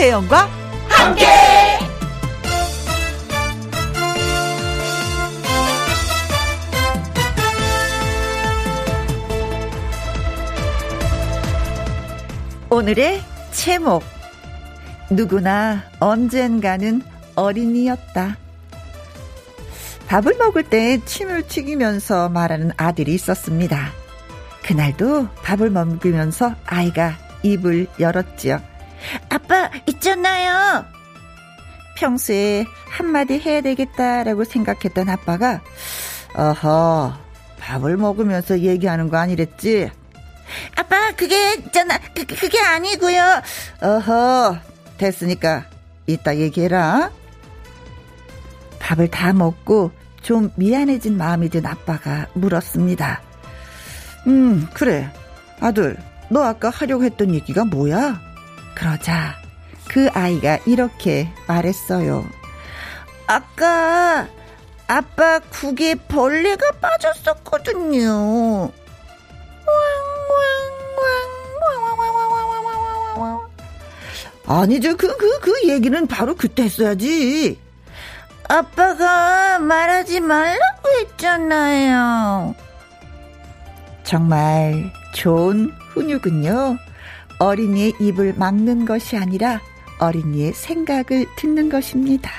김혜영과 0.00 0.48
함께. 0.88 1.26
오늘의 12.70 13.20
제목 13.52 14.02
누구나 15.10 15.82
언젠가는 15.98 17.02
어린이였다. 17.36 18.38
밥을 20.06 20.34
먹을 20.38 20.62
때 20.62 21.04
침을 21.04 21.42
튀기면서 21.46 22.30
말하는 22.30 22.72
아들이 22.78 23.12
있었습니다. 23.12 23.92
그날도 24.62 25.28
밥을 25.42 25.68
먹으면서 25.68 26.54
아이가 26.64 27.18
입을 27.42 27.86
열었지요. 28.00 28.69
아빠, 29.28 29.70
있잖아요. 29.86 30.84
평소에 31.96 32.64
한마디 32.88 33.38
해야 33.38 33.60
되겠다라고 33.60 34.44
생각했던 34.44 35.08
아빠가, 35.08 35.60
어허, 36.34 37.14
밥을 37.58 37.96
먹으면서 37.96 38.60
얘기하는 38.60 39.08
거 39.08 39.18
아니랬지? 39.18 39.90
아빠, 40.76 41.12
그게 41.12 41.54
있잖아. 41.54 41.98
그, 42.14 42.24
그게 42.24 42.58
아니고요. 42.60 43.42
어허, 43.82 44.58
됐으니까 44.98 45.64
이따 46.06 46.36
얘기해라. 46.36 47.10
밥을 48.78 49.08
다 49.08 49.32
먹고 49.32 49.92
좀 50.22 50.50
미안해진 50.56 51.16
마음이 51.16 51.48
든 51.48 51.64
아빠가 51.66 52.26
물었습니다. 52.34 53.22
음, 54.26 54.68
그래. 54.74 55.10
아들, 55.60 55.96
너 56.28 56.42
아까 56.42 56.70
하려고 56.70 57.04
했던 57.04 57.34
얘기가 57.34 57.64
뭐야? 57.64 58.20
그러자 58.80 59.36
그 59.90 60.08
아이가 60.14 60.58
이렇게 60.64 61.28
말했어요. 61.46 62.24
아까 63.26 64.26
아빠 64.86 65.38
국에 65.38 65.94
벌레가 65.94 66.70
빠졌었거든요. 66.80 68.72
아니죠. 74.46 74.96
그, 74.96 75.16
그, 75.16 75.40
그 75.40 75.68
얘기는 75.68 76.06
바로 76.06 76.34
그때 76.34 76.64
했어야지. 76.64 77.60
아빠가 78.48 79.58
말하지 79.58 80.20
말라고 80.20 80.88
했잖아요. 81.00 82.54
정말 84.02 84.90
좋은 85.14 85.70
훈육은요. 85.92 86.89
어린이의 87.40 87.94
입을 87.98 88.34
막는 88.34 88.84
것이 88.84 89.16
아니라 89.16 89.60
어린이의 89.98 90.52
생각을 90.52 91.26
듣는 91.36 91.68
것입니다. 91.68 92.30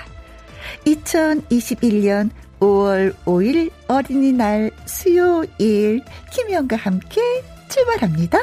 2021년 0.86 2.30
5월 2.60 3.14
5일 3.26 3.72
어린이날 3.88 4.72
수요일 4.86 6.02
김희영과 6.32 6.76
함께 6.76 7.22
출발합니다. 7.70 8.40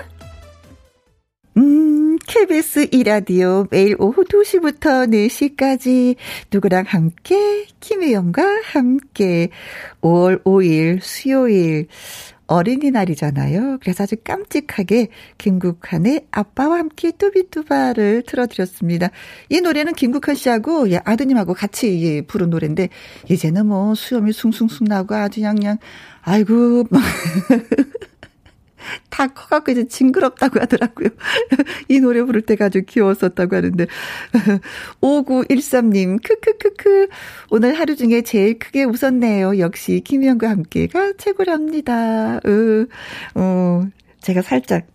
음, 1.56 2.18
KBS 2.26 2.88
이라디오 2.92 3.66
매일 3.70 3.96
오후 3.98 4.24
2시부터 4.24 5.08
4시까지 5.10 6.16
누구랑 6.52 6.84
함께 6.86 7.66
김혜영과 7.80 8.42
함께 8.64 9.50
5월 10.00 10.42
5일 10.42 11.00
수요일 11.00 11.86
어린이날이잖아요. 12.48 13.78
그래서 13.80 14.02
아주 14.02 14.16
깜찍하게 14.24 15.08
김국환의 15.38 16.26
아빠와 16.30 16.78
함께 16.78 17.12
뚜비뚜바를 17.12 18.24
틀어드렸습니다. 18.26 19.10
이 19.48 19.60
노래는 19.60 19.94
김국환 19.94 20.34
씨하고 20.34 20.90
예, 20.90 21.00
아드님하고 21.04 21.54
같이 21.54 22.02
예, 22.02 22.22
부른 22.22 22.50
노래인데 22.50 22.88
이제는 23.30 23.66
뭐 23.66 23.94
수염이 23.94 24.32
숭숭숭 24.32 24.88
나고 24.88 25.14
아주 25.14 25.42
양양 25.42 25.78
아이고 26.22 26.84
다 29.10 29.26
커갖고 29.26 29.72
이제 29.72 29.86
징그럽다고 29.86 30.60
하더라고요. 30.60 31.08
이 31.88 32.00
노래 32.00 32.22
부를 32.22 32.42
때가 32.42 32.66
아주 32.66 32.82
귀여웠었다고 32.86 33.56
하는데. 33.56 33.86
5913님, 35.00 36.22
크크크크. 36.22 37.08
오늘 37.50 37.78
하루 37.78 37.96
중에 37.96 38.22
제일 38.22 38.58
크게 38.58 38.84
웃었네요. 38.84 39.58
역시 39.58 40.00
김희영과 40.04 40.48
함께가 40.50 41.14
최고랍니다. 41.18 42.36
어, 42.36 42.86
어. 43.34 43.82
제가 44.20 44.42
살짝 44.42 44.86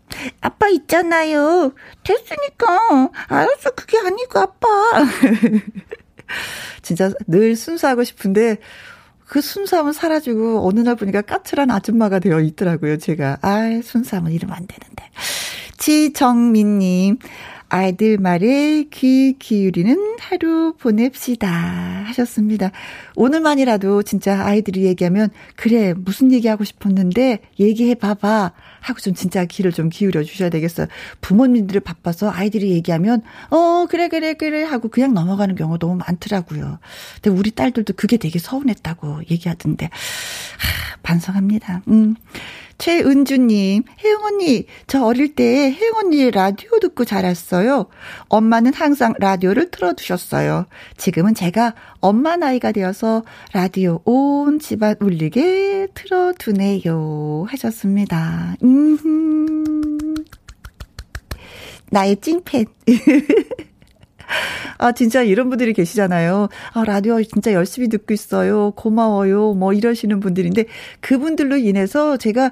아빠 0.41 0.67
있잖아요. 0.67 1.73
됐으니까 2.03 3.09
알았어 3.27 3.71
그게 3.71 3.97
아니고 3.97 4.39
아빠. 4.39 4.67
진짜 6.81 7.11
늘 7.27 7.55
순수하고 7.55 8.03
싶은데 8.03 8.57
그 9.33 9.41
순수함은 9.41 9.93
사라지고 9.93 10.67
어느 10.67 10.81
날 10.81 10.93
보니까 10.93 11.23
까칠한 11.23 11.71
아줌마가 11.71 12.19
되어 12.19 12.39
있더라고요, 12.39 12.99
제가. 12.99 13.39
아, 13.41 13.81
순수함은 13.83 14.31
이러면 14.31 14.55
안 14.55 14.67
되는데. 14.67 15.09
지정민님, 15.79 17.17
아이들 17.73 18.19
말에 18.19 18.83
귀 18.91 19.35
기울이는 19.39 20.17
하루 20.19 20.75
보냅시다. 20.77 21.49
하셨습니다. 22.05 22.69
오늘만이라도 23.15 24.03
진짜 24.03 24.45
아이들이 24.45 24.83
얘기하면, 24.83 25.31
그래, 25.55 25.95
무슨 25.95 26.31
얘기하고 26.31 26.65
싶었는데, 26.65 27.39
얘기해 27.59 27.95
봐봐. 27.95 28.51
하고 28.79 28.99
좀 28.99 29.15
진짜 29.15 29.45
귀를 29.45 29.71
좀 29.71 29.89
기울여 29.89 30.23
주셔야 30.23 30.49
되겠어요. 30.51 30.85
부모님들이 31.21 31.79
바빠서 31.79 32.29
아이들이 32.29 32.71
얘기하면 32.71 33.21
어 33.49 33.87
그래 33.89 34.09
그래 34.09 34.33
그래 34.33 34.63
하고 34.63 34.89
그냥 34.89 35.13
넘어가는 35.13 35.55
경우 35.55 35.79
너무 35.79 35.95
많더라고요. 35.95 36.79
근데 37.21 37.29
우리 37.29 37.51
딸들도 37.51 37.93
그게 37.95 38.17
되게 38.17 38.39
서운했다고 38.39 39.21
얘기하던데 39.31 39.85
하, 39.85 40.97
반성합니다. 41.01 41.83
음. 41.87 42.15
최은주님, 42.83 43.83
혜영 44.03 44.25
언니, 44.25 44.65
저 44.87 45.05
어릴 45.05 45.35
때 45.35 45.71
혜영 45.71 45.93
언니 45.99 46.29
라디오 46.29 46.79
듣고 46.81 47.05
자랐어요. 47.05 47.85
엄마는 48.27 48.73
항상 48.73 49.13
라디오를 49.19 49.71
틀어두셨어요. 49.71 50.65
지금은 50.97 51.33
제가 51.33 51.75
엄마 52.01 52.35
나이가 52.35 52.73
되어서 52.73 53.23
라디오 53.53 54.01
온 54.03 54.59
집안 54.59 54.97
울리게 54.99 55.87
틀어두네요. 55.93 57.45
하셨습니다. 57.47 58.57
음, 58.63 60.15
나의 61.89 62.17
찐팬. 62.17 62.65
아, 64.77 64.91
진짜 64.91 65.21
이런 65.21 65.49
분들이 65.49 65.73
계시잖아요. 65.73 66.49
아, 66.73 66.83
라디오 66.83 67.21
진짜 67.23 67.53
열심히 67.53 67.89
듣고 67.89 68.13
있어요. 68.13 68.71
고마워요. 68.71 69.53
뭐 69.53 69.73
이러시는 69.73 70.19
분들인데 70.19 70.65
그분들로 70.99 71.57
인해서 71.57 72.17
제가 72.17 72.51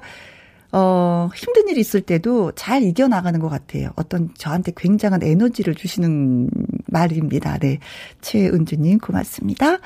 어, 0.74 1.28
힘든 1.34 1.68
일이 1.68 1.80
있을 1.80 2.00
때도 2.00 2.52
잘 2.52 2.82
이겨나가는 2.82 3.38
것 3.38 3.50
같아요. 3.50 3.90
어떤 3.94 4.30
저한테 4.34 4.72
굉장한 4.74 5.22
에너지를 5.22 5.74
주시는 5.74 6.48
말입니다. 6.86 7.58
네. 7.58 7.78
최은주님, 8.22 8.98
고맙습니다. 8.98 9.78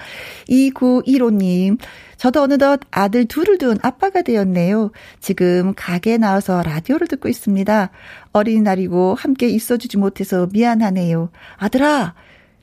2915님, 0.49 1.79
저도 2.17 2.43
어느덧 2.43 2.81
아들 2.93 3.25
둘을 3.27 3.59
둔 3.59 3.79
아빠가 3.83 4.23
되었네요. 4.23 4.93
지금 5.21 5.75
가게에 5.75 6.19
나와서 6.19 6.63
라디오를 6.63 7.09
듣고 7.09 7.29
있습니다. 7.29 7.91
어린이날이고 8.33 9.17
함께 9.17 9.49
있어주지 9.49 9.99
못해서 9.99 10.49
미안하네요. 10.53 11.31
아들아, 11.57 12.15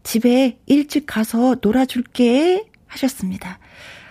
집에 0.03 0.59
일찍 0.65 1.05
가서 1.05 1.57
놀아줄게. 1.61 2.67
하셨습니다. 2.93 3.59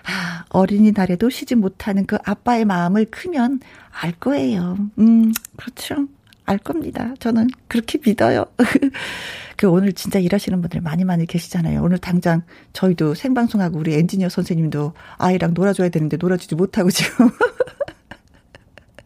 아, 0.05 0.45
어린이날에도 0.49 1.31
쉬지 1.31 1.55
못하는 1.55 2.07
그 2.07 2.17
아빠의 2.25 2.65
마음을 2.65 3.07
크면 3.07 3.61
알 3.91 4.13
거예요. 4.13 4.77
음, 4.99 5.33
그렇죠. 5.57 6.07
알 6.45 6.59
겁니다. 6.59 7.15
저는 7.21 7.49
그렇게 7.69 7.99
믿어요. 8.05 8.45
그 9.57 9.69
오늘 9.69 9.93
진짜 9.93 10.19
일하시는 10.19 10.61
분들 10.61 10.81
많이 10.81 11.05
많이 11.05 11.25
계시잖아요. 11.25 11.83
오늘 11.83 11.99
당장 11.99 12.43
저희도 12.73 13.15
생방송하고 13.15 13.79
우리 13.79 13.95
엔지니어 13.95 14.29
선생님도 14.29 14.93
아이랑 15.19 15.55
놀아줘야 15.55 15.89
되는데 15.89 16.17
놀아주지 16.17 16.57
못하고 16.57 16.91
지금. 16.91 17.31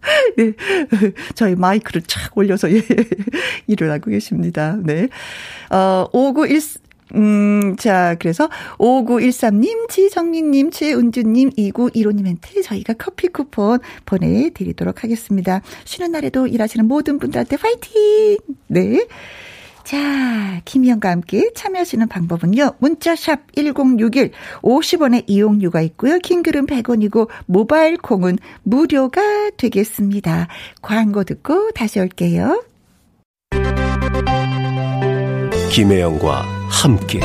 네. 0.37 0.53
저희 1.35 1.55
마이크를 1.57 2.03
착 2.03 2.37
올려서, 2.39 2.73
예, 2.73 2.81
일을 3.67 3.91
하고 3.91 4.11
계십니다. 4.11 4.77
네. 4.83 5.09
어, 5.71 6.09
5914, 6.13 6.81
음, 7.15 7.77
자, 7.77 8.17
그래서 8.19 8.49
5913님, 8.79 9.89
지정민님, 9.89 10.71
최은주님, 10.71 11.51
2915님한테 11.51 12.63
저희가 12.65 12.95
커피 12.95 13.29
쿠폰 13.29 13.79
보내드리도록 14.05 15.05
하겠습니다. 15.05 15.63
쉬는 15.85 16.13
날에도 16.13 16.47
일하시는 16.47 16.87
모든 16.87 17.19
분들한테 17.19 17.57
화이팅! 17.61 18.39
네. 18.67 19.07
자, 19.85 20.61
김희영과 20.65 21.11
함께 21.11 21.53
참여하시는 21.55 22.09
방법은요. 22.09 22.73
문자샵 22.81 23.55
1061 23.55 24.33
50원의 24.63 25.23
이용료가 25.29 25.81
있고요. 25.83 26.19
킹글은 26.19 26.67
100원이고 26.67 27.29
모바일 27.47 27.97
콩은 27.97 28.39
무료가 28.65 29.51
되겠습니다. 29.57 30.49
광고 30.83 31.23
듣고 31.23 31.71
다시 31.71 32.01
올게요. 32.01 32.65
김혜영과 35.77 36.41
함께 36.71 37.21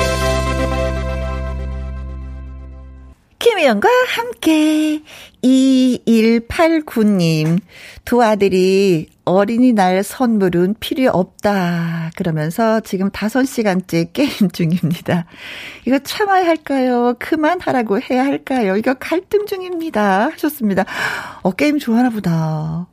김혜영과 3.39 3.87
함께 4.09 5.01
2189님 5.41 7.61
두 8.03 8.21
아들이 8.21 9.07
어린이날 9.23 10.03
선물은 10.03 10.75
필요 10.81 11.11
없다 11.11 12.11
그러면서 12.17 12.81
지금 12.81 13.09
5시간째 13.09 14.11
게임 14.11 14.51
중입니다. 14.51 15.27
이거 15.85 15.99
참아야 15.99 16.45
할까요? 16.45 17.15
그만하라고 17.19 18.01
해야 18.01 18.25
할까요? 18.25 18.75
이거 18.75 18.95
갈등 18.95 19.45
중입니다. 19.45 20.27
하셨습니다. 20.33 20.83
어 21.41 21.51
게임 21.51 21.79
좋아하나 21.79 22.09
보다. 22.09 22.87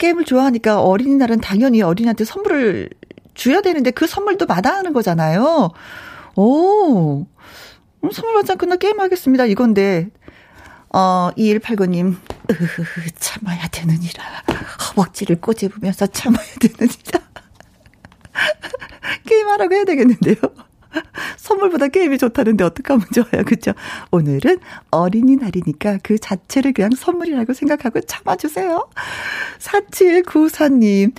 게임을 0.00 0.24
좋아하니까 0.24 0.80
어린이날은 0.80 1.40
당연히 1.40 1.82
어린이한테 1.82 2.24
선물을 2.24 2.90
줘야 3.36 3.60
되는데 3.60 3.92
그 3.92 4.06
선물도 4.06 4.46
마다하는 4.46 4.92
거잖아요. 4.92 5.70
오, 6.34 7.20
음, 7.20 8.10
선물 8.10 8.34
받자 8.34 8.56
끝나 8.56 8.76
게임하겠습니다. 8.76 9.46
이건데, 9.46 10.08
어, 10.90 11.30
2189님, 11.36 12.16
으흐흐, 12.50 13.10
참아야 13.18 13.68
되느니라. 13.68 14.24
허벅지를 14.88 15.40
꼬집으면서 15.40 16.06
참아야 16.06 16.46
되느니라. 16.60 17.20
게임하라고 19.26 19.74
해야 19.74 19.84
되겠는데요. 19.84 20.36
선물보다 21.36 21.88
게임이 21.88 22.18
좋다는데 22.18 22.64
어떡하면 22.64 23.06
좋아요. 23.14 23.44
그죠? 23.44 23.72
오늘은 24.10 24.58
어린이날이니까 24.90 25.98
그 26.02 26.18
자체를 26.18 26.72
그냥 26.72 26.90
선물이라고 26.90 27.52
생각하고 27.52 28.00
참아주세요. 28.00 28.88
4794님, 29.58 31.12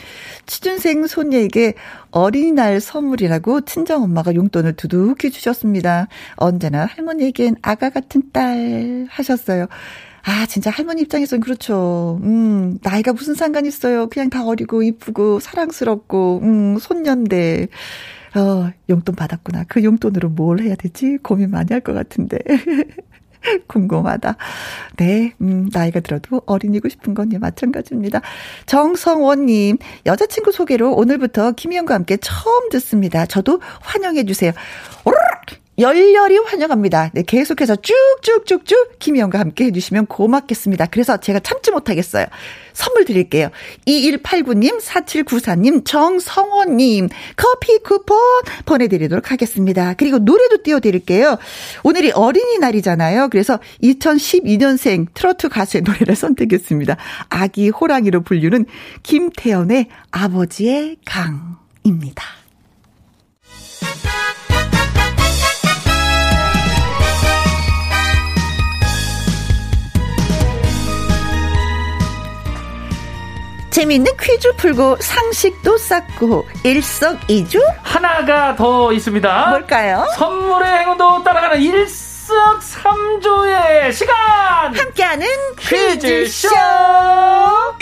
취준생 0.46 1.08
손녀에게 1.08 1.76
어린이날 2.12 2.80
선물이라고 2.80 3.62
친정엄마가 3.62 4.36
용돈을 4.36 4.74
두둑히 4.74 5.32
주셨습니다. 5.32 6.08
언제나 6.36 6.86
할머니에겐 6.86 7.56
아가 7.62 7.90
같은 7.90 8.24
딸 8.32 9.08
하셨어요. 9.10 9.68
아, 10.24 10.46
진짜 10.46 10.70
할머니 10.70 11.04
입장에서는 11.04 11.42
그렇죠. 11.42 12.20
음, 12.22 12.80
나이가 12.84 13.14
무슨 13.14 13.34
상관 13.34 13.66
있어요. 13.66 14.08
그냥 14.10 14.30
다 14.30 14.46
어리고 14.46 14.84
이쁘고 14.84 15.40
사랑스럽고, 15.40 16.42
음, 16.44 16.78
손년데. 16.80 17.70
어, 18.36 18.72
용돈 18.90 19.16
받았구나. 19.16 19.66
그 19.68 19.84
용돈으로 19.84 20.30
뭘 20.30 20.60
해야 20.62 20.76
되지? 20.76 21.18
고민 21.24 21.52
많이 21.52 21.68
할 21.72 21.82
것 21.82 21.94
같은데. 21.94 22.40
궁금하다. 23.68 24.36
네, 24.98 25.34
음, 25.42 25.70
나이가 25.72 26.00
들어도 26.02 26.42
어린이고 26.46 26.90
싶은 26.90 27.14
건 27.14 27.32
예, 27.34 27.38
마찬가지입니다. 27.38 28.22
정성원님, 28.66 29.78
여자친구 30.06 30.52
소개로 30.52 30.94
오늘부터 30.96 31.52
김희영과 31.54 31.94
함께 31.96 32.18
처음 32.18 32.70
듣습니다. 32.70 33.26
저도 33.26 33.62
환영해주세요. 33.82 34.52
오르르! 35.06 35.57
열렬히 35.80 36.38
환영합니다. 36.38 37.12
네, 37.14 37.22
계속해서 37.22 37.76
쭉쭉쭉쭉 37.76 38.98
김희영과 38.98 39.40
함께 39.40 39.66
해주시면 39.66 40.08
고맙겠습니다. 40.08 40.88
그래서 40.88 41.18
제가 41.18 41.40
참지 41.40 41.70
못하겠어요. 41.72 42.26
선물 42.74 43.06
드릴게요. 43.06 43.50
2189님, 43.86 44.80
4794님, 44.82 45.86
정성호님, 45.86 47.10
커피 47.36 47.78
쿠폰 47.80 48.18
보내드리도록 48.66 49.32
하겠습니다. 49.32 49.94
그리고 49.94 50.18
노래도 50.18 50.64
띄워드릴게요. 50.64 51.38
오늘이 51.84 52.12
어린이날이잖아요. 52.12 53.30
그래서 53.30 53.60
2012년생 53.84 55.08
트로트 55.14 55.50
가수의 55.50 55.84
노래를 55.84 56.16
선택했습니다. 56.18 56.98
아기 57.30 57.70
호랑이로 57.70 58.22
불리는 58.22 58.66
김태연의 59.04 59.88
아버지의 60.12 60.98
강입니다. 61.06 62.37
재미있는 73.78 74.12
퀴즈 74.20 74.52
풀고 74.56 74.98
상식도 75.00 75.78
쌓고 75.78 76.48
일석이주 76.64 77.62
하나가 77.84 78.56
더 78.56 78.92
있습니다. 78.92 79.50
뭘까요? 79.52 80.04
선물의 80.16 80.80
행운도 80.80 81.24
따라가는 81.24 81.62
일석삼조의 81.62 83.94
시간. 83.94 84.76
함께하는 84.76 85.28
퀴즈쇼. 85.60 86.50
퀴즈쇼. 86.50 87.77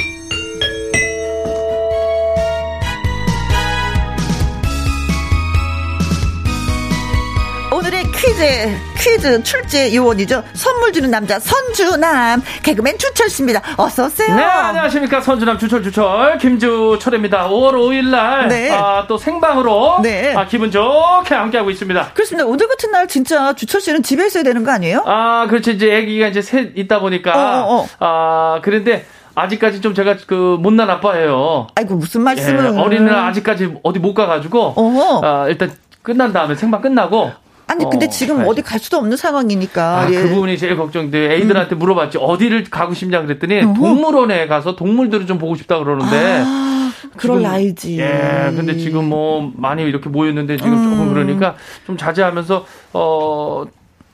퀴즈, 8.17 8.77
퀴즈 8.97 9.43
출제 9.43 9.93
요원이죠. 9.95 10.43
선물 10.53 10.93
주는 10.93 11.11
남자, 11.11 11.37
선주남, 11.39 12.41
개그맨 12.63 12.97
주철 12.97 13.29
씨입니다. 13.29 13.61
어서 13.77 14.05
오세요. 14.05 14.35
네, 14.35 14.41
안녕하십니까. 14.43 15.21
선주남 15.21 15.57
주철, 15.59 15.83
주철, 15.83 16.37
김주철입니다. 16.39 17.49
5월 17.49 17.73
5일날, 17.73 18.47
네. 18.47 18.71
아, 18.71 19.05
또 19.07 19.17
생방으로, 19.17 19.99
네. 20.01 20.33
아, 20.35 20.45
기분 20.47 20.71
좋게 20.71 21.35
함께하고 21.35 21.69
있습니다. 21.69 22.11
그렇습니다. 22.13 22.47
오늘 22.47 22.67
같은 22.67 22.91
날 22.91 23.07
진짜 23.07 23.53
주철 23.53 23.81
씨는 23.81 24.01
집에 24.01 24.25
있어야 24.25 24.43
되는 24.43 24.63
거 24.63 24.71
아니에요? 24.71 25.03
아, 25.05 25.45
그렇죠. 25.49 25.71
이제 25.71 25.93
애기가 25.95 26.27
이제 26.27 26.41
셋 26.41 26.71
있다 26.75 26.99
보니까, 26.99 27.33
어, 27.65 27.75
어, 27.75 27.81
어. 27.81 27.87
아, 27.99 28.59
그런데, 28.63 29.05
아직까지 29.35 29.81
좀 29.81 29.93
제가 29.93 30.15
그 30.25 30.57
못난 30.59 30.89
아빠예요. 30.89 31.67
아이고 31.75 31.95
무슨 31.95 32.21
말씀을? 32.21 32.73
예, 32.73 32.79
어린이날 32.79 33.15
아직까지 33.25 33.75
어디 33.83 33.99
못 33.99 34.13
가가지고 34.13 34.73
어 34.77 35.45
일단 35.49 35.73
끝난 36.03 36.31
다음에 36.31 36.55
생방 36.55 36.81
끝나고 36.81 37.33
아니 37.67 37.83
근데 37.89 38.05
어, 38.05 38.09
지금 38.09 38.35
가야지. 38.37 38.49
어디 38.51 38.61
갈 38.61 38.79
수도 38.79 38.97
없는 38.97 39.17
상황이니까. 39.17 39.99
아, 40.01 40.11
예. 40.11 40.21
그 40.21 40.29
부분이 40.29 40.57
제일 40.57 40.77
걱정돼. 40.77 41.35
애들한테 41.35 41.75
음. 41.75 41.79
물어봤지 41.79 42.17
어디를 42.19 42.65
가고 42.65 42.93
싶냐 42.93 43.21
그랬더니 43.23 43.61
어허. 43.63 43.73
동물원에 43.73 44.47
가서 44.47 44.75
동물들을 44.75 45.25
좀 45.25 45.37
보고 45.37 45.55
싶다 45.55 45.79
그러는데. 45.79 46.43
아, 46.45 46.91
그럴 47.17 47.41
나이지. 47.41 47.99
예. 47.99 48.51
근데 48.55 48.77
지금 48.77 49.09
뭐 49.09 49.51
많이 49.55 49.83
이렇게 49.83 50.09
모였는데 50.09 50.57
지금 50.57 50.73
음. 50.73 50.89
조금 50.91 51.13
그러니까 51.13 51.55
좀 51.85 51.97
자제하면서 51.97 52.65
어 52.93 53.63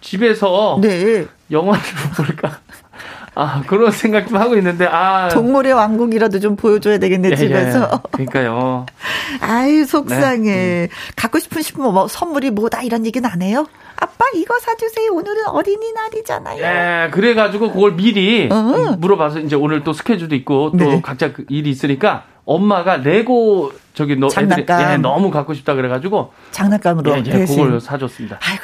집에서 0.02 0.80
네. 0.82 1.26
영화를 1.52 1.82
볼까. 2.16 2.60
아, 3.34 3.64
그런 3.66 3.92
생각 3.92 4.28
좀 4.28 4.38
하고 4.38 4.56
있는데, 4.58 4.86
아. 4.86 5.30
동물의 5.30 5.74
왕국이라도 5.74 6.40
좀 6.40 6.56
보여줘야 6.56 6.98
되겠네, 6.98 7.30
예, 7.30 7.32
예. 7.32 7.36
집에서. 7.38 7.90
예. 7.94 7.98
그러니까요. 8.12 8.86
아유, 9.40 9.86
속상해. 9.86 10.42
네. 10.42 10.84
음. 10.84 10.88
갖고 11.16 11.40
싶은 11.40 11.62
싶으면 11.62 11.94
뭐, 11.94 12.08
선물이 12.08 12.52
뭐다 12.52 12.82
이런 12.82 13.06
얘기는 13.06 13.28
안 13.30 13.42
해요? 13.42 13.68
아빠 14.02 14.26
이거 14.34 14.60
사주세요. 14.60 15.12
오늘은 15.14 15.48
어린이날이잖아요. 15.48 16.64
예, 16.64 17.10
그래가지고 17.12 17.72
그걸 17.72 17.96
미리 17.96 18.50
어 18.52 18.96
물어봐서 18.98 19.40
이제 19.42 19.56
오늘 19.56 19.84
또 19.84 19.94
스케줄도 19.94 20.34
있고 20.36 20.72
또 20.72 20.78
네. 20.78 21.02
각자 21.02 21.32
그 21.32 21.46
일이 21.50 21.70
있으니까 21.70 22.24
엄마가 22.46 22.98
레고 22.98 23.72
저기 23.94 24.16
너 24.16 24.28
애들이 24.36 24.66
예, 24.68 24.98
너무 24.98 25.30
갖고 25.30 25.54
싶다 25.54 25.76
그래가지고 25.76 26.34
장난감으로 26.50 27.12
예, 27.12 27.24
예, 27.28 27.46
그걸 27.46 27.80
사줬습니다. 27.80 28.40
아이고. 28.42 28.64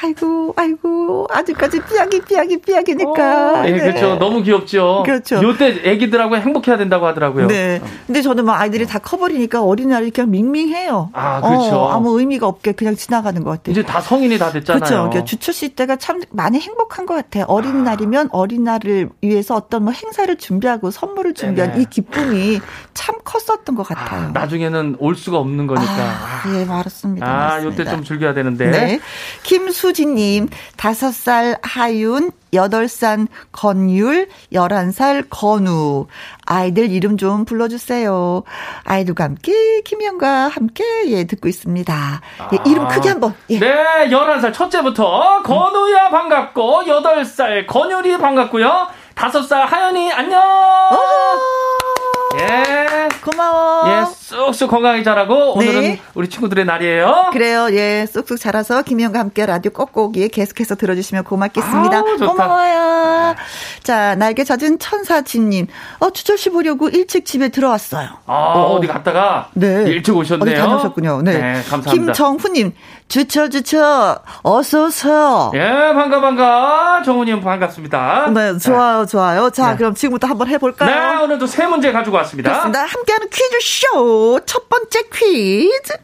아이고, 0.00 0.54
아이고, 0.56 1.26
아직까지 1.30 1.80
삐약이, 1.80 2.20
삐약이, 2.20 2.60
삐약이니까. 2.60 3.62
어, 3.62 3.66
예, 3.66 3.72
그렇죠. 3.72 3.84
네. 3.84 3.92
그렇죠. 3.92 4.18
너무 4.18 4.42
귀엽죠. 4.42 5.02
그렇죠. 5.04 5.42
요때 5.42 5.80
애기들하고 5.84 6.36
행복해야 6.36 6.76
된다고 6.76 7.06
하더라고요. 7.06 7.48
네. 7.48 7.80
근데 8.06 8.22
저는 8.22 8.44
뭐 8.44 8.54
아이들이 8.54 8.86
다 8.86 9.00
커버리니까 9.00 9.62
어린이날이 9.62 10.10
그냥 10.12 10.30
밍밍해요. 10.30 11.10
아, 11.12 11.40
그렇죠. 11.40 11.76
어, 11.76 11.90
아무 11.90 12.18
의미가 12.20 12.46
없게 12.46 12.72
그냥 12.72 12.94
지나가는 12.94 13.42
것 13.42 13.50
같아요. 13.50 13.72
이제 13.72 13.82
다 13.82 14.00
성인이 14.00 14.38
다 14.38 14.52
됐잖아요. 14.52 14.78
그렇죠. 14.78 14.94
그러니까 15.08 15.24
주초 15.24 15.50
씨 15.50 15.70
때가 15.70 15.96
참 15.96 16.20
많이 16.30 16.60
행복한 16.60 17.04
것 17.04 17.14
같아요. 17.14 17.44
어린이날이면 17.48 18.28
어린이날을 18.30 19.08
위해서 19.20 19.56
어떤 19.56 19.84
뭐 19.84 19.92
행사를 19.92 20.34
준비하고 20.36 20.92
선물을 20.92 21.34
준비한 21.34 21.72
네네. 21.72 21.82
이 21.82 21.86
기쁨이 21.86 22.60
참 22.94 23.16
컸었던 23.24 23.74
것 23.74 23.86
같아요. 23.86 24.26
아, 24.28 24.30
나중에는 24.32 24.96
올 25.00 25.16
수가 25.16 25.38
없는 25.38 25.66
거니까. 25.66 25.90
아, 25.92 26.42
예, 26.54 26.64
맞습니다. 26.64 27.26
아, 27.26 27.36
맞습니다. 27.54 27.82
요때 27.82 27.90
좀 27.90 28.04
즐겨야 28.04 28.34
되는데. 28.34 28.70
네. 28.70 29.00
김수 29.42 29.87
수진님, 29.88 30.48
다섯 30.76 31.12
살 31.14 31.56
하윤, 31.62 32.30
여덟 32.52 32.88
살 32.88 33.26
건율, 33.52 34.28
열한 34.52 34.92
살 34.92 35.22
건우. 35.30 36.08
아이들 36.44 36.90
이름 36.90 37.16
좀 37.16 37.46
불러주세요. 37.46 38.42
아이들과 38.84 39.24
함께, 39.24 39.80
김영과 39.86 40.48
함께, 40.48 40.84
예, 41.06 41.24
듣고 41.24 41.48
있습니다. 41.48 42.20
예, 42.52 42.58
이름 42.70 42.84
아, 42.84 42.88
크게 42.88 43.08
한 43.08 43.20
번. 43.20 43.34
예. 43.48 43.58
네, 43.58 44.10
열한 44.10 44.42
살 44.42 44.52
첫째부터, 44.52 45.42
건우야 45.42 46.10
반갑고, 46.10 46.86
여덟 46.86 47.24
살 47.24 47.66
건율이 47.66 48.18
반갑고요. 48.18 48.88
다섯 49.14 49.42
살 49.42 49.64
하연이 49.66 50.12
안녕! 50.12 50.38
예. 52.40 52.97
고마워. 53.30 53.88
예, 53.88 54.04
쑥쑥 54.06 54.70
건강히 54.70 55.04
자라고 55.04 55.54
오늘은 55.54 55.80
네. 55.80 56.00
우리 56.14 56.28
친구들의 56.28 56.64
날이에요. 56.64 57.30
그래요. 57.32 57.68
예. 57.72 58.06
쑥쑥 58.06 58.38
자라서 58.40 58.82
김희영과 58.82 59.18
함께 59.18 59.44
라디오 59.44 59.70
꼭꼭이에 59.72 60.28
계속해서 60.28 60.76
들어주시면 60.76 61.24
고맙겠습니다. 61.24 61.98
아우, 61.98 62.16
고마워요. 62.18 63.34
자, 63.82 64.14
날개 64.14 64.44
잦은 64.44 64.78
천사진님. 64.78 65.66
어, 65.98 66.10
추철 66.10 66.38
씨 66.38 66.50
보려고 66.50 66.88
일찍 66.88 67.26
집에 67.26 67.48
들어왔어요. 67.48 68.08
아, 68.26 68.32
어. 68.32 68.80
디 68.80 68.86
갔다가 68.86 69.48
네. 69.54 69.84
일찍 69.86 70.16
오셨네요. 70.16 70.50
어디 70.50 70.60
다녀오셨군요. 70.60 71.22
네. 71.22 71.32
네 71.32 71.52
감사합니다. 71.68 71.92
김정훈님. 71.92 72.72
주철 73.08 73.48
주철 73.50 74.18
어서 74.42 74.84
오세요. 74.84 75.50
예 75.54 75.60
반가 75.94 76.20
반가 76.20 77.02
정훈님 77.04 77.40
반갑습니다. 77.40 78.30
네 78.34 78.58
좋아요 78.58 79.00
네. 79.00 79.06
좋아요. 79.06 79.50
자 79.50 79.70
네. 79.72 79.76
그럼 79.78 79.94
지금부터 79.94 80.26
한번 80.26 80.48
해볼까요? 80.48 80.90
네 80.90 81.24
오늘도 81.24 81.46
세 81.46 81.66
문제 81.66 81.90
가지고 81.90 82.16
왔습니다. 82.18 82.50
그렇습니다. 82.50 82.84
함께하는 82.84 83.28
퀴즈 83.30 83.58
쇼 83.62 84.40
첫 84.44 84.68
번째 84.68 85.02
퀴즈. 85.12 85.94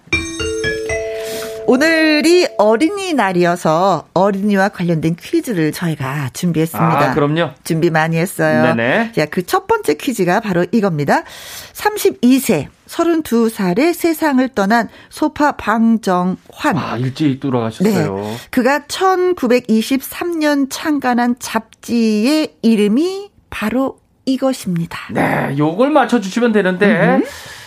오늘이 1.66 2.46
어린이날이어서 2.58 4.08
어린이와 4.12 4.68
관련된 4.68 5.16
퀴즈를 5.16 5.72
저희가 5.72 6.30
준비했습니다. 6.34 7.10
아, 7.10 7.14
그럼요. 7.14 7.50
준비 7.64 7.90
많이 7.90 8.16
했어요. 8.18 8.74
네네. 8.74 9.12
자, 9.12 9.26
그 9.26 9.44
첫 9.44 9.66
번째 9.66 9.94
퀴즈가 9.94 10.40
바로 10.40 10.66
이겁니다. 10.72 11.22
32세, 11.74 12.66
32살에 12.86 13.94
세상을 13.94 14.46
떠난 14.50 14.88
소파 15.10 15.52
방정환. 15.52 16.36
아, 16.76 16.96
일찍 16.98 17.40
돌아가셨어요. 17.40 18.14
네. 18.16 18.36
그가 18.50 18.80
1923년 18.80 20.66
창간한 20.70 21.36
잡지의 21.38 22.56
이름이 22.62 23.30
바로 23.50 23.98
이것입니다. 24.26 24.98
네, 25.12 25.54
요걸 25.58 25.90
맞춰주시면 25.90 26.52
되는데, 26.52 26.86
음. 27.16 27.24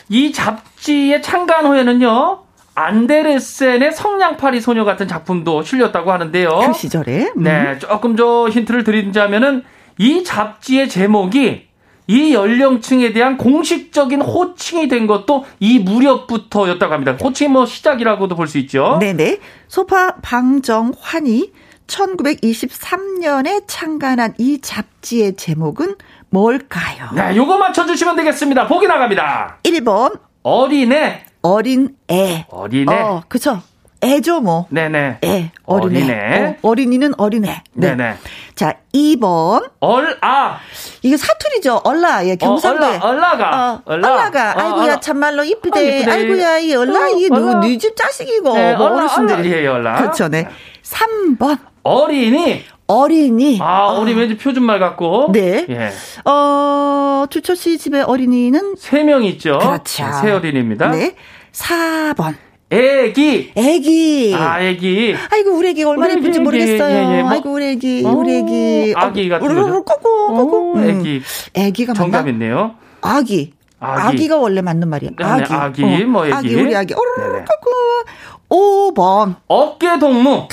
이 0.10 0.32
잡지의 0.34 1.22
창간 1.22 1.66
후에는요, 1.68 2.44
안데르센의 2.78 3.92
성냥팔이 3.92 4.62
소녀 4.62 4.86
같은 4.86 5.08
작품도 5.08 5.64
실렸다고 5.64 6.12
하는데요. 6.12 6.50
그 6.68 6.74
시절에? 6.74 7.32
음. 7.36 7.44
네, 7.44 7.80
조금 7.80 8.16
더 8.16 8.48
힌트를 8.50 8.84
드리자면은 8.84 9.64
이 9.98 10.24
잡지의 10.24 10.88
제목이 10.88 11.66
이 12.10 12.34
연령층에 12.34 13.14
대한 13.14 13.36
공식적인 13.38 14.22
호칭이 14.22 14.88
된 14.90 15.08
것도 15.08 15.46
이 15.60 15.80
무렵부터였다고 15.80 16.94
합니다. 16.94 17.18
호칭 17.20 17.52
뭐 17.52 17.66
시작이라고도 17.66 18.36
볼 18.36 18.48
수 18.48 18.60
있죠. 18.60 18.98
네네. 19.02 19.40
소파 19.68 20.16
방정환이 20.22 21.52
1923년에 21.88 23.64
창간한 23.66 24.36
이 24.38 24.62
잡지의 24.62 25.36
제목은 25.36 25.96
뭘까요? 26.30 27.10
네, 27.16 27.36
요거 27.36 27.58
맞춰주시면 27.58 28.16
되겠습니다. 28.18 28.68
보기 28.68 28.88
나갑니다. 28.88 29.58
1번. 29.64 30.20
어린애. 30.44 31.24
어린 31.42 31.96
애. 32.12 32.46
어린애. 32.50 32.94
어, 33.02 33.24
그쵸. 33.28 33.62
애죠, 34.04 34.42
뭐. 34.42 34.68
네네. 34.70 35.20
애, 35.24 35.52
어린애. 35.66 36.02
어린애. 36.04 36.58
어, 36.62 36.74
린이는 36.76 37.14
어린애. 37.18 37.64
네. 37.74 37.96
네네. 37.96 38.18
자, 38.54 38.76
2번. 38.94 39.72
얼아. 39.80 40.60
이거 41.02 41.18
사투리죠. 41.18 41.82
얼라. 41.84 42.26
예, 42.28 42.36
경상도. 42.36 42.86
어, 42.86 42.90
얼라, 42.90 43.00
얼라 43.06 43.38
가. 43.38 43.74
어, 43.74 43.82
얼라. 43.86 44.12
얼라 44.14 44.30
가. 44.32 44.52
어, 44.52 44.60
아이고야, 44.60 45.00
참말로 45.00 45.44
이쁘대. 45.44 45.80
어, 45.80 45.82
이쁘대. 45.82 46.12
아이고야, 46.12 46.58
이 46.60 46.76
얼라, 46.76 47.06
어, 47.06 47.08
이게 47.10 47.28
누구, 47.30 47.56
네집 47.60 47.96
자식이고. 47.96 48.54
네, 48.54 48.76
뭐 48.76 48.86
얼라, 48.86 48.98
어르신들이. 48.98 49.50
얼라. 49.50 49.62
예, 49.64 49.68
얼라. 49.68 49.96
그렇죠, 49.96 50.28
네. 50.28 50.48
3번. 50.84 51.58
어린이. 51.82 52.64
어린이. 52.88 53.60
아, 53.62 53.88
어린이 53.88 54.18
어. 54.18 54.22
왠지 54.22 54.38
표준말 54.38 54.80
같고. 54.80 55.32
네. 55.34 55.66
예. 55.70 55.92
어, 56.30 57.26
주초 57.30 57.54
씨 57.56 57.78
집에 57.78 58.02
어린이는? 58.02 58.76
3명 58.76 59.26
있죠. 59.26 59.60
그렇죠. 59.60 60.06
새 60.22 60.32
어린이입니다. 60.32 60.92
네. 60.92 61.16
4번. 61.52 62.36
애기. 62.70 63.52
애기. 63.56 64.34
아, 64.36 64.62
애기. 64.62 65.16
아이고, 65.32 65.52
우리 65.52 65.70
애기 65.70 65.84
얼마나 65.84 66.14
예쁜지 66.16 66.40
모르겠어요. 66.40 66.96
예, 66.96 67.18
예, 67.18 67.22
뭐. 67.22 67.32
아이고, 67.32 67.52
우리 67.52 67.66
애기, 67.68 68.04
어, 68.06 68.10
우리 68.12 68.36
애기. 68.38 68.94
아기 68.96 69.30
같은. 69.30 69.48
꼬꼬, 69.84 70.28
꼬꼬. 70.34 70.74
음. 70.76 70.90
애기. 70.90 71.22
애기가 71.54 71.94
정답 71.94 72.20
맞나? 72.20 72.32
있네요. 72.32 72.76
아기. 73.02 73.54
아기. 73.80 74.28
가 74.28 74.38
원래 74.38 74.62
맞는 74.62 74.90
말이야. 74.90 75.12
네, 75.18 75.24
아기. 75.24 75.54
아기, 75.54 75.84
어. 75.84 76.08
뭐 76.08 76.26
애기. 76.26 76.36
아기, 76.36 76.56
우리 76.56 76.76
아기. 76.76 76.94
오르르 76.94 77.44
꼬꼬. 77.46 78.94
5번. 78.94 79.36
어깨 79.48 80.00
동무. 80.00 80.48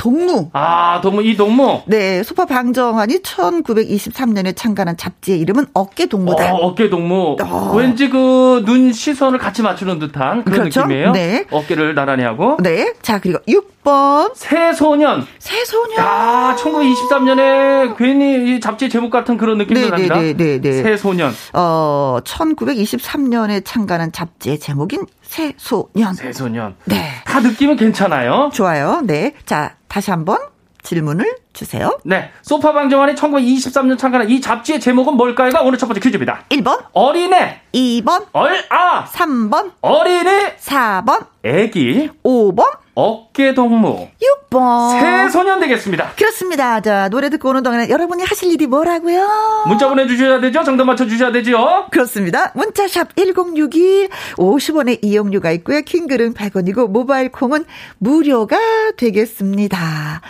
동무. 0.00 0.48
아, 0.54 0.98
동무, 1.02 1.22
이 1.22 1.36
동무? 1.36 1.82
네, 1.84 2.22
소파 2.22 2.46
방정환이 2.46 3.18
1923년에 3.18 4.56
창간한 4.56 4.96
잡지의 4.96 5.38
이름은 5.40 5.66
어깨 5.74 6.06
동무다. 6.06 6.54
어, 6.54 6.56
어깨 6.56 6.88
동무. 6.88 7.36
어. 7.38 7.72
왠지 7.76 8.08
그 8.08 8.62
눈 8.64 8.92
시선을 8.92 9.38
같이 9.38 9.62
맞추는 9.62 9.98
듯한 9.98 10.44
그런 10.44 10.60
그렇죠? 10.60 10.82
느낌이에요. 10.82 11.12
네. 11.12 11.44
어깨를 11.50 11.94
나란히 11.94 12.22
하고. 12.24 12.56
네. 12.62 12.94
자, 13.02 13.18
그리고 13.20 13.38
6번. 13.48 14.32
새소년. 14.34 15.26
새소년. 15.38 15.98
야, 15.98 16.56
1923년에 16.58 17.96
괜히 17.96 18.56
이 18.56 18.60
잡지 18.60 18.88
제목 18.88 19.10
같은 19.10 19.36
그런 19.36 19.58
느낌이 19.58 19.80
네, 19.80 19.86
네, 19.86 19.90
납니다. 19.90 20.20
네, 20.20 20.34
네, 20.36 20.60
네. 20.60 20.82
새소년. 20.82 21.32
어, 21.52 22.18
1923년에 22.24 23.64
창간한 23.64 24.12
잡지의 24.12 24.58
제목인 24.58 25.06
새소년. 25.30 26.14
새소년. 26.14 26.74
네. 26.86 27.08
다 27.24 27.38
느낌은 27.38 27.76
괜찮아요. 27.76 28.50
좋아요. 28.52 29.00
네. 29.04 29.32
자, 29.46 29.76
다시 29.86 30.10
한번 30.10 30.38
질문을 30.82 31.36
주세요. 31.52 31.96
네. 32.04 32.30
소파 32.42 32.72
방정환이 32.72 33.14
1923년 33.14 33.96
창간한 33.96 34.28
이 34.28 34.40
잡지의 34.40 34.80
제목은 34.80 35.14
뭘까요가 35.14 35.62
오늘 35.62 35.78
첫 35.78 35.86
번째 35.86 36.00
퀴즈입니다. 36.00 36.46
1번. 36.48 36.84
어린애. 36.92 37.60
2번. 37.72 38.26
얼 38.32 38.64
아. 38.70 39.04
3번. 39.04 39.72
어린이. 39.82 40.30
4번. 40.58 41.26
애기. 41.44 42.10
5번. 42.24 42.64
어깨동무. 43.00 44.08
6번. 44.50 45.00
새소년 45.00 45.60
되겠습니다. 45.60 46.12
그렇습니다. 46.16 46.80
자, 46.80 47.08
노래 47.08 47.30
듣고 47.30 47.48
오는 47.50 47.62
동안에 47.62 47.88
여러분이 47.88 48.22
하실 48.24 48.52
일이 48.52 48.66
뭐라고요? 48.66 49.64
문자 49.66 49.88
보내주셔야 49.88 50.40
되죠? 50.40 50.62
정답 50.64 50.84
맞춰주셔야 50.84 51.32
되죠? 51.32 51.86
그렇습니다. 51.90 52.52
문자샵 52.54 53.16
1061, 53.16 54.08
50원의 54.36 54.98
이용료가 55.02 55.50
있고요. 55.52 55.80
킹글은 55.82 56.34
100원이고, 56.34 56.88
모바일 56.90 57.30
콩은 57.32 57.64
무료가 57.98 58.58
되겠습니다. 58.96 60.20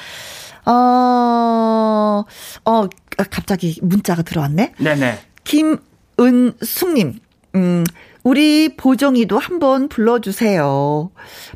어, 0.67 2.25
어, 2.65 2.89
갑자기 3.31 3.79
문자가 3.83 4.23
들어왔네? 4.23 4.75
네네. 4.79 5.19
김은숙님, 5.45 7.19
음, 7.57 7.85
우리 8.23 8.77
보정이도 8.77 9.39
한번 9.39 9.89
불러주세요. 9.89 11.11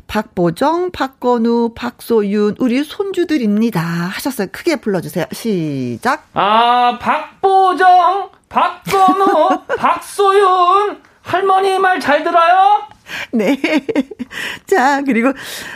박보정, 0.07 0.91
박건우, 0.91 1.73
박소윤, 1.75 2.55
우리 2.59 2.83
손주들입니다. 2.83 3.81
하셨어요. 3.81 4.47
크게 4.51 4.77
불러주세요. 4.77 5.25
시작. 5.31 6.27
아, 6.33 6.97
박보정, 6.99 8.29
박건우, 8.49 9.61
박소윤, 9.77 11.01
할머니 11.21 11.77
말 11.79 11.99
잘 11.99 12.23
들어요? 12.23 12.87
네. 13.31 13.55
자, 14.65 15.01
그리고, 15.03 15.31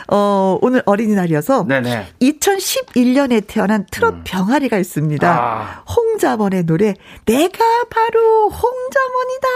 어, 0.08 0.58
오늘 0.60 0.82
어린이날이어서. 0.84 1.64
네네. 1.68 2.06
2011년에 2.20 3.44
태어난 3.46 3.86
트롯 3.90 4.14
음. 4.14 4.22
병아리가 4.24 4.78
있습니다. 4.78 5.28
아. 5.30 5.84
홍자번의 5.94 6.64
노래, 6.64 6.94
내가 7.26 7.64
바로 7.88 8.50
홍자번이다. 8.50 9.48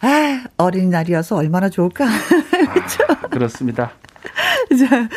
아, 0.00 0.44
어린이날이어서 0.56 1.36
얼마나 1.36 1.68
좋을까. 1.68 2.06
그렇죠? 2.72 3.04
아, 3.08 3.28
그렇습니다. 3.28 3.92
자, 4.78 5.08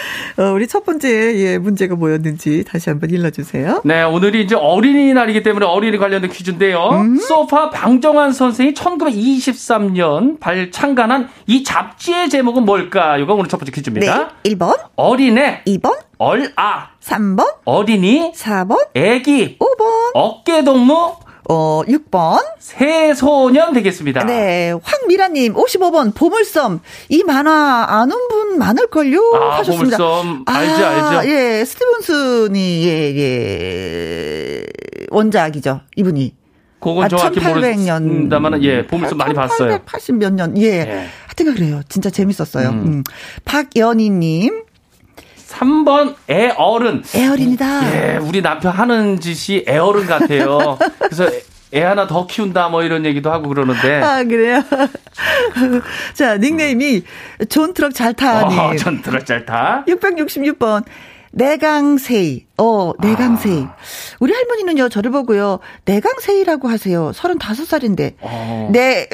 어, 0.41 0.51
우리 0.53 0.67
첫 0.67 0.85
번째 0.85 1.35
예, 1.37 1.57
문제가 1.57 1.95
뭐였는지 1.95 2.63
다시 2.63 2.89
한번 2.89 3.09
읽어주세요. 3.09 3.81
네, 3.85 4.03
오늘이 4.03 4.43
이제 4.43 4.55
어린이날이기 4.55 5.43
때문에 5.43 5.65
어린이 5.65 5.97
관련된 5.97 6.31
퀴즈인데요. 6.31 6.89
음? 6.91 7.17
소파 7.17 7.69
방정환 7.69 8.31
선생이 8.31 8.73
1923년 8.73 10.39
발 10.39 10.71
창간한 10.71 11.29
이 11.47 11.63
잡지의 11.63 12.29
제목은 12.29 12.65
뭘까? 12.65 13.17
이거 13.17 13.33
오늘 13.33 13.47
첫 13.47 13.57
번째 13.57 13.71
퀴즈입니다. 13.71 14.31
네, 14.43 14.51
1번. 14.55 14.79
어린애. 14.95 15.63
2번. 15.67 15.97
얼아. 16.17 16.91
3번. 17.01 17.55
어린이. 17.65 18.31
4번. 18.33 18.87
애기. 18.95 19.57
5번. 19.59 20.11
어깨동무. 20.13 21.15
어, 21.49 21.81
6번. 21.87 22.41
새소년 22.59 23.73
되겠습니다. 23.73 24.23
네. 24.23 24.73
황미라님, 24.81 25.53
55번, 25.53 26.15
보물섬. 26.15 26.79
이 27.09 27.23
만화 27.23 27.85
아는 27.89 28.15
분 28.29 28.57
많을걸요? 28.57 29.19
아, 29.35 29.57
하셨습니다. 29.59 29.97
보물섬. 29.97 30.43
알죠, 30.47 30.85
아, 30.85 31.09
알죠. 31.19 31.29
예, 31.29 31.65
스티븐슨이, 31.65 32.85
예, 32.87 33.15
예. 33.17 34.63
원작이죠. 35.11 35.81
이분이. 35.95 36.35
그건 36.79 37.05
아, 37.05 37.07
정확히 37.07 37.39
1800년. 37.39 38.63
예, 38.63 38.85
보물섬 38.87 39.17
많이 39.17 39.33
봤어요. 39.33 39.69
880 39.85 40.15
몇 40.15 40.33
년. 40.33 40.57
예. 40.57 40.63
예. 40.67 41.07
하여튼 41.27 41.55
그래요. 41.55 41.81
진짜 41.87 42.09
재밌었어요. 42.09 42.69
음. 42.69 42.83
음. 42.85 43.03
박연희님. 43.45 44.63
3번 45.53 46.15
애어른. 46.29 47.03
애어른이다. 47.15 47.95
예, 47.95 48.17
우리 48.17 48.41
남편 48.41 48.71
하는 48.71 49.19
짓이 49.19 49.63
애어른 49.67 50.05
같아요. 50.07 50.77
그래서 50.99 51.29
애 51.73 51.81
하나 51.81 52.05
더 52.05 52.27
키운다 52.27 52.69
뭐 52.69 52.83
이런 52.83 53.05
얘기도 53.05 53.31
하고 53.31 53.49
그러는데. 53.49 54.01
아, 54.01 54.23
그래요? 54.23 54.63
자, 56.13 56.37
닉네임이 56.37 57.03
존 57.49 57.73
트럭 57.73 57.93
잘 57.93 58.13
타니. 58.13 58.57
어, 58.57 58.75
존 58.75 59.01
트럭 59.01 59.25
잘 59.25 59.45
타. 59.45 59.83
666번. 59.87 60.83
내강세이. 61.31 62.45
어, 62.59 62.91
내강세이. 62.99 63.63
아. 63.63 63.75
우리 64.19 64.33
할머니는요, 64.33 64.89
저를 64.89 65.09
보고요, 65.09 65.59
내강세이라고 65.85 66.67
하세요. 66.67 67.11
35살인데. 67.11 68.13
어. 68.21 68.69
내, 68.71 69.09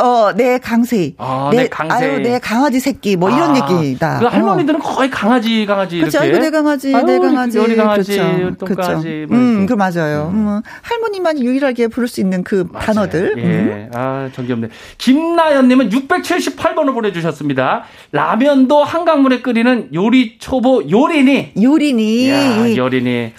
어, 0.00 0.32
내 0.32 0.58
강세. 0.58 1.12
아, 1.18 1.50
내, 1.52 1.62
내 1.62 1.68
강세. 1.68 1.92
아유, 1.94 2.20
내 2.20 2.38
강아지 2.38 2.78
새끼. 2.78 3.16
뭐 3.16 3.30
이런 3.30 3.56
아, 3.56 3.82
얘기다. 3.82 4.20
그 4.20 4.26
할머니들은 4.26 4.80
어. 4.80 4.82
거의 4.84 5.10
강아지, 5.10 5.66
강아지. 5.66 5.98
그렇죠. 5.98 6.22
이렇게. 6.24 6.38
내 6.38 6.50
강아지, 6.50 6.94
아유, 6.94 7.04
내 7.04 7.18
강아지. 7.18 7.58
우리 7.58 7.74
강아지, 7.74 8.16
그렇죠. 8.16 8.56
똥강아지. 8.56 9.08
그렇죠. 9.08 9.32
뭐 9.34 9.38
음, 9.38 9.66
그 9.66 9.72
맞아요. 9.72 10.30
음. 10.32 10.46
음. 10.48 10.62
할머니만 10.82 11.42
유일하게 11.42 11.88
부를 11.88 12.06
수 12.06 12.20
있는 12.20 12.44
그 12.44 12.68
맞아요. 12.72 12.86
단어들. 12.86 13.34
예. 13.38 13.42
음. 13.42 13.90
아, 13.92 14.28
정겹네. 14.32 14.68
김나연님은 14.98 15.90
678번을 15.90 16.94
보내주셨습니다. 16.94 17.82
라면도 18.12 18.84
한강물에 18.84 19.40
끓이는 19.42 19.88
요리 19.94 20.38
초보 20.38 20.82
요리니. 20.88 21.54
요리니. 21.60 22.30
야, 22.30 22.76
요리니. 22.76 23.32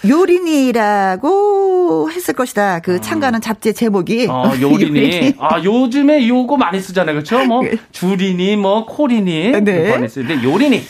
요리니라고 1.00 2.10
했을 2.10 2.34
것이다. 2.34 2.80
그 2.80 2.96
어. 2.96 3.00
참가하는 3.00 3.40
잡지 3.40 3.72
제목이. 3.72 4.26
어, 4.28 4.52
요리니. 4.60 4.98
요리니. 5.00 5.34
아, 5.38 5.62
요즘에 5.62 6.28
요 6.28 6.46
요거 6.50 6.56
많이 6.56 6.80
쓰잖아요. 6.80 7.14
그렇죠? 7.14 7.44
뭐그 7.44 7.78
줄이니 7.92 8.56
뭐 8.56 8.84
콜이니 8.84 9.52
네. 9.62 9.90
많이 9.90 10.08
쓰는데 10.08 10.42
요리니. 10.42 10.82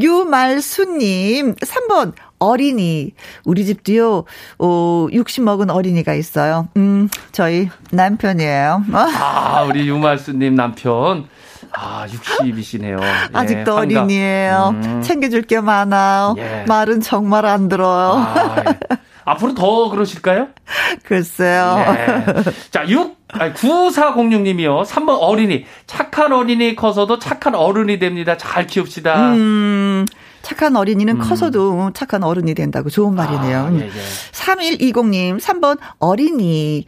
유말수님 0.00 1.56
3번 1.56 2.12
어린이. 2.38 3.10
우리 3.44 3.66
집도요, 3.66 4.24
어, 4.60 5.06
60 5.12 5.42
먹은 5.42 5.68
어린이가 5.68 6.14
있어요. 6.14 6.68
음, 6.76 7.08
저희 7.32 7.68
남편이에요. 7.90 8.84
아, 8.92 9.64
우리 9.68 9.88
유말수님 9.88 10.54
남편. 10.54 11.26
아, 11.72 12.06
60이시네요. 12.08 13.02
예, 13.02 13.06
아직도 13.32 13.76
한가. 13.76 14.00
어린이에요. 14.00 14.70
음. 14.74 15.02
챙겨줄 15.02 15.42
게 15.42 15.60
많아요. 15.60 16.34
예. 16.38 16.64
말은 16.66 17.00
정말 17.00 17.46
안 17.46 17.68
들어요. 17.68 18.12
아, 18.16 18.56
예. 18.66 18.96
앞으로 19.30 19.54
더 19.54 19.88
그러실까요? 19.90 20.48
글쎄요. 21.04 21.84
네. 21.86 22.42
자, 22.70 22.88
6, 22.88 23.16
아니, 23.28 23.52
9406님이요. 23.54 24.84
3번 24.84 25.18
어린이. 25.20 25.64
착한 25.86 26.32
어린이 26.32 26.74
커서도 26.76 27.18
착한 27.18 27.54
어른이 27.54 27.98
됩니다. 27.98 28.36
잘 28.36 28.66
키웁시다. 28.66 29.32
음, 29.34 30.06
착한 30.42 30.76
어린이는 30.76 31.16
음. 31.16 31.20
커서도 31.20 31.92
착한 31.94 32.24
어른이 32.24 32.54
된다고 32.54 32.90
좋은 32.90 33.14
말이네요. 33.14 33.58
아, 33.58 33.72
예, 33.74 33.86
예. 33.86 33.90
3120님, 34.32 35.40
3번 35.40 35.78
어린이. 35.98 36.86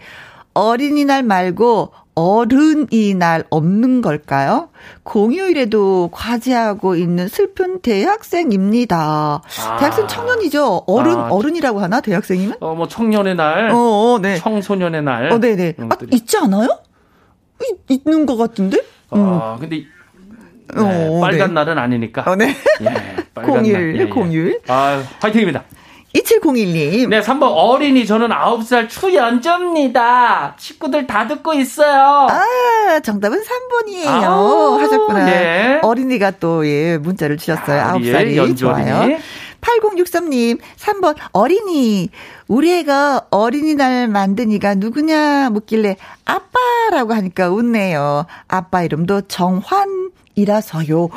어린이날 0.54 1.22
말고 1.22 1.92
어른이 2.14 3.14
날 3.14 3.44
없는 3.48 4.02
걸까요? 4.02 4.68
공휴일에도 5.02 6.10
과제하고 6.12 6.96
있는 6.96 7.26
슬픈 7.28 7.80
대학생입니다. 7.80 9.40
아. 9.42 9.76
대학생 9.78 10.06
청년이죠. 10.06 10.84
어른 10.86 11.16
아. 11.16 11.28
어른이라고 11.30 11.80
하나 11.80 12.00
대학생이면? 12.00 12.56
어 12.60 12.74
뭐 12.74 12.88
청년의 12.88 13.34
날, 13.36 13.70
어, 13.70 13.76
어 13.76 14.18
네. 14.20 14.36
청소년의 14.36 15.02
날. 15.02 15.32
어, 15.32 15.38
네네. 15.38 15.76
아, 15.78 15.96
있지 16.10 16.36
않아요? 16.38 16.68
이, 17.62 17.76
있는 17.94 18.26
것 18.26 18.36
같은데? 18.36 18.82
아, 19.10 19.54
음. 19.56 19.60
근데 19.60 19.84
네, 20.74 21.08
어, 21.08 21.20
빨간 21.20 21.48
네. 21.48 21.54
날은 21.54 21.78
아니니까. 21.78 22.24
어, 22.30 22.34
네. 22.36 22.54
예, 22.80 22.94
공휴일, 23.42 23.96
예, 23.96 24.00
예. 24.00 24.06
공휴일. 24.06 24.60
아, 24.68 25.02
화이팅입니다. 25.20 25.64
2701님. 26.14 27.08
네, 27.08 27.20
3번 27.20 27.52
어린이 27.54 28.04
저는 28.06 28.28
9살 28.28 28.88
추연정입니다. 28.88 30.56
친구들 30.58 31.06
다 31.06 31.26
듣고 31.26 31.54
있어요. 31.54 32.28
아, 32.30 33.00
정답은 33.00 33.42
3번이에요. 33.42 34.06
아우, 34.06 34.78
하셨구나. 34.78 35.24
네. 35.24 35.80
어린이가 35.82 36.32
또 36.32 36.66
예, 36.66 36.98
문자를 36.98 37.38
주셨어요. 37.38 37.80
아, 37.82 37.92
9살이 37.94 38.36
연주 38.36 38.64
좋아요. 38.64 39.16
8063님, 39.62 40.58
3번 40.76 41.16
어린이. 41.32 42.10
우리 42.48 42.72
애가 42.78 43.28
어린이날 43.30 44.08
만드니가 44.08 44.74
누구냐 44.74 45.50
묻길래 45.50 45.96
아빠라고 46.24 47.14
하니까 47.14 47.48
웃네요. 47.48 48.26
아빠 48.48 48.82
이름도 48.82 49.22
정환 49.22 50.10
이라서요. 50.34 51.08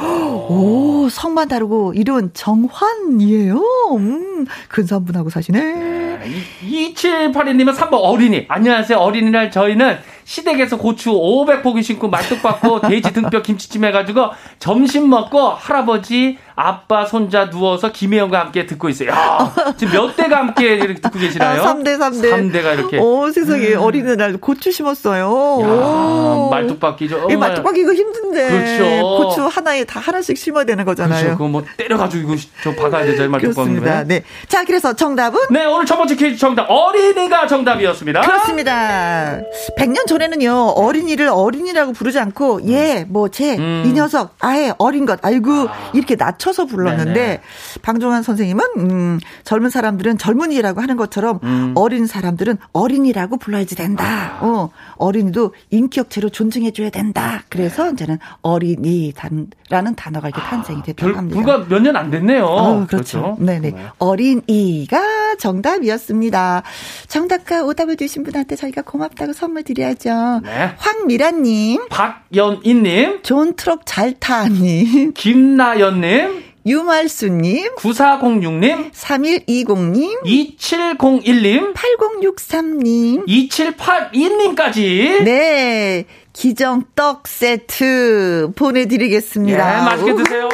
오, 0.49 1.07
성만 1.09 1.47
다르고 1.47 1.93
이런 1.93 2.31
정환이에요. 2.33 3.61
음, 3.97 4.45
근사분하고 4.69 5.29
사시네. 5.29 6.04
2782님은 6.21 7.75
3번 7.75 7.99
어린이. 8.01 8.45
안녕하세요. 8.47 8.97
어린이날 8.97 9.51
저희는 9.51 9.97
시댁에서 10.25 10.77
고추 10.77 11.11
500포기 11.11 11.83
신고 11.83 12.09
말뚝 12.09 12.41
받고 12.41 12.81
돼지 12.81 13.13
등뼈 13.13 13.43
김치찜 13.43 13.85
해가지고 13.85 14.31
점심 14.57 15.07
먹고 15.09 15.49
할아버지 15.49 16.39
아빠 16.55 17.05
손자 17.05 17.49
누워서 17.49 17.91
김혜영과 17.91 18.39
함께 18.39 18.65
듣고 18.65 18.89
있어요. 18.89 19.09
야, 19.09 19.53
지금 19.77 19.93
몇 19.93 20.15
대가 20.15 20.37
함께 20.37 20.75
이렇게 20.75 20.95
듣고 20.95 21.19
계시나요? 21.19 21.61
아, 21.61 21.73
3대 21.75 21.97
3대. 21.99 22.31
3대가 22.31 22.73
이렇게. 22.73 22.97
오 22.97 23.29
세상에 23.29 23.73
음. 23.75 23.81
어린이날 23.81 24.37
고추 24.37 24.71
심었어요. 24.71 25.59
야, 25.61 26.49
말뚝 26.49 26.79
받기죠. 26.79 27.27
이 27.29 27.35
말뚝 27.35 27.63
받기 27.63 27.81
이거 27.81 27.93
힘든데. 27.93 28.49
그렇죠. 28.49 29.17
고추 29.17 29.45
하나에 29.45 29.83
다 29.83 29.99
하나씩 29.99 30.37
심어야 30.37 30.63
되는 30.63 30.85
거잖아요. 30.85 31.19
그렇죠. 31.19 31.37
그거 31.37 31.49
뭐 31.49 31.63
때려가지고 31.77 32.33
이거 32.33 32.41
저 32.63 32.73
박아야 32.73 33.05
되죠. 33.05 33.29
말뚝 33.29 33.53
받는 33.53 33.83
거. 33.83 34.03
네. 34.05 34.23
자 34.47 34.63
그래서 34.63 34.93
정답은? 34.93 35.39
네 35.51 35.65
오늘 35.65 35.85
첫번 35.85 36.04
째 36.07 36.15
퀴즈 36.15 36.37
정답 36.37 36.67
어린이가 36.69 37.47
정답이었습니다. 37.47 38.21
그렇습니다. 38.21 39.39
100년 39.77 40.07
전에는요 40.07 40.73
어린이를 40.75 41.27
어린이라고 41.29 41.93
부르지 41.93 42.19
않고 42.19 42.67
얘뭐 42.67 43.29
쟤이 43.29 43.57
음. 43.57 43.91
녀석 43.95 44.35
아예 44.39 44.73
어린 44.77 45.05
것 45.05 45.19
아이고 45.25 45.51
아. 45.51 45.91
이렇게 45.93 46.15
낮춰서 46.15 46.65
불렀는데 46.65 47.13
네네. 47.13 47.41
방정환 47.81 48.23
선생님은 48.23 48.63
음, 48.77 49.19
젊은 49.43 49.69
사람들은 49.69 50.17
젊은이라고 50.17 50.81
하는 50.81 50.95
것처럼 50.97 51.39
음. 51.43 51.73
어린 51.75 52.05
사람들은 52.07 52.57
어린이라고 52.73 53.37
불러야지 53.37 53.75
된다. 53.75 54.37
아. 54.39 54.45
어 54.45 54.69
어린이도 54.97 55.53
인격체로 55.71 56.29
존중해줘야 56.29 56.89
된다. 56.89 57.43
그래서 57.49 57.91
이제는 57.91 58.19
어린이라는 58.41 59.95
단어가 59.95 60.27
이렇게 60.29 60.41
탄생이 60.41 60.83
됐다고 60.83 61.15
합니다. 61.17 61.35
불과 61.41 61.57
몇 61.67 61.79
년 61.81 61.95
안 61.95 62.09
됐네요. 62.11 62.45
어, 62.45 62.85
그렇죠. 62.87 63.21
그렇죠. 63.21 63.37
네네 63.39 63.71
네. 63.71 63.85
어린이가 63.99 65.35
정답이었 65.37 65.94
습니다. 65.97 66.63
정답과 67.07 67.63
오답을 67.63 67.97
주신 67.97 68.23
분한테 68.23 68.55
저희가 68.55 68.81
고맙다고 68.81 69.33
선물 69.33 69.63
드려야죠. 69.63 70.41
네. 70.43 70.71
황미라님, 70.77 71.87
박연희님, 71.89 73.23
존 73.23 73.55
트럭 73.55 73.81
잘 73.85 74.13
타님, 74.19 75.13
김나연님, 75.17 76.43
유말수님, 76.65 77.75
9406님, 77.75 78.91
3120님, 78.91 80.23
2701님, 80.23 81.73
8063님, 81.73 83.27
2782님까지. 83.27 85.23
네. 85.23 86.05
기정떡 86.33 87.27
세트 87.29 88.51
보내드리겠습니다. 88.57 89.79
네, 89.79 89.85
맛있게 89.85 90.15
드세요. 90.15 90.49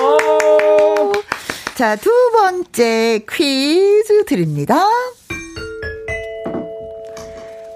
자, 1.73 1.95
두 1.95 2.11
번째 2.33 3.25
퀴즈 3.27 4.25
드립니다. 4.25 4.85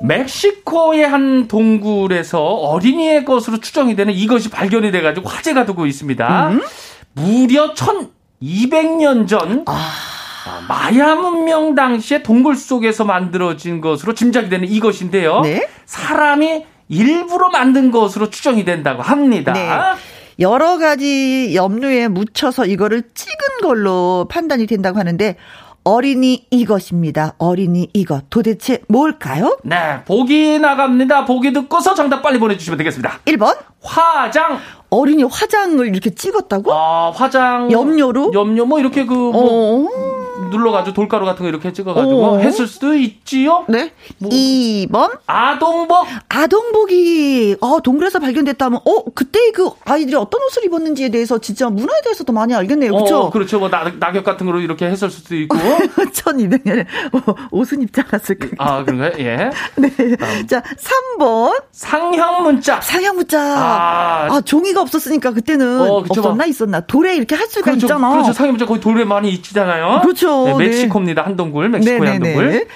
멕시코의 0.07 1.07
한 1.07 1.47
동굴에서 1.47 2.41
어린이의 2.41 3.25
것으로 3.25 3.59
추정이 3.59 3.95
되는 3.95 4.13
이것이 4.13 4.49
발견이 4.49 4.91
돼가지고 4.91 5.29
화제가 5.29 5.65
되고 5.65 5.85
있습니다. 5.85 6.49
음? 6.49 6.61
무려 7.13 7.73
1200년 7.73 9.27
전 9.27 9.63
아... 9.67 9.91
마야 10.67 11.15
문명 11.15 11.75
당시에 11.75 12.23
동굴 12.23 12.55
속에서 12.55 13.03
만들어진 13.03 13.81
것으로 13.81 14.13
짐작이 14.13 14.49
되는 14.49 14.67
이것인데요. 14.67 15.41
네? 15.41 15.67
사람이 15.85 16.65
일부러 16.87 17.49
만든 17.49 17.91
것으로 17.91 18.29
추정이 18.29 18.63
된다고 18.63 19.01
합니다. 19.01 19.53
네. 19.53 19.69
여러 20.39 20.77
가지 20.77 21.55
염료에 21.55 22.09
묻혀서 22.09 22.65
이거를 22.65 23.03
찍은 23.13 23.61
걸로 23.61 24.27
판단이 24.29 24.67
된다고 24.67 24.99
하는데 24.99 25.35
어린이 25.85 26.47
이것입니다. 26.49 27.35
어린이 27.37 27.89
이것. 27.93 28.23
도대체 28.31 28.81
뭘까요? 28.87 29.55
네, 29.63 30.03
보기 30.05 30.57
나갑니다. 30.57 31.25
보기 31.25 31.53
듣고서 31.53 31.93
정답 31.93 32.23
빨리 32.23 32.39
보내주시면 32.39 32.77
되겠습니다. 32.79 33.19
1번. 33.25 33.55
화장. 33.83 34.57
어린이 34.89 35.23
화장을 35.23 35.87
이렇게 35.87 36.09
찍었다고? 36.09 36.73
아, 36.73 37.11
화장. 37.11 37.71
염료로? 37.71 38.31
염료, 38.33 38.65
뭐, 38.65 38.79
이렇게 38.79 39.05
그, 39.05 39.13
뭐. 39.13 39.87
어. 40.37 40.47
눌러가지고 40.49 40.93
돌가루 40.93 41.25
같은 41.25 41.43
거 41.43 41.49
이렇게 41.49 41.71
찍어가지고 41.73 42.33
오. 42.33 42.39
했을 42.39 42.67
수도 42.67 42.93
있지요. 42.95 43.65
네. 43.67 43.91
뭐. 44.17 44.29
2번 44.29 45.17
아동복. 45.27 46.07
아동복이 46.29 47.57
어 47.61 47.79
동굴에서 47.81 48.19
발견됐다면 48.19 48.81
어 48.85 49.03
그때 49.13 49.51
그 49.51 49.69
아이들이 49.85 50.15
어떤 50.15 50.41
옷을 50.43 50.65
입었는지에 50.65 51.09
대해서 51.09 51.37
진짜 51.39 51.69
문화에 51.69 52.01
대해서 52.01 52.23
더 52.23 52.33
많이 52.33 52.53
알겠네요. 52.53 52.91
그렇죠? 52.91 53.17
어, 53.19 53.29
그렇죠. 53.29 53.59
뭐 53.59 53.69
낙, 53.69 53.97
낙엽 53.97 54.23
같은 54.23 54.45
거로 54.45 54.59
이렇게 54.59 54.85
했을 54.85 55.09
수도 55.09 55.35
있고. 55.35 55.57
1200년에 56.15 56.85
어, 57.13 57.35
옷은 57.51 57.81
입지 57.81 58.01
않았을까. 58.01 58.47
아 58.57 58.83
그런가요? 58.83 59.11
예. 59.19 59.49
네. 59.77 59.91
음. 59.99 60.47
자 60.47 60.61
3번 61.17 61.63
상형 61.71 62.43
문자. 62.43 62.81
상형 62.81 63.15
문자. 63.15 63.39
아, 63.41 64.27
아 64.29 64.41
종이가 64.41 64.81
없었으니까 64.81 65.31
그때는 65.31 65.81
어, 65.89 66.01
그쵸, 66.01 66.21
없었나 66.21 66.45
있었나 66.45 66.81
돌에 66.81 67.15
이렇게 67.15 67.35
할 67.35 67.47
수가 67.47 67.61
그렇죠, 67.65 67.85
있잖아. 67.85 68.11
그렇죠. 68.11 68.33
상형 68.33 68.53
문자 68.53 68.65
거기 68.65 68.79
돌에 68.79 69.05
많이 69.05 69.29
있잖아요. 69.31 70.01
그렇죠. 70.01 70.24
네, 70.45 70.67
멕시코입니다. 70.67 71.21
네. 71.21 71.25
한동굴 71.25 71.69
멕시코의 71.69 72.11
한동굴. 72.11 72.67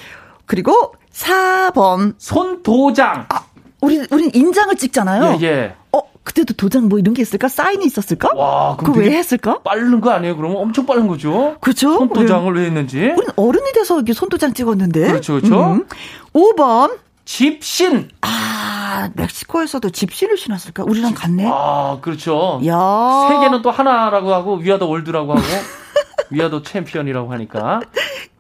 그리고 0.46 0.94
4번 1.14 2.16
손도장. 2.18 3.26
아, 3.30 3.44
우리 3.82 4.06
우린 4.12 4.32
인장을 4.34 4.76
찍잖아요. 4.76 5.38
예, 5.42 5.46
예. 5.46 5.76
어, 5.92 6.02
그때도 6.24 6.54
도장 6.54 6.90
뭐 6.90 7.00
이런 7.00 7.14
게 7.14 7.22
있을까? 7.22 7.48
사인이 7.48 7.86
있었을까? 7.86 8.30
와, 8.36 8.76
그거 8.78 9.00
왜 9.00 9.12
했을까? 9.12 9.60
빠른 9.64 10.00
거 10.02 10.12
아니에요? 10.12 10.36
그러면 10.38 10.58
엄청 10.58 10.86
빠른 10.86 11.08
거죠? 11.08 11.56
그렇죠. 11.62 11.94
손도장을 11.98 12.54
왜 12.56 12.66
했는지. 12.66 13.00
우린 13.00 13.30
어른이 13.36 13.72
돼서 13.74 13.96
이렇게 13.96 14.14
손도장 14.14 14.54
찍었는데. 14.54 15.08
그렇죠, 15.08 15.34
그렇죠. 15.34 15.74
음. 15.74 15.86
5번 16.34 16.98
집신. 17.26 18.10
아, 18.22 19.10
멕시코에서도 19.14 19.90
집신을 19.92 20.38
신었을까? 20.38 20.84
우리랑 20.84 21.14
같네. 21.14 21.48
아, 21.48 22.00
그렇죠. 22.02 22.60
야. 22.66 23.28
세계는 23.30 23.62
또 23.62 23.72
하나라고 23.72 24.34
하고 24.34 24.56
위아더 24.56 24.88
월드라고 24.88 25.34
하고 25.34 25.42
위아더 26.30 26.64
챔피언이라고 26.64 27.32
하니까. 27.32 27.82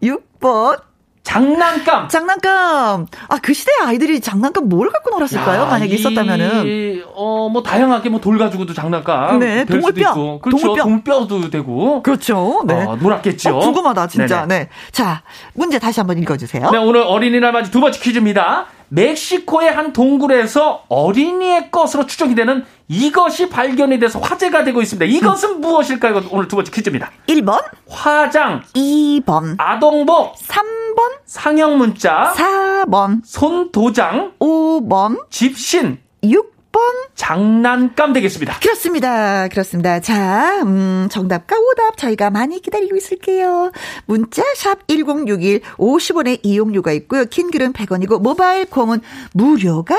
6번 0.01 0.81
장난감. 1.29 2.07
장난감. 2.07 3.05
아, 3.27 3.37
그 3.39 3.53
시대 3.53 3.71
아이들이 3.83 4.19
장난감 4.19 4.67
뭘 4.67 4.89
갖고 4.89 5.11
놀았을까요? 5.11 5.61
야, 5.61 5.65
만약에 5.65 5.93
있었다면은. 5.93 7.03
어, 7.13 7.49
뭐, 7.49 7.61
다양하게 7.61 8.09
뭐, 8.09 8.19
돌 8.19 8.39
가지고도 8.39 8.73
장난감. 8.73 9.37
네, 9.37 9.63
동물뼈. 9.65 10.39
그렇죠. 10.41 10.75
동물뼈. 10.75 11.27
도 11.27 11.49
되고. 11.51 12.01
그렇죠. 12.01 12.63
네. 12.65 12.73
어, 12.83 12.95
놀았겠죠. 12.95 13.57
어, 13.57 13.59
궁금하다, 13.59 14.07
진짜. 14.07 14.47
네네. 14.47 14.63
네. 14.63 14.69
자, 14.91 15.21
문제 15.53 15.77
다시 15.77 15.99
한번 15.99 16.17
읽어 16.17 16.35
주세요. 16.35 16.71
네, 16.71 16.79
오늘 16.79 17.01
어린이날 17.01 17.51
맞이 17.51 17.69
두 17.69 17.79
번째 17.79 17.99
퀴즈입니다. 17.99 18.65
멕시코의 18.89 19.71
한 19.71 19.93
동굴에서 19.93 20.83
어린이의 20.89 21.71
것으로 21.71 22.05
추정이 22.05 22.35
되는 22.35 22.65
이것이 22.87 23.49
발견이 23.49 23.99
돼서 23.99 24.19
화제가 24.19 24.63
되고 24.63 24.81
있습니다. 24.81 25.05
이것은 25.05 25.49
음. 25.49 25.61
무엇일까요? 25.61 26.23
오늘 26.31 26.47
두 26.47 26.55
번째 26.55 26.71
퀴즈입니다. 26.71 27.11
1번? 27.27 27.63
화장. 27.87 28.63
2번. 28.75 29.55
아동복 29.57 30.35
3번? 30.35 31.11
상형 31.25 31.77
문자. 31.77 32.33
4번. 32.35 33.21
손도장. 33.23 34.33
5번. 34.39 35.29
집신. 35.29 35.99
6 36.23 36.58
번 36.71 36.81
장난감 37.15 38.13
되겠습니다. 38.13 38.59
그렇습니다. 38.59 39.47
그렇습니다. 39.47 39.99
자, 39.99 40.61
음, 40.63 41.07
정답과 41.11 41.57
오답 41.57 41.97
저희가 41.97 42.29
많이 42.29 42.61
기다리고 42.61 42.95
있을게요. 42.95 43.71
문자 44.05 44.43
샵 44.55 44.87
1061, 44.87 45.61
50원의 45.77 46.39
이용료가 46.43 46.91
있고요. 46.93 47.25
긴 47.25 47.51
글은 47.51 47.73
100원이고 47.73 48.21
모바일 48.21 48.65
콩은 48.65 49.01
무료가 49.33 49.95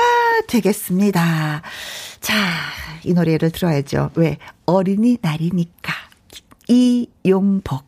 되겠습니다. 0.47 1.61
자, 2.21 2.35
이 3.03 3.13
노래를 3.13 3.51
들어야죠. 3.51 4.11
왜? 4.15 4.37
어린이날이니까. 4.65 5.93
이용복. 6.67 7.83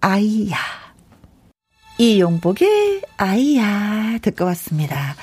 아이야. 0.00 0.56
이용복의 1.98 3.02
아이야 3.16 4.18
듣고 4.22 4.44
왔습니다. 4.46 5.16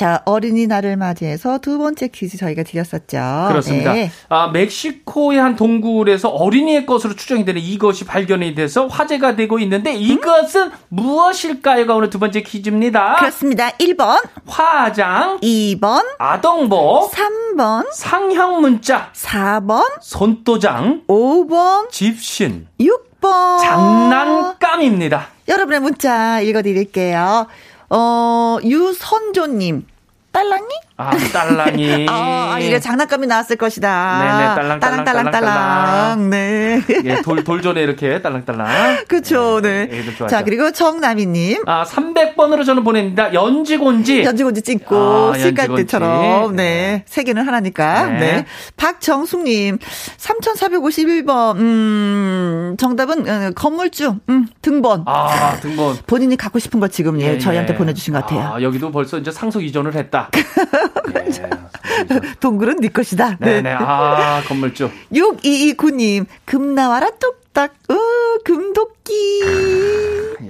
자 0.00 0.22
어린이날을 0.24 0.96
맞이해서 0.96 1.58
두 1.58 1.76
번째 1.76 2.08
퀴즈 2.08 2.38
저희가 2.38 2.62
드렸었죠. 2.62 3.18
그렇습니다. 3.48 3.92
네. 3.92 4.10
아 4.30 4.46
멕시코의 4.48 5.38
한 5.38 5.56
동굴에서 5.56 6.30
어린이의 6.30 6.86
것으로 6.86 7.14
추정이 7.14 7.44
되는 7.44 7.60
이것이 7.60 8.06
발견이 8.06 8.54
돼서 8.54 8.86
화제가 8.86 9.36
되고 9.36 9.58
있는데 9.58 9.92
이것은 9.92 10.68
음? 10.68 10.72
무엇일까요가 10.88 11.94
오늘 11.96 12.08
두 12.08 12.18
번째 12.18 12.40
퀴즈입니다. 12.40 13.16
그렇습니다. 13.16 13.68
1번 13.72 14.26
화장 14.46 15.38
2번 15.40 16.02
아동복 16.16 17.12
3번 17.12 17.84
상형 17.92 18.62
문자 18.62 19.12
4번 19.12 19.84
손도장 20.00 21.02
5번 21.08 21.90
집신 21.90 22.68
6번 22.80 23.60
장난감입니다. 23.60 25.26
여러분의 25.46 25.80
문자 25.80 26.40
읽어드릴게요. 26.40 27.48
어, 27.90 28.58
유선조님. 28.64 29.89
딸랑이? 30.32 30.68
아, 31.00 31.10
딸랑이. 31.32 32.06
아, 32.10 32.58
이래 32.60 32.78
장난감이 32.78 33.26
나왔을 33.26 33.56
것이다. 33.56 34.18
네네, 34.18 34.54
딸랑, 34.54 34.80
딸랑, 34.80 35.04
딸랑, 35.04 35.30
딸랑. 35.30 36.30
네. 36.30 36.82
예, 37.04 37.22
돌, 37.22 37.42
돌전에 37.42 37.80
이렇게 37.80 38.20
딸랑딸랑. 38.20 39.04
그쵸, 39.08 39.60
네. 39.62 39.86
네. 39.86 40.26
자, 40.28 40.44
그리고 40.44 40.70
정남이님. 40.70 41.62
아, 41.66 41.84
300번으로 41.84 42.66
저는 42.66 42.84
보냅니다. 42.84 43.32
연지곤지. 43.32 44.24
연지곤지 44.24 44.62
찍고, 44.62 44.96
아, 45.34 45.38
시깔때처럼. 45.38 46.54
네. 46.56 47.04
세 47.06 47.22
개는 47.22 47.46
하나니까. 47.46 48.06
네. 48.06 48.18
네. 48.18 48.46
박정숙님. 48.76 49.78
3451번. 50.18 51.56
음, 51.56 52.76
정답은, 52.78 53.28
어, 53.28 53.50
건물주. 53.54 54.16
음, 54.28 54.46
등본. 54.60 55.04
아, 55.06 55.56
등본. 55.60 55.98
본인이 56.06 56.36
갖고 56.36 56.58
싶은 56.58 56.78
거 56.78 56.88
지금, 56.88 57.20
예, 57.20 57.34
예 57.34 57.38
저희한테 57.38 57.72
예. 57.72 57.76
보내주신 57.78 58.12
것 58.12 58.20
같아요. 58.20 58.54
아, 58.54 58.62
여기도 58.62 58.90
벌써 58.90 59.18
이제 59.18 59.30
상속 59.30 59.64
이전을 59.64 59.94
했다. 59.94 60.28
네, 62.08 62.20
동굴은 62.40 62.80
네 62.80 62.88
것이다. 62.88 63.36
네네. 63.38 63.62
네. 63.62 63.72
아, 63.78 64.42
건물주. 64.46 64.90
6229님, 65.12 66.26
금 66.44 66.74
나와라 66.74 67.10
뚝딱, 67.18 67.74
어, 67.88 67.94
금도끼. 68.44 69.42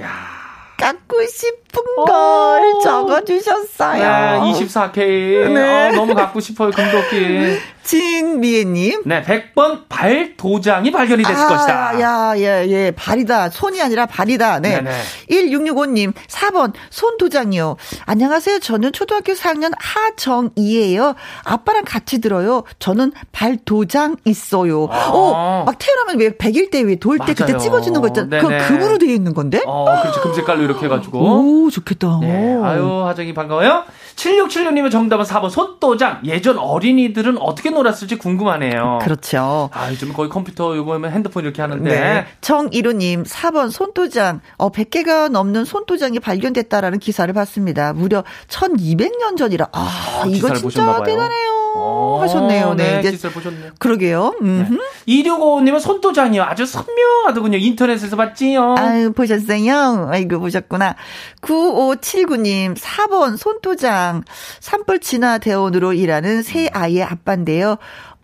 야 0.01 0.41
갖고 0.77 1.23
싶 1.27 1.70
은걸 1.77 2.81
적어주셨어요. 2.83 4.03
네, 4.45 4.53
24K. 4.53 5.53
네. 5.55 5.89
어, 5.89 5.93
너무 5.93 6.15
갖고 6.15 6.41
싶어요, 6.41 6.71
금도끼. 6.71 7.59
진미애님. 7.83 9.03
네, 9.07 9.23
100번 9.23 9.85
발 9.89 10.37
도장이 10.37 10.93
발견이 10.93 11.23
됐을 11.25 11.43
아, 11.43 11.49
것이다. 11.49 12.01
야, 12.01 12.35
예, 12.37 12.67
예. 12.69 12.91
발이다. 12.95 13.51
손이 13.51 13.81
아니라 13.81 14.07
발이다. 14.07 14.61
네. 14.61 14.77
네네. 14.83 14.91
1665님, 15.31 16.13
4번, 16.29 16.73
손 16.91 17.17
도장이요. 17.17 17.77
안녕하세요. 18.07 18.59
저는 18.61 18.93
초등학교 18.93 19.33
4학년 19.33 19.73
하정이에요. 19.79 21.15
아빠랑 21.45 21.85
같이 21.85 22.21
들어요. 22.21 22.65
저는 22.79 23.13
발 23.33 23.57
도장 23.65 24.17
있어요. 24.25 24.87
아. 24.91 25.11
어, 25.13 25.65
막 25.67 25.77
태어나면 25.79 26.21
왜 26.21 26.31
100일 26.31 26.71
때 26.71 26.81
왜 26.83 26.97
돌 27.01 27.19
때 27.19 27.35
그때 27.35 27.57
찍어주는 27.57 27.99
거 28.01 28.09
있잖아 28.09 28.37
요. 28.39 28.41
그거 28.43 28.57
금으로 28.69 28.99
되어 28.99 29.09
있는 29.11 29.33
건데? 29.35 29.63
어, 29.67 30.01
그렇죠. 30.03 30.21
금색깔로 30.21 30.63
이렇게 30.63 30.85
해가지고. 30.87 31.19
오, 31.19 31.60
좋겠다. 31.69 32.19
네. 32.21 32.57
아유, 32.63 33.05
하정이 33.05 33.35
반가워요. 33.35 33.85
7676님의 34.17 34.91
정답은 34.91 35.25
4번 35.25 35.51
손도장. 35.51 36.21
예전 36.25 36.59
어린이들은 36.59 37.39
어떻게 37.39 37.71
놀았을지 37.71 38.17
궁금하네요. 38.17 39.01
그렇죠. 39.03 39.71
아, 39.73 39.91
요즘 39.91 40.13
거의 40.13 40.29
컴퓨터 40.29 40.77
요거면 40.77 41.11
핸드폰 41.11 41.45
이렇게 41.45 41.63
하는데. 41.63 41.91
네. 41.91 42.27
정이루님 42.41 43.25
4번 43.25 43.71
손도장. 43.71 44.41
어, 44.57 44.71
100개가 44.71 45.31
넘는 45.31 45.65
손도장이 45.65 46.21
발견됐다라는 46.21 46.99
기사를 46.99 47.33
봤습니다. 47.35 47.93
무려 47.93 48.25
1200년 48.49 49.37
전이라. 49.37 49.69
아, 49.73 50.23
아 50.23 50.27
이거 50.27 50.53
진짜 50.55 51.03
대단해요. 51.03 51.70
오, 51.75 52.19
하셨네요. 52.21 52.75
네, 52.75 53.01
네 53.01 53.09
이제 53.09 53.31
보셨네요. 53.31 53.73
그러게요. 53.79 54.35
네. 54.43 54.69
2655님은 55.09 55.81
손도장이요. 55.81 56.43
아주 56.43 56.67
선명하더군요. 56.67 57.59
인터넷에서 57.59 58.17
봤지요. 58.17 58.75
아유, 58.79 59.13
보셨어요? 59.13 60.09
아이고, 60.11 60.41
보셨구나. 60.41 60.97
9579님, 61.43 62.77
4번 62.77 63.37
손도장. 63.37 64.23
산불 64.61 65.01
진화 65.01 65.39
대원으로 65.39 65.93
일하는 65.93 66.43
새 66.43 66.69
아이의 66.73 67.05
아빠인데요. 67.05 67.77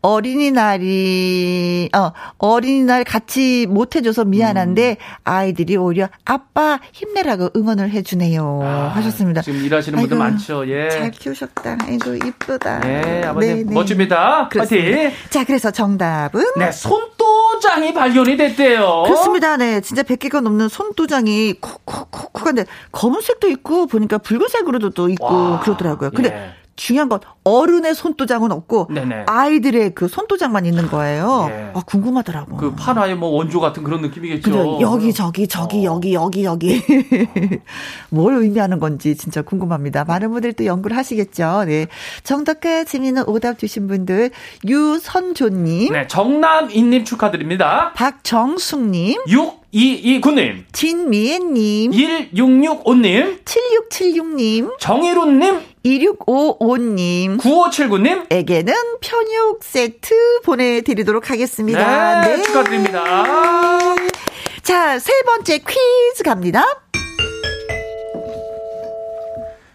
어린이날이, 0.06 1.90
어, 1.96 2.12
어린이날 2.38 3.02
같이 3.02 3.66
못 3.68 3.96
해줘서 3.96 4.24
미안한데, 4.24 4.90
음. 4.90 5.14
아이들이 5.24 5.76
오히려 5.76 6.08
아빠 6.24 6.78
힘내라고 6.92 7.50
응원을 7.56 7.90
해주네요. 7.90 8.60
아, 8.62 8.92
하셨습니다. 8.94 9.42
지금 9.42 9.64
일하시는 9.64 9.98
분들 9.98 10.16
많죠, 10.16 10.68
예. 10.68 10.90
잘 10.90 11.10
키우셨다. 11.10 11.78
아이고, 11.82 12.14
이쁘다. 12.14 12.80
네, 12.80 13.24
아버님. 13.24 13.48
네, 13.48 13.64
네. 13.64 13.74
멋집니다. 13.74 14.48
파이팅. 14.48 15.10
자, 15.28 15.44
그래서 15.44 15.72
정답은? 15.72 16.44
네, 16.56 16.70
손도장이 16.70 17.92
발견이 17.92 18.36
됐대요. 18.36 19.02
그렇습니다. 19.06 19.56
네, 19.56 19.80
진짜 19.80 20.04
100개가 20.04 20.40
넘는 20.40 20.68
손도장이 20.68 21.54
쿡쿡쿡쿡 21.60 22.46
한데, 22.46 22.64
검은색도 22.92 23.48
있고, 23.48 23.86
보니까 23.86 24.18
붉은색으로도 24.18 24.90
또 24.90 25.08
있고, 25.08 25.24
와, 25.26 25.60
그러더라고요. 25.60 26.10
근데, 26.10 26.32
예. 26.32 26.65
중요한 26.76 27.08
건 27.08 27.20
어른의 27.44 27.94
손도장은 27.94 28.52
없고 28.52 28.88
네네. 28.90 29.24
아이들의 29.26 29.94
그 29.94 30.08
손도장만 30.08 30.66
있는 30.66 30.88
거예요. 30.88 31.48
예. 31.50 31.70
아 31.74 31.82
궁금하더라고. 31.86 32.56
그 32.56 32.74
판화의 32.74 33.16
뭐 33.16 33.30
원조 33.30 33.60
같은 33.60 33.82
그런 33.82 34.02
느낌이겠죠. 34.02 34.78
여기 34.80 35.12
저기 35.12 35.48
저기 35.48 35.86
어. 35.86 35.94
여기 35.94 36.14
여기 36.14 36.44
여기 36.44 36.82
뭘 38.10 38.34
의미하는 38.34 38.78
건지 38.78 39.16
진짜 39.16 39.42
궁금합니다. 39.42 40.04
많은 40.04 40.30
분들이 40.30 40.52
또 40.52 40.64
연구를 40.64 40.96
하시겠죠. 40.96 41.64
네. 41.66 41.86
정답과 42.24 42.84
재미있는 42.84 43.24
오답 43.26 43.58
주신 43.58 43.86
분들 43.88 44.30
유선조님, 44.66 45.92
네 45.92 46.06
정남인님 46.06 47.04
축하드립니다. 47.04 47.92
박정숙님, 47.94 49.22
6229님, 49.74 50.64
진미애님, 50.72 51.90
1665님, 51.90 53.44
7676님, 53.44 54.78
정희룬님, 54.78 55.60
2655님, 55.84 57.38
9579님, 57.38 58.26
에게는 58.30 58.74
편육 59.00 59.62
세트 59.62 60.40
보내드리도록 60.44 61.30
하겠습니다. 61.30 62.20
네, 62.22 62.36
네. 62.36 62.42
축하드립니다. 62.42 63.04
자, 64.62 64.98
세 64.98 65.12
번째 65.26 65.58
퀴즈 65.58 66.22
갑니다. 66.24 66.64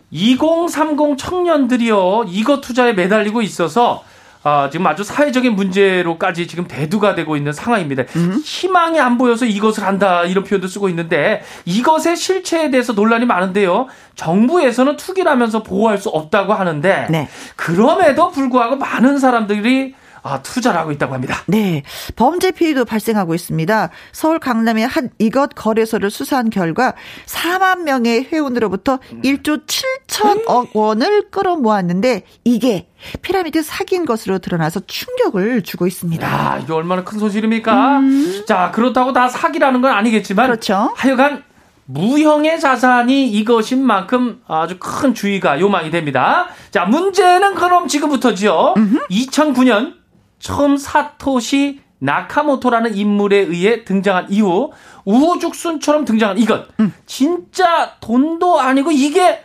2030 0.10 1.18
청년들이요, 1.18 2.26
이거 2.28 2.60
투자에 2.60 2.94
매달리고 2.94 3.42
있어서 3.42 4.04
아, 4.44 4.70
지금 4.72 4.88
아주 4.88 5.04
사회적인 5.04 5.56
문제로까지 5.56 6.48
지금 6.48 6.68
대두가 6.68 7.14
되고 7.14 7.38
있는 7.38 7.54
상황입니다. 7.54 8.04
음. 8.16 8.42
희망이 8.44 9.00
안 9.00 9.18
보여서 9.18 9.46
이것을 9.46 9.84
한다 9.84 10.24
이런 10.24 10.44
표현도 10.44 10.68
쓰고 10.68 10.90
있는데 10.90 11.44
이것의 11.66 12.16
실체에 12.16 12.72
대해서 12.72 12.94
논란이 12.94 13.26
많은데요. 13.26 13.88
정부에서는 14.16 14.98
투기라면서 14.98 15.64
보호할 15.64 15.98
수 15.98 16.10
없다고 16.10 16.54
하는데 16.54 17.08
네. 17.10 17.28
그럼에도 17.56 18.32
불구하고 18.32 18.78
많은 18.78 19.20
사람들이 19.20 19.94
아, 20.24 20.42
투자를 20.42 20.80
하고 20.80 20.92
있다고 20.92 21.14
합니다. 21.14 21.38
네. 21.48 21.84
범죄 22.16 22.52
피해도 22.52 22.86
발생하고 22.86 23.34
있습니다. 23.34 23.90
서울 24.12 24.40
강남의 24.40 24.88
한 24.88 25.10
이것 25.20 25.50
거래소를 25.56 26.12
수사한 26.12 26.50
결과 26.50 26.94
4만 27.26 27.84
명의 27.84 28.28
회원으로부터 28.32 29.00
1조 29.24 29.66
7천억 29.66 30.76
원을 30.76 31.30
끌어모았는데 31.32 32.24
이게 32.44 32.88
피라미드 33.22 33.64
사기인 33.64 34.06
것으로 34.06 34.40
드러나서 34.40 34.82
충격을 34.86 35.64
주고 35.64 35.88
있습니다. 35.88 36.28
야, 36.28 36.60
이게 36.62 36.72
얼마나 36.72 37.04
큰 37.04 37.18
소식입니까? 37.20 38.00
음. 38.00 38.44
자, 38.48 38.72
그렇다고 38.72 39.14
다 39.14 39.28
사기라는 39.28 39.82
건 39.82 39.92
아니겠지만 39.92 40.46
그렇죠. 40.48 40.94
하여간 40.96 41.44
무형의 41.86 42.60
자산이 42.60 43.30
이것인 43.32 43.84
만큼 43.84 44.42
아주 44.48 44.78
큰 44.80 45.14
주의가 45.14 45.60
요망이 45.60 45.92
됩니다. 45.92 46.48
자, 46.70 46.86
문제는 46.86 47.56
그럼 47.56 47.88
지금부터지요. 47.88 48.76
음흠. 48.78 49.08
2009년 49.10 50.01
처음 50.42 50.78
사토시 50.78 51.82
나카모토라는 52.00 52.96
인물에 52.96 53.38
의해 53.38 53.84
등장한 53.86 54.28
이후 54.30 54.72
우후죽순처럼 55.06 56.04
등장한 56.06 56.38
이것. 56.40 56.68
음. 56.80 56.94
진짜 57.06 57.94
돈도 58.02 58.60
아니고 58.60 58.92
이게 58.92 59.44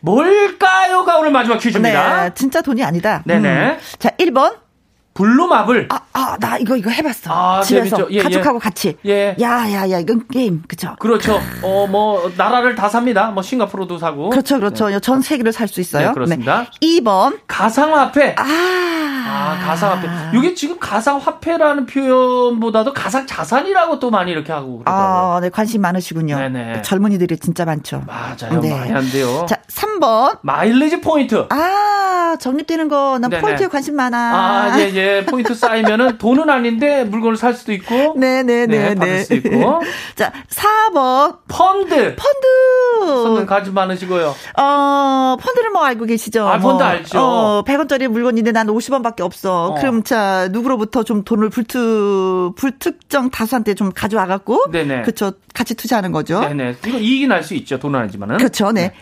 뭘까요가 0.00 1.18
오늘 1.18 1.32
마지막 1.32 1.58
퀴즈입니다. 1.58 2.24
네, 2.24 2.30
진짜 2.34 2.62
돈이 2.62 2.82
아니다. 2.84 3.22
네네. 3.26 3.48
음. 3.48 3.78
자, 3.98 4.10
1번. 4.10 4.65
블루마블. 5.16 5.88
아, 5.90 6.00
아, 6.12 6.36
나 6.38 6.58
이거, 6.58 6.76
이거 6.76 6.90
해봤어. 6.90 7.30
아, 7.32 7.62
집에서. 7.62 8.06
예, 8.10 8.22
가족하고 8.22 8.58
예. 8.58 8.60
같이. 8.60 8.96
예. 9.06 9.34
야, 9.40 9.70
야, 9.72 9.90
야, 9.90 9.98
이건 9.98 10.26
게임. 10.30 10.62
그쵸? 10.68 10.94
그렇죠. 10.98 11.40
어, 11.62 11.86
뭐, 11.90 12.30
나라를 12.36 12.74
다 12.74 12.88
삽니다. 12.88 13.30
뭐, 13.30 13.42
싱가포르도 13.42 13.98
사고. 13.98 14.28
그렇죠, 14.30 14.58
그렇죠. 14.58 14.88
네. 14.88 15.00
전 15.00 15.20
세계를 15.22 15.52
살 15.52 15.66
수 15.68 15.80
있어요. 15.80 16.08
네, 16.08 16.14
그렇습니다. 16.14 16.66
네. 16.80 17.00
2번. 17.00 17.38
가상화폐. 17.48 18.36
아. 18.38 18.44
아, 19.28 19.58
가상화폐. 19.66 20.08
이게 20.38 20.54
지금 20.54 20.78
가상화폐라는 20.78 21.86
표현보다도 21.86 22.92
가상자산이라고 22.92 23.98
또 23.98 24.10
많이 24.10 24.30
이렇게 24.30 24.52
하고 24.52 24.78
그러더라고요. 24.78 25.34
아, 25.36 25.40
네, 25.40 25.48
관심 25.48 25.80
많으시군요. 25.80 26.36
네네. 26.38 26.82
젊은이들이 26.82 27.38
진짜 27.38 27.64
많죠. 27.64 28.04
맞아요. 28.06 28.60
네. 28.60 28.70
많이 28.70 28.92
한데요. 28.92 29.46
자, 29.48 29.56
3번. 29.68 30.38
마일리지 30.42 31.00
포인트. 31.00 31.46
아, 31.50 32.36
적립되는 32.38 32.88
거, 32.88 33.18
나 33.20 33.28
포인트에 33.28 33.66
관심 33.66 33.96
많아. 33.96 34.16
아, 34.18 34.78
예, 34.78 34.92
예. 34.94 35.05
포인트 35.26 35.54
쌓이면은 35.54 36.18
돈은 36.18 36.48
아닌데 36.50 37.04
물건을 37.04 37.36
살 37.36 37.54
수도 37.54 37.72
있고. 37.72 38.14
네네네. 38.18 38.66
네, 38.66 38.94
받을 38.94 39.12
네. 39.12 39.22
수 39.24 39.34
있고. 39.34 39.80
자, 40.16 40.32
4번. 40.48 41.38
펀드. 41.48 42.16
펀드. 42.16 43.06
손은 43.06 43.46
가지 43.46 43.70
많으시고요. 43.70 44.34
어, 44.58 45.36
펀드를 45.40 45.70
뭐 45.70 45.84
알고 45.84 46.04
계시죠? 46.06 46.46
아, 46.46 46.58
펀드 46.58 46.82
뭐, 46.82 46.82
알죠. 46.82 47.18
어, 47.18 47.62
100원짜리 47.66 48.08
물건인데 48.08 48.52
난 48.52 48.66
50원밖에 48.66 49.20
없어. 49.20 49.66
어. 49.68 49.74
그럼 49.74 50.02
자, 50.02 50.48
누구로부터 50.50 51.02
좀 51.02 51.22
돈을 51.24 51.48
불투, 51.50 52.52
불특정 52.56 53.30
다수한테 53.30 53.74
좀 53.74 53.92
가져와갖고. 53.94 54.70
네네. 54.72 55.02
그쵸. 55.02 55.32
같이 55.54 55.74
투자하는 55.74 56.12
거죠. 56.12 56.40
네네. 56.40 56.76
이거 56.86 56.98
이익이 56.98 57.26
날 57.26 57.42
수 57.46 57.54
있죠. 57.54 57.78
돈은 57.78 57.98
아니지만은. 58.00 58.38
그렇죠. 58.38 58.72
네. 58.72 58.88
네. 58.88 58.92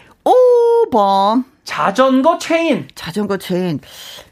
5번. 0.91 1.45
자전거 1.65 2.39
체인. 2.39 2.89
자전거 2.95 3.39
체인. 3.39 3.81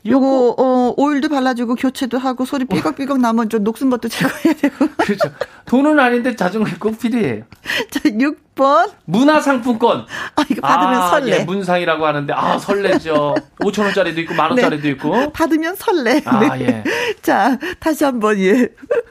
요거 0.07 0.55
어 0.59 0.95
오일도 0.97 1.29
발라주고 1.29 1.77
교체도 1.77 2.19
하고 2.19 2.45
소리 2.45 2.65
삐걱삐걱 2.67 3.21
나면 3.21 3.49
좀 3.49 3.65
녹슨 3.65 3.89
것도 3.91 4.09
제거해야 4.09 4.55
되고. 4.55 4.87
그렇죠. 4.99 5.31
돈은 5.67 5.99
아닌데 5.99 6.37
자전거 6.37 6.71
꼭 6.79 6.99
필요해요. 6.99 7.45
자 7.91 8.01
6번 8.01 8.91
문화상품권. 9.07 10.07
아 10.37 10.45
이거 10.51 10.61
받으면 10.61 10.95
아, 11.03 11.09
설레. 11.09 11.41
예, 11.41 11.45
문상이라고 11.45 12.05
하는데 12.07 12.33
아 12.35 12.59
설레죠. 12.59 13.35
5천 13.61 13.85
원짜리도 13.85 14.21
있고 14.23 14.35
만 14.35 14.51
원짜리도 14.51 14.83
네. 14.83 14.89
있고. 14.91 15.33
받으면 15.33 15.75
설레. 15.77 16.23
아 16.27 16.57
네. 16.57 16.67
예. 16.67 16.85
자 17.23 17.59
다시 17.81 18.05
한번 18.05 18.39
예 18.41 18.69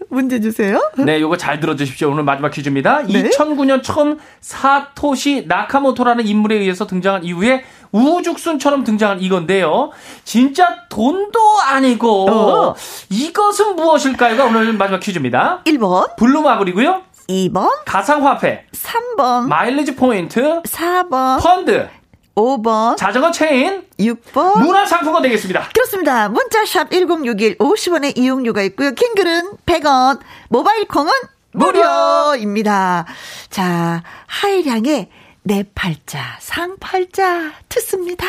문제 0.10 0.40
주세요. 0.40 0.80
네, 0.98 1.20
요거 1.22 1.38
잘 1.38 1.60
들어 1.60 1.76
주십시오. 1.76 2.12
오늘 2.12 2.24
마지막 2.24 2.52
퀴즈입니다. 2.52 3.04
네? 3.08 3.30
2009년 3.30 3.82
처음 3.82 4.20
사토시 4.42 5.46
나카모토라는 5.48 6.28
인물에 6.28 6.56
의해서 6.58 6.86
등장한 6.86 7.24
이후에 7.24 7.64
우후죽순처럼 7.92 8.84
등장한 8.84 9.22
이건데요. 9.22 9.92
진짜 10.24 10.88
돈도 10.90 11.40
아니고 11.62 12.30
어. 12.30 12.76
이것은 13.10 13.76
무엇일까요가 13.76 14.46
오늘 14.46 14.74
마지막 14.74 15.00
퀴즈입니다. 15.00 15.62
1번 15.66 16.16
블루마블이고요. 16.16 17.04
2번 17.30 17.70
가상화폐 17.86 18.66
3번 18.74 19.48
마일리지 19.48 19.96
포인트 19.96 20.62
4번 20.64 21.42
펀드 21.42 21.88
5번 22.36 22.98
자전거 22.98 23.32
체인 23.32 23.84
6번 24.00 24.60
문화상품권 24.60 25.22
되겠습니다. 25.22 25.70
그렇습니다. 25.74 26.30
문자샵 26.30 26.92
1061 26.92 27.58
50원의 27.58 28.18
이용료가 28.18 28.62
있고요. 28.64 28.92
긴 28.92 29.12
글은 29.12 29.58
100원 29.66 30.20
모바일 30.50 30.88
콩은 30.88 31.12
무료입니다. 31.54 33.06
자 33.50 34.04
하이량의 34.28 35.10
내 35.44 35.64
팔자, 35.74 36.38
상 36.40 36.78
팔자 36.78 37.54
듣습니다. 37.70 38.26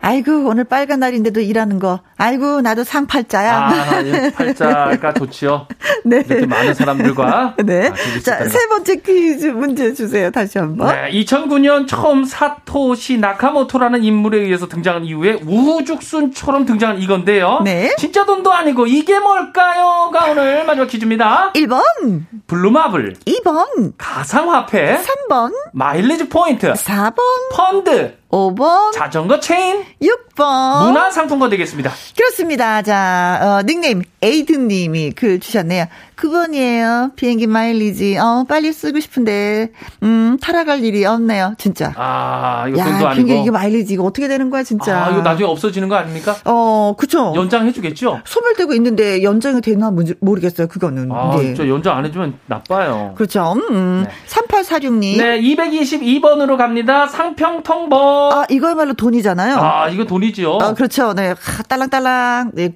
아이고 0.00 0.48
오늘 0.48 0.64
빨간 0.64 1.00
날인데도 1.00 1.40
일하는 1.40 1.78
거. 1.78 2.02
아이고 2.18 2.60
나도 2.62 2.82
상팔자야. 2.82 3.56
아, 3.56 4.02
예, 4.04 4.32
팔자가 4.34 5.14
좋지요. 5.14 5.68
네. 6.04 6.24
이렇게 6.28 6.46
많은 6.46 6.74
사람들과. 6.74 7.54
네. 7.64 7.88
아, 7.88 8.20
자세 8.24 8.66
번째 8.68 8.96
퀴즈 8.96 9.46
문제 9.46 9.94
주세요. 9.94 10.30
다시 10.32 10.58
한번. 10.58 10.88
네. 10.88 11.10
2009년 11.12 11.86
처음 11.86 12.24
사토시 12.24 13.18
나카모토라는 13.18 14.02
인물에 14.02 14.38
의해서 14.40 14.66
등장한 14.66 15.04
이후에 15.04 15.38
우후죽순처럼 15.46 16.66
등장한 16.66 16.98
이건데요. 17.00 17.60
네. 17.64 17.94
진짜 17.98 18.24
돈도 18.26 18.52
아니고 18.52 18.88
이게 18.88 19.18
뭘까요?가 19.20 20.26
오늘 20.30 20.64
마지막 20.64 20.88
퀴즈입니다. 20.88 21.52
1번 21.54 21.82
블루마블. 22.48 23.14
2번 23.26 23.92
가상화폐. 23.96 24.98
3번 24.98 25.52
마일리지 25.72 26.28
포인트. 26.28 26.72
4번 26.72 27.16
펀드. 27.52 28.18
5번. 28.30 28.92
자전거 28.92 29.40
체인. 29.40 29.84
6번. 30.02 30.86
문화상품권 30.86 31.48
되겠습니다. 31.50 31.90
그렇습니다. 32.16 32.82
자, 32.82 33.40
어, 33.42 33.66
닉네임, 33.66 34.02
에이든님이 34.22 35.12
글 35.12 35.40
주셨네요. 35.40 35.86
그번이에요. 36.18 37.12
비행기 37.14 37.46
마일리지. 37.46 38.18
어, 38.18 38.44
빨리 38.48 38.72
쓰고 38.72 38.98
싶은데, 38.98 39.70
음, 40.02 40.36
타러 40.42 40.67
갈 40.67 40.82
일이 40.82 41.04
없네요. 41.04 41.54
진짜. 41.58 41.92
아, 41.96 42.66
이거 42.68 42.78
야, 42.80 42.84
돈도 42.86 43.08
아니고. 43.08 43.24
비행기 43.26 43.42
이게 43.42 43.50
마일리지. 43.52 43.94
이거 43.94 44.02
어떻게 44.02 44.26
되는 44.26 44.50
거야, 44.50 44.64
진짜. 44.64 45.04
아, 45.04 45.10
이거 45.10 45.22
나중에 45.22 45.48
없어지는 45.48 45.88
거 45.88 45.94
아닙니까? 45.94 46.34
어, 46.44 46.96
그쵸. 46.98 47.32
연장해주겠죠? 47.36 48.22
소멸되고 48.24 48.74
있는데, 48.74 49.22
연장이 49.22 49.60
되나 49.60 49.92
모르겠어요. 50.18 50.66
그거는. 50.66 51.12
아, 51.12 51.36
네. 51.36 51.44
진짜 51.44 51.68
연장 51.68 51.96
안 51.96 52.04
해주면 52.04 52.34
나빠요. 52.46 53.12
그렇죠. 53.16 53.52
음, 53.70 54.04
네. 54.04 54.10
3846님. 54.26 55.18
네, 55.18 55.40
222번으로 55.40 56.56
갑니다. 56.56 57.06
상평통보. 57.06 57.96
아, 57.96 58.44
이거야말로 58.50 58.94
돈이잖아요. 58.94 59.56
아, 59.56 59.88
이거 59.88 60.04
돈이죠. 60.04 60.58
아, 60.60 60.74
그렇죠. 60.74 61.14
네. 61.14 61.34
딸랑딸랑. 61.68 62.50
네. 62.54 62.70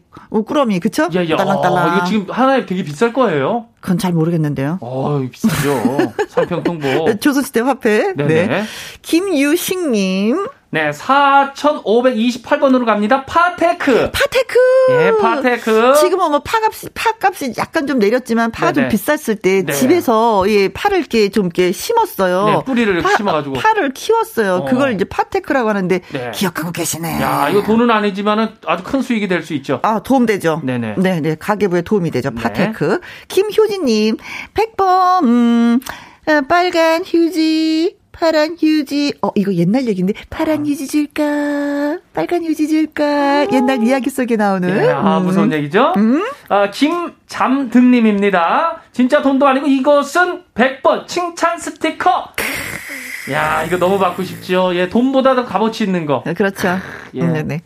꾸러미, 0.47 0.79
그쵸? 0.79 1.09
예, 1.15 1.25
예. 1.25 1.35
딸랑딸랑. 1.37 1.77
아, 1.77 1.97
이거 1.97 2.07
지금 2.07 2.27
하나에 2.31 2.67
되게 2.67 2.85
비쌀 2.85 3.13
거예요. 3.13 3.32
그건 3.81 3.99
잘 3.99 4.13
모르겠는데요. 4.13 4.79
어, 4.81 5.21
비싸죠. 5.31 6.13
상평통보. 6.29 7.19
조선시대 7.21 7.61
화폐. 7.61 8.13
네네. 8.15 8.47
네. 8.47 8.65
김유식님. 9.03 10.47
네, 10.75 10.91
4,528번으로 10.91 12.87
갑니다. 12.87 13.27
파테크. 13.27 14.11
파테크. 14.11 14.59
예, 14.93 15.13
파테크. 15.21 15.97
지금은 16.01 16.31
뭐 16.31 16.41
파값이, 16.43 16.89
파값이 16.95 17.53
약간 17.59 17.87
좀 17.87 17.99
내렸지만 17.99 18.51
파가 18.51 18.73
네네. 18.73 18.89
좀 18.89 18.91
비쌌을 18.99 19.37
때 19.37 19.65
네. 19.67 19.73
집에서 19.75 20.45
예, 20.49 20.69
파를 20.69 21.01
이렇게 21.01 21.29
좀 21.29 21.45
이렇게 21.45 21.73
심었어요. 21.73 22.45
네, 22.47 22.65
뿌리를 22.65 23.03
파, 23.03 23.15
심어가지고. 23.17 23.57
파를 23.57 23.93
키웠어요. 23.93 24.55
어. 24.55 24.65
그걸 24.65 24.95
이제 24.95 25.05
파테크라고 25.05 25.69
하는데 25.69 26.01
네. 26.11 26.31
기억하고 26.33 26.73
계시네. 26.73 27.21
야, 27.21 27.51
이거 27.51 27.63
돈은 27.63 27.91
아니지만은 27.91 28.49
아주 28.67 28.83
큰 28.83 29.03
수익이 29.03 29.29
될 29.29 29.43
수 29.43 29.53
있죠. 29.55 29.81
아, 29.83 30.01
도움 30.03 30.25
되죠. 30.25 30.63
네네. 30.65 30.95
네네. 30.97 31.35
가계부에 31.39 31.83
도움이 31.83 32.11
되죠. 32.13 32.31
네. 32.31 32.41
파테크. 32.41 33.01
김효진님, 33.29 34.17
100번, 34.55 35.25
음, 35.25 35.81
어, 36.29 36.41
빨간 36.49 37.03
휴지, 37.05 37.97
파란 38.13 38.57
휴지. 38.61 39.15
어, 39.23 39.31
이거 39.35 39.53
옛날 39.55 39.87
얘기인데, 39.87 40.13
파란 40.31 40.61
아. 40.61 40.65
휴지 40.65 40.87
줄까? 40.87 41.99
빨간 42.13 42.45
휴지 42.45 42.69
줄까? 42.69 43.47
옛날 43.53 43.83
이야기 43.83 44.11
속에 44.11 44.37
나오는. 44.37 44.69
예, 44.85 44.91
아, 44.91 45.19
음. 45.19 45.25
무서운 45.25 45.53
얘기죠? 45.53 45.95
음? 45.97 46.23
아, 46.49 46.71
김잠등님입니다. 46.71 48.83
진짜 48.93 49.23
돈도 49.23 49.49
아니고 49.49 49.67
이것은 49.67 50.43
100번 50.55 51.09
칭찬 51.09 51.59
스티커. 51.59 52.29
야, 53.31 53.63
이거 53.65 53.79
너무 53.79 53.99
받고 53.99 54.23
싶죠? 54.25 54.73
예, 54.75 54.89
돈보다 54.89 55.35
도 55.35 55.45
값어치 55.45 55.85
있는 55.85 56.07
거. 56.07 56.25
그렇죠. 56.37 56.79
예. 57.15 57.25
네 57.25 57.43
네. 57.43 57.63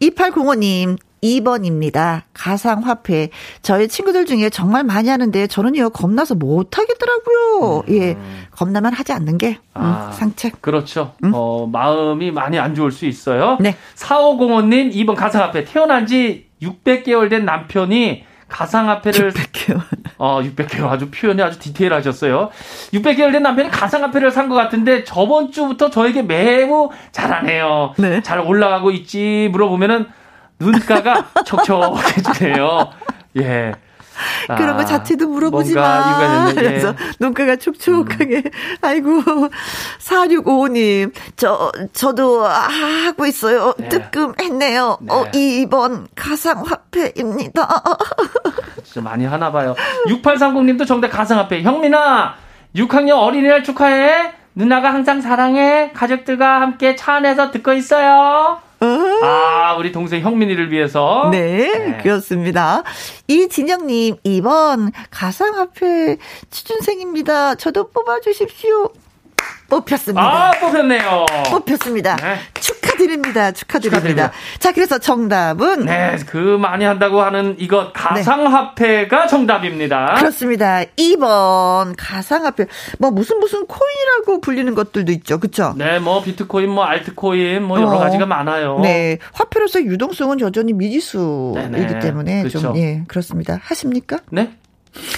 2805님, 0.00 0.96
2번입니다. 1.24 2.22
가상화폐. 2.34 3.30
저희 3.62 3.88
친구들 3.88 4.26
중에 4.26 4.50
정말 4.50 4.84
많이 4.84 5.08
하는데 5.08 5.46
저는요, 5.46 5.90
겁나서 5.90 6.34
못 6.34 6.76
하겠더라고요. 6.78 7.84
음. 7.88 7.94
예. 7.94 8.16
겁나만 8.50 8.92
하지 8.92 9.12
않는 9.12 9.38
게, 9.38 9.58
음, 9.76 9.82
아, 9.82 10.12
상책. 10.12 10.60
그렇죠. 10.62 11.14
음? 11.24 11.32
어, 11.34 11.66
마음이 11.66 12.30
많이 12.30 12.58
안 12.58 12.74
좋을 12.74 12.92
수 12.92 13.06
있어요. 13.06 13.56
네. 13.60 13.76
4505님, 13.96 14.94
2번 14.94 15.14
가상화폐. 15.16 15.64
태어난 15.64 16.06
지 16.06 16.46
600개월 16.62 17.30
된 17.30 17.44
남편이 17.44 18.24
가상화폐를 18.48 19.32
600개월. 19.32 19.80
어, 20.18 20.40
600개월 20.42 20.88
아주 20.88 21.10
표현이 21.10 21.42
아주 21.42 21.58
디테일하셨어요. 21.58 22.50
600개월 22.92 23.32
된 23.32 23.42
남편이 23.42 23.70
가상화폐를 23.70 24.30
산 24.30 24.48
것 24.48 24.54
같은데 24.54 25.02
저번 25.04 25.50
주부터 25.50 25.90
저에게 25.90 26.22
매우 26.22 26.90
잘하네요. 27.10 27.94
네. 27.98 28.22
잘 28.22 28.38
올라가고 28.40 28.90
있지 28.92 29.48
물어보면은 29.50 30.06
눈가가 30.58 31.26
촉촉해지네요. 31.44 32.90
예. 33.38 33.74
아, 34.48 34.54
그런 34.54 34.76
거 34.76 34.84
자체도 34.84 35.26
물어보지 35.28 35.74
마. 35.74 36.46
예. 36.50 36.54
그래서 36.54 36.94
눈가가 37.18 37.56
촉촉하게. 37.56 38.36
음. 38.44 38.50
아이고. 38.80 39.22
4655님. 39.98 41.12
저, 41.36 41.72
저도 41.92 42.44
하고 42.44 43.26
있어요. 43.26 43.74
네. 43.78 43.88
뜨끔했네요. 43.88 44.98
네. 45.00 45.12
어, 45.12 45.24
2번 45.32 46.06
가상화폐입니다. 46.14 47.82
진짜 48.84 49.00
많이 49.00 49.24
하나 49.26 49.50
봐요. 49.50 49.74
6830님도 50.08 50.86
정답 50.86 51.08
가상화폐. 51.08 51.62
형민아, 51.62 52.36
6학년 52.76 53.18
어린이날 53.18 53.64
축하해. 53.64 54.32
누나가 54.54 54.92
항상 54.94 55.20
사랑해. 55.20 55.90
가족들과 55.92 56.60
함께 56.60 56.94
차 56.94 57.14
안에서 57.14 57.50
듣고 57.50 57.72
있어요. 57.72 58.60
아, 59.24 59.74
우리 59.78 59.92
동생 59.92 60.20
형민이를 60.20 60.70
위해서. 60.70 61.28
네, 61.30 61.78
네. 61.78 61.98
그렇습니다. 62.02 62.82
이진영님, 63.28 64.16
2번 64.24 64.92
가상화폐 65.10 66.18
취준생입니다. 66.50 67.54
저도 67.56 67.90
뽑아주십시오. 67.90 68.90
뽑혔습니다. 69.68 70.22
아, 70.22 70.50
뽑혔네요. 70.60 71.26
뽑혔습니다. 71.50 72.16
네. 72.16 72.38
축하드립니다. 72.94 73.52
축하드립니다. 73.52 73.98
축하드립니다. 74.00 74.32
자, 74.58 74.72
그래서 74.72 74.98
정답은 74.98 75.84
네, 75.86 76.16
그 76.26 76.38
많이 76.38 76.84
한다고 76.84 77.22
하는 77.22 77.56
이것 77.58 77.92
가상화폐가 77.92 79.22
네. 79.22 79.26
정답입니다. 79.26 80.14
그렇습니다. 80.18 80.82
2번 80.96 81.94
가상화폐. 81.96 82.66
뭐 82.98 83.10
무슨 83.10 83.38
무슨 83.40 83.66
코인이라고 83.66 84.40
불리는 84.40 84.74
것들도 84.74 85.12
있죠. 85.12 85.38
그렇죠? 85.40 85.74
네, 85.76 85.98
뭐 85.98 86.22
비트코인, 86.22 86.70
뭐 86.70 86.84
알트코인 86.84 87.62
뭐 87.62 87.78
여러 87.80 87.96
어, 87.96 87.98
가지가 87.98 88.26
많아요. 88.26 88.78
네. 88.80 89.18
화폐로서 89.32 89.82
유동성은 89.82 90.40
여전히 90.40 90.72
미지수이기 90.72 91.70
네네. 91.70 91.98
때문에 91.98 92.38
그렇죠. 92.40 92.60
좀 92.60 92.76
예, 92.76 93.02
그렇습니다. 93.08 93.58
하십니까? 93.62 94.18
네. 94.30 94.52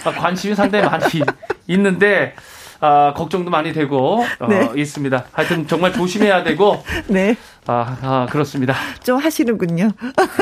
아, 0.05 0.11
관심이 0.11 0.55
상당히 0.55 0.87
많이 0.87 1.05
있는데 1.69 2.35
아, 2.81 3.13
걱정도 3.15 3.51
많이 3.51 3.73
되고 3.73 4.25
어, 4.39 4.47
네. 4.49 4.71
있습니다. 4.77 5.27
하여튼 5.33 5.67
정말 5.67 5.93
조심해야 5.93 6.45
되고 6.45 6.83
네. 7.09 7.37
아, 7.67 7.99
아 8.03 8.27
그렇습니다. 8.31 8.75
좀 9.03 9.19
하시는군요. 9.19 9.91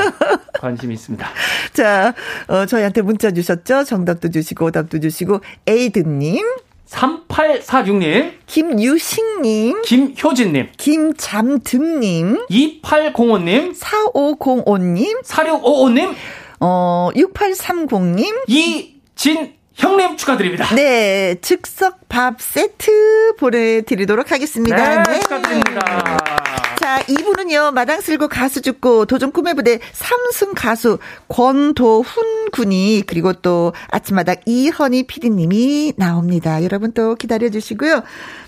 관심이 0.59 0.93
있습니다. 0.93 1.27
자, 1.73 2.13
어, 2.47 2.65
저희한테 2.65 3.01
문자 3.01 3.31
주셨죠? 3.31 3.83
정답도 3.83 4.29
주시고 4.29 4.65
오답도 4.65 4.99
주시고 4.99 5.41
에이드님 5.67 6.43
3846님, 6.87 8.33
김유식님, 8.45 9.81
김효진님, 9.81 10.69
김잠등님, 10.77 12.45
2805님, 12.47 13.75
4505님, 13.75 15.23
4655님, 15.23 16.13
어, 16.59 17.09
6830님, 17.15 18.47
이진 18.47 19.53
형님 19.75 20.15
축하드립니다. 20.17 20.73
네, 20.73 21.35
즉석 21.41 22.07
밥 22.07 22.41
세트 22.41 23.35
보내드리도록 23.37 24.31
하겠습니다. 24.31 25.03
네, 25.03 25.03
네. 25.03 25.19
축하드립니다. 25.19 26.44
자, 26.85 26.99
이분은요, 27.07 27.71
마당 27.71 27.99
쓸고 27.99 28.27
가수 28.27 28.61
죽고 28.61 29.07
도전 29.07 29.31
꿈의 29.31 29.55
부대 29.55 29.79
삼승 29.91 30.53
가수 30.53 30.99
권도훈 31.29 32.51
군이 32.51 33.05
그리고 33.07 33.33
또 33.33 33.73
아침마당 33.89 34.35
이현희 34.45 35.07
피디님이 35.07 35.93
나옵니다. 35.97 36.63
여러분 36.63 36.93
또 36.93 37.15
기다려주시고요. 37.15 38.03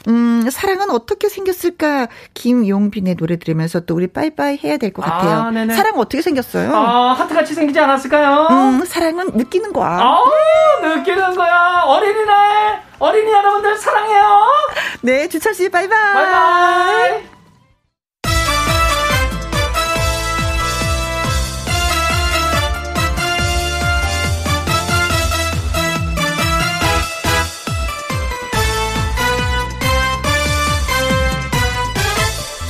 음, 0.09 0.47
사랑은 0.51 0.91
어떻게 0.91 1.29
생겼을까? 1.29 2.09
김용빈의 2.35 3.15
노래 3.15 3.37
들으면서 3.39 3.79
또 3.79 3.95
우리 3.95 4.05
빠이빠이 4.05 4.59
해야 4.63 4.77
될 4.77 4.93
것 4.93 5.01
같아요. 5.01 5.39
아. 5.71 5.75
사랑 5.75 5.97
어떻게 5.97 6.21
생겼어요? 6.21 6.75
아, 6.75 7.13
하트같이 7.13 7.55
생기지 7.55 7.79
않았을까요? 7.79 8.49
음, 8.51 8.85
사랑은 8.85 9.31
느끼는 9.33 9.73
거야. 9.73 9.97
아, 9.99 10.21
느끼는 10.83 11.33
거야. 11.33 11.81
어린이날, 11.87 12.83
어린이 12.99 13.31
여러분들 13.31 13.75
사랑해요. 13.79 14.45
네, 15.01 15.27
주철씨 15.27 15.69
바이바이. 15.69 16.13
바이바이. 16.13 17.36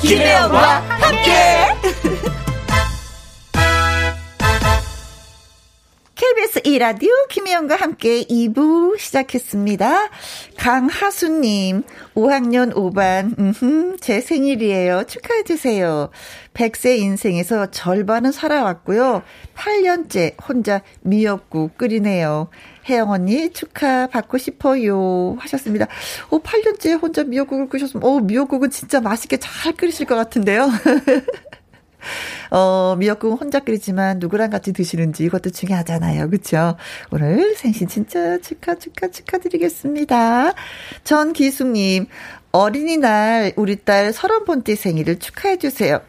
김혜영과 0.07 0.79
함께. 0.87 1.33
KBS 6.15 6.61
2라디오 6.61 7.27
김혜영과 7.27 7.75
함께 7.75 8.23
2부 8.23 8.97
시작했습니다. 8.97 10.09
강하수님, 10.55 11.83
5학년 12.15 12.73
5반, 12.73 13.37
음흠, 13.37 13.97
제 13.99 14.21
생일이에요. 14.21 15.03
축하해주세요. 15.07 16.09
100세 16.53 16.99
인생에서 16.99 17.69
절반은 17.71 18.31
살아왔고요. 18.31 19.23
8년째 19.55 20.35
혼자 20.47 20.81
미역국 21.01 21.77
끓이네요. 21.77 22.47
혜영 22.89 23.11
언니 23.11 23.51
축하 23.51 24.07
받고 24.07 24.37
싶어요 24.37 25.35
하셨습니다. 25.39 25.87
오 26.29 26.39
8년째 26.39 27.01
혼자 27.01 27.23
미역국을 27.23 27.69
끓이셨으면 27.69 28.03
오 28.03 28.19
미역국은 28.19 28.69
진짜 28.69 29.01
맛있게 29.01 29.37
잘 29.37 29.73
끓이실 29.73 30.05
것 30.05 30.15
같은데요. 30.15 30.69
어, 32.51 32.95
미역국 32.97 33.39
혼자 33.41 33.59
끓이지만 33.59 34.19
누구랑 34.19 34.49
같이 34.49 34.71
드시는지 34.71 35.23
이것도 35.25 35.49
중요하잖아요. 35.49 36.29
그쵸? 36.29 36.75
오늘 37.11 37.55
생신 37.55 37.87
진짜 37.87 38.37
축하, 38.39 38.75
축하, 38.75 39.09
축하드리겠습니다. 39.09 40.53
전기숙님, 41.03 42.05
어린이날 42.51 43.53
우리 43.55 43.75
딸 43.75 44.13
서른 44.13 44.45
번째 44.45 44.75
생일을 44.75 45.19
축하해주세요. 45.19 46.01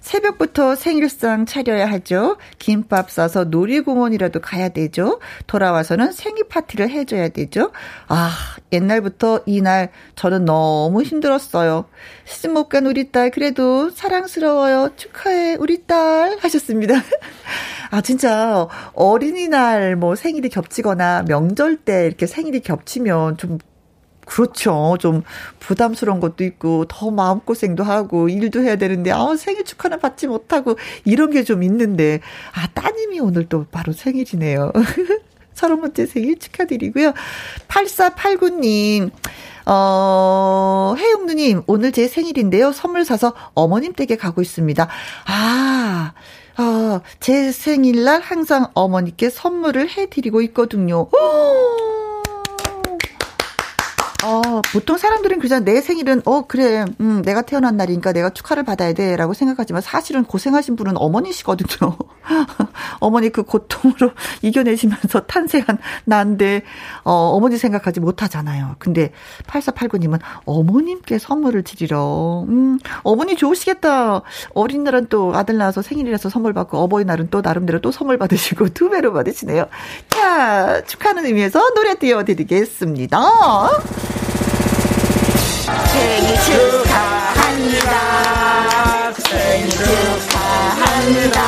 새벽부터 0.00 0.74
생일상 0.74 1.46
차려야 1.46 1.86
하죠. 1.92 2.36
김밥 2.58 3.10
싸서 3.10 3.44
놀이공원이라도 3.44 4.40
가야 4.40 4.68
되죠. 4.70 5.20
돌아와서는 5.46 6.12
생일 6.12 6.48
파티를 6.48 6.90
해줘야 6.90 7.28
되죠. 7.28 7.72
아, 8.08 8.30
옛날부터 8.72 9.40
이날 9.46 9.90
저는 10.14 10.44
너무 10.44 11.02
힘들었어요. 11.02 11.86
시집 12.24 12.50
못 12.52 12.68
간 12.68 12.86
우리 12.86 13.12
딸, 13.12 13.30
그래도 13.30 13.90
사랑스러워요. 13.90 14.90
축하해, 14.96 15.56
우리 15.60 15.84
딸. 15.86 16.36
하셨습니다. 16.40 16.94
아, 17.90 18.00
진짜 18.00 18.66
어린이날 18.94 19.96
뭐 19.96 20.14
생일이 20.16 20.48
겹치거나 20.48 21.24
명절 21.28 21.76
때 21.76 22.06
이렇게 22.06 22.26
생일이 22.26 22.60
겹치면 22.60 23.36
좀 23.36 23.58
그렇죠. 24.26 24.96
좀 25.00 25.22
부담스러운 25.60 26.20
것도 26.20 26.44
있고 26.44 26.84
더 26.88 27.10
마음고생도 27.10 27.84
하고 27.84 28.28
일도 28.28 28.62
해야 28.62 28.76
되는데 28.76 29.10
아 29.12 29.34
생일 29.36 29.64
축하는 29.64 29.98
받지 30.00 30.26
못하고 30.26 30.76
이런 31.04 31.30
게 31.30 31.44
좀 31.44 31.62
있는데 31.62 32.20
아 32.54 32.66
따님이 32.68 33.20
오늘 33.20 33.46
또 33.48 33.66
바로 33.70 33.92
생일이네요. 33.92 34.72
서른 35.52 35.80
번째 35.80 36.06
생일 36.06 36.38
축하드리고요. 36.38 37.12
8489님 37.68 39.10
어, 39.66 40.94
혜영누님, 40.98 41.62
오늘 41.66 41.90
제 41.92 42.06
생일인데요. 42.08 42.72
선물 42.72 43.04
사서 43.06 43.34
어머님 43.54 43.94
댁에 43.94 44.16
가고 44.16 44.42
있습니다. 44.42 44.88
아, 45.26 46.12
어, 46.58 47.00
제 47.20 47.50
생일날 47.50 48.20
항상 48.20 48.66
어머니께 48.74 49.30
선물을 49.30 49.88
해드리고 49.90 50.42
있거든요. 50.42 51.08
오! 51.10 52.03
어, 54.24 54.62
보통 54.72 54.96
사람들은 54.96 55.38
그냥 55.38 55.64
내 55.64 55.82
생일은, 55.82 56.22
어, 56.24 56.46
그래, 56.46 56.86
음, 57.00 57.20
내가 57.22 57.42
태어난 57.42 57.76
날이니까 57.76 58.12
내가 58.12 58.30
축하를 58.30 58.62
받아야 58.62 58.94
돼. 58.94 59.16
라고 59.16 59.34
생각하지만 59.34 59.82
사실은 59.82 60.24
고생하신 60.24 60.76
분은 60.76 60.96
어머니시거든요. 60.96 61.98
어머니 63.00 63.28
그 63.28 63.42
고통으로 63.42 64.12
이겨내시면서 64.40 65.26
탄생한 65.26 65.78
난데, 66.06 66.62
어, 67.04 67.12
어머니 67.12 67.58
생각하지 67.58 68.00
못하잖아요. 68.00 68.76
근데 68.78 69.12
8489님은 69.46 70.20
어머님께 70.46 71.18
선물을 71.18 71.62
드리러, 71.62 72.46
음, 72.48 72.78
어머니 73.02 73.36
좋으시겠다. 73.36 74.22
어린 74.54 74.84
날은 74.84 75.08
또 75.10 75.34
아들 75.34 75.58
낳아서 75.58 75.82
생일이라서 75.82 76.30
선물 76.30 76.54
받고, 76.54 76.78
어버이날은 76.78 77.28
또 77.30 77.42
나름대로 77.42 77.82
또 77.82 77.90
선물 77.90 78.16
받으시고 78.16 78.70
두 78.70 78.88
배로 78.88 79.12
받으시네요. 79.12 79.66
자, 80.08 80.82
축하하는 80.86 81.26
의미에서 81.26 81.74
노래 81.74 81.98
띄워드리겠습니다. 81.98 84.13
생일 85.92 86.34
축하합니다. 86.44 87.92
생일 89.28 89.70
축하합니다. 89.70 91.38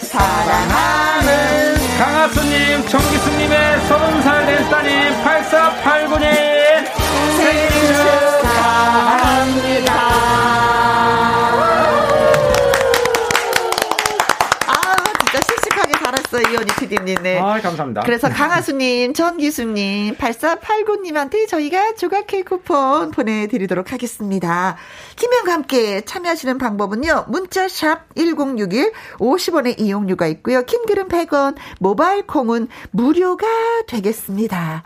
사랑하는 0.00 1.76
강하수님, 1.98 2.86
정기수님의 2.88 3.80
서른 3.88 4.22
살 4.22 4.46
된 4.46 4.68
따님 4.70 5.07
8489님 5.07 5.07
PD님. 16.78 17.22
네. 17.22 17.38
아, 17.38 17.60
감사합니다. 17.60 18.02
그래서 18.02 18.28
강하수님, 18.28 19.14
전기수님, 19.14 20.14
8489님한테 20.16 21.48
저희가 21.48 21.94
조각 21.94 22.26
케이크 22.26 22.56
쿠폰 22.56 23.10
보내드리도록 23.10 23.92
하겠습니다. 23.92 24.76
김현과 25.16 25.52
함께 25.52 26.00
참여하시는 26.02 26.58
방법은요, 26.58 27.26
문자샵 27.28 28.14
1061, 28.16 28.92
50원의 29.18 29.80
이용료가 29.80 30.26
있고요. 30.28 30.62
킹글은 30.62 31.08
100원, 31.08 31.56
모바일 31.78 32.26
콩은 32.26 32.68
무료가 32.90 33.46
되겠습니다. 33.86 34.82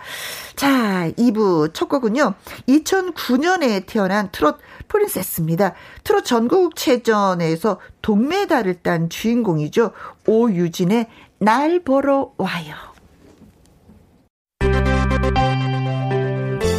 자, 0.57 1.11
2부 1.17 1.73
첫 1.75 1.89
곡은요, 1.89 2.35
2009년에 2.69 3.87
태어난 3.87 4.31
트롯 4.33 4.59
프린세스입니다. 4.89 5.75
트롯 6.05 6.25
전국체전에서 6.25 7.79
동메달을 8.03 8.83
딴 8.83 9.09
주인공이죠. 9.09 9.93
오유진의 10.27 11.07
날 11.43 11.81
보러 11.81 12.31
와요. 12.39 12.77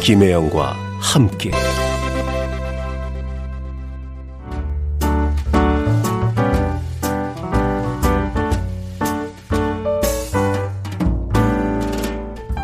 김혜영과 0.02 0.74
함께 1.02 1.50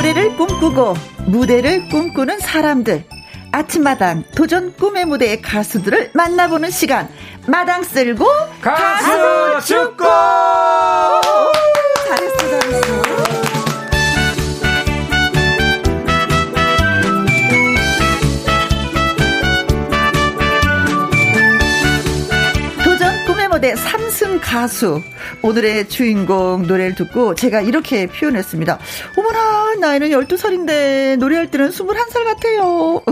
노래를 0.00 0.34
꿈꾸고 0.34 0.94
무대를 1.26 1.90
꿈꾸는 1.90 2.38
사람들. 2.38 3.04
아침마당 3.52 4.24
도전 4.34 4.74
꿈의 4.74 5.04
무대의 5.04 5.42
가수들을 5.42 6.12
만나보는 6.14 6.70
시간. 6.70 7.06
마당 7.46 7.82
쓸고 7.82 8.24
가수, 8.62 9.04
가수 9.04 9.66
축구! 9.66 10.04
잘했어, 12.08 12.36
잘했어. 12.38 13.02
도전 22.82 23.26
꿈의 23.26 23.48
무대 23.48 23.76
3 23.76 23.99
승 24.40 24.42
가수, 24.42 25.02
오늘의 25.42 25.88
주인공 25.88 26.62
노래를 26.66 26.94
듣고 26.94 27.34
제가 27.34 27.60
이렇게 27.60 28.06
표현했습니다. 28.06 28.78
어머나, 29.16 29.74
나이는 29.78 30.08
12살인데 30.08 31.16
노래할 31.18 31.50
때는 31.50 31.70
21살 31.70 32.24
같아요. 32.24 33.02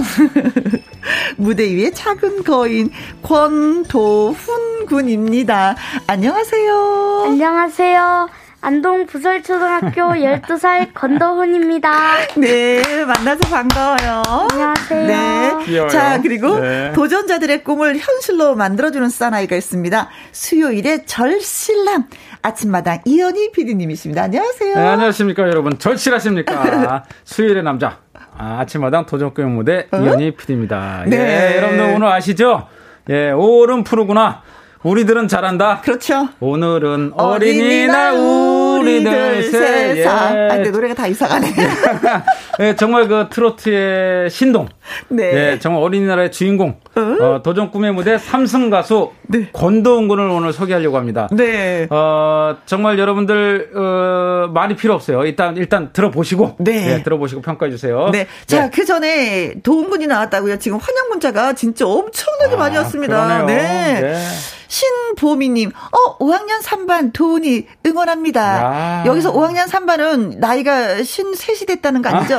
무대 1.37 1.65
위에 1.75 1.91
작은 1.91 2.43
거인 2.43 2.91
권도훈 3.23 4.87
군입니다. 4.87 5.77
안녕하세요. 6.07 7.23
안녕하세요. 7.27 8.29
안동 8.61 9.07
부설초등학교 9.07 10.03
12살 10.19 10.93
건더훈입니다. 10.93 11.91
네, 12.37 12.83
만나서 13.05 13.49
반가워요. 13.49 14.23
안녕하세요. 14.51 15.07
네. 15.07 15.65
귀여워요. 15.65 15.89
자, 15.91 16.21
그리고 16.21 16.59
네. 16.59 16.93
도전자들의 16.93 17.63
꿈을 17.63 17.97
현실로 17.97 18.57
만들어주는 18.57 19.09
사나이가 19.11 19.55
있습니다. 19.55 20.09
수요일에 20.33 21.05
절실남. 21.05 22.07
아침마당 22.43 23.01
이현희 23.05 23.53
PD님이십니다. 23.53 24.23
안녕하세요. 24.25 24.75
네, 24.75 24.81
안녕하십니까, 24.81 25.43
여러분. 25.45 25.79
절실하십니까? 25.79 27.05
수요일의 27.25 27.63
남자. 27.63 27.99
아, 28.37 28.59
아침마당 28.61 29.07
도전교육 29.07 29.51
무대 29.51 29.87
어? 29.93 29.97
이현희 29.99 30.33
PD입니다. 30.37 31.05
네. 31.07 31.17
예, 31.17 31.57
여러분들 31.59 31.95
오늘 31.95 32.09
아시죠? 32.09 32.67
예, 33.09 33.31
5월은 33.33 33.85
푸르구나. 33.85 34.43
우리들은 34.83 35.27
잘한다. 35.29 35.81
그렇죠. 35.81 36.29
오늘은 36.41 37.13
어린이날 37.15 38.15
우리들 38.15 39.43
세상. 39.43 39.97
예. 39.97 40.07
아, 40.07 40.55
근데 40.55 40.71
노래가 40.71 40.95
다 40.95 41.07
이상하네. 41.07 41.49
예, 42.61 42.77
정말 42.77 43.09
그 43.09 43.27
트로트의 43.31 44.31
신동. 44.31 44.69
네. 45.09 45.53
예, 45.53 45.59
정말 45.59 45.83
어린이날의 45.83 46.31
주인공. 46.31 46.77
어? 46.95 47.01
어, 47.25 47.43
도전 47.43 47.71
꿈의 47.71 47.93
무대 47.93 48.19
삼승 48.19 48.71
가수 48.71 49.11
네. 49.23 49.49
권도훈 49.53 50.09
군을 50.09 50.29
오늘 50.29 50.53
소개하려고 50.53 50.97
합니다. 50.97 51.29
네. 51.33 51.87
어, 51.91 52.57
정말 52.67 52.99
여러분들 52.99 53.71
어, 53.75 54.51
말이 54.53 54.77
필요 54.77 54.95
없어요. 54.95 55.25
일단 55.25 55.57
일단 55.57 55.93
들어보시고 55.93 56.57
네. 56.61 56.95
예, 56.95 57.03
들어보시고 57.03 57.43
평가해 57.43 57.71
주세요. 57.71 58.11
네. 58.13 58.27
자, 58.47 58.65
네. 58.65 58.71
그 58.73 58.85
전에 58.85 59.55
도훈 59.63 59.91
군이 59.91 60.07
나왔다고요. 60.07 60.59
지금 60.59 60.79
환영 60.79 61.09
문자가 61.09 61.53
진짜 61.53 61.87
엄청나게 61.87 62.55
아, 62.55 62.59
많이 62.59 62.77
왔습니다. 62.77 63.27
그러네요. 63.27 63.47
네. 63.47 64.01
네. 64.01 64.17
신보미님, 64.69 65.71
어, 65.71 66.19
5학년 66.19 66.63
3반 66.63 67.13
도훈이 67.13 67.67
응원합니다. 67.87 68.41
야. 68.41 69.03
여기서 69.07 69.33
5학년 69.33 69.67
3반은 69.67 70.39
나이가 70.39 71.03
신 71.03 71.35
셋이 71.35 71.61
됐다는 71.67 72.03
거 72.03 72.11
아니죠? 72.11 72.39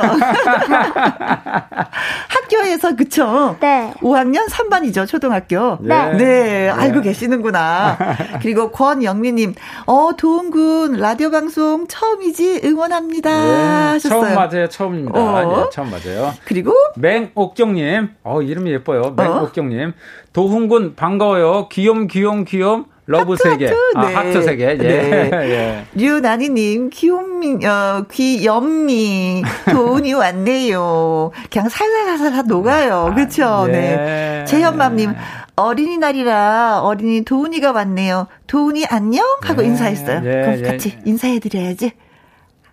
학교에서, 2.28 2.96
그쵸? 2.96 3.56
네. 3.60 3.92
5학년 4.00 4.48
3반이죠, 4.48 5.06
초등학교. 5.08 5.78
네. 5.80 6.12
네. 6.12 6.16
네. 6.16 6.68
알고 6.68 7.00
계시는구나. 7.02 7.98
그리고 8.40 8.70
권영미님, 8.70 9.54
어, 9.86 10.10
도훈군 10.16 10.98
라디오 10.98 11.30
방송 11.30 11.86
처음이지 11.88 12.60
응원합니다. 12.64 13.30
네. 13.30 13.90
하셨어요. 13.92 14.20
처음 14.22 14.34
맞아요, 14.34 14.68
처음입니다. 14.68 15.18
어. 15.20 15.64
네, 15.64 15.70
처음 15.72 15.90
맞아요. 15.90 16.32
그리고 16.44 16.72
맹옥경님, 16.96 18.10
어, 18.22 18.42
이름이 18.42 18.70
예뻐요. 18.70 19.14
맹옥경님. 19.16 19.88
어? 19.88 19.92
도훈군 20.32 20.94
반가워요. 20.94 21.68
귀염 21.70 22.06
귀염 22.06 22.44
귀염 22.44 22.86
love 23.06 23.34
세 23.36 23.48
개. 23.48 23.72
아, 23.94 24.06
네. 24.06 24.14
하트 24.14 24.42
세 24.42 24.49
개. 24.49 24.64
예. 24.66 24.76
네. 24.76 25.30
예. 25.50 25.84
류나니님, 25.94 26.90
귀염미, 26.90 27.66
어, 27.66 28.04
귀염미, 28.08 29.42
도훈이 29.68 30.12
왔네요. 30.12 31.32
그냥 31.50 31.68
살살살살 31.68 32.46
녹아요. 32.46 33.08
아, 33.10 33.14
그쵸? 33.14 33.64
예. 33.68 33.72
네. 33.72 34.44
재현맘님, 34.46 35.12
어린이날이라 35.56 36.82
어린이 36.82 37.24
도훈이가 37.24 37.72
왔네요. 37.72 38.28
도훈이 38.46 38.86
안녕? 38.86 39.24
하고 39.42 39.62
예. 39.64 39.66
인사했어요. 39.66 40.18
예. 40.18 40.42
그럼 40.42 40.58
예. 40.58 40.62
같이 40.62 40.96
인사해드려야지. 41.04 41.92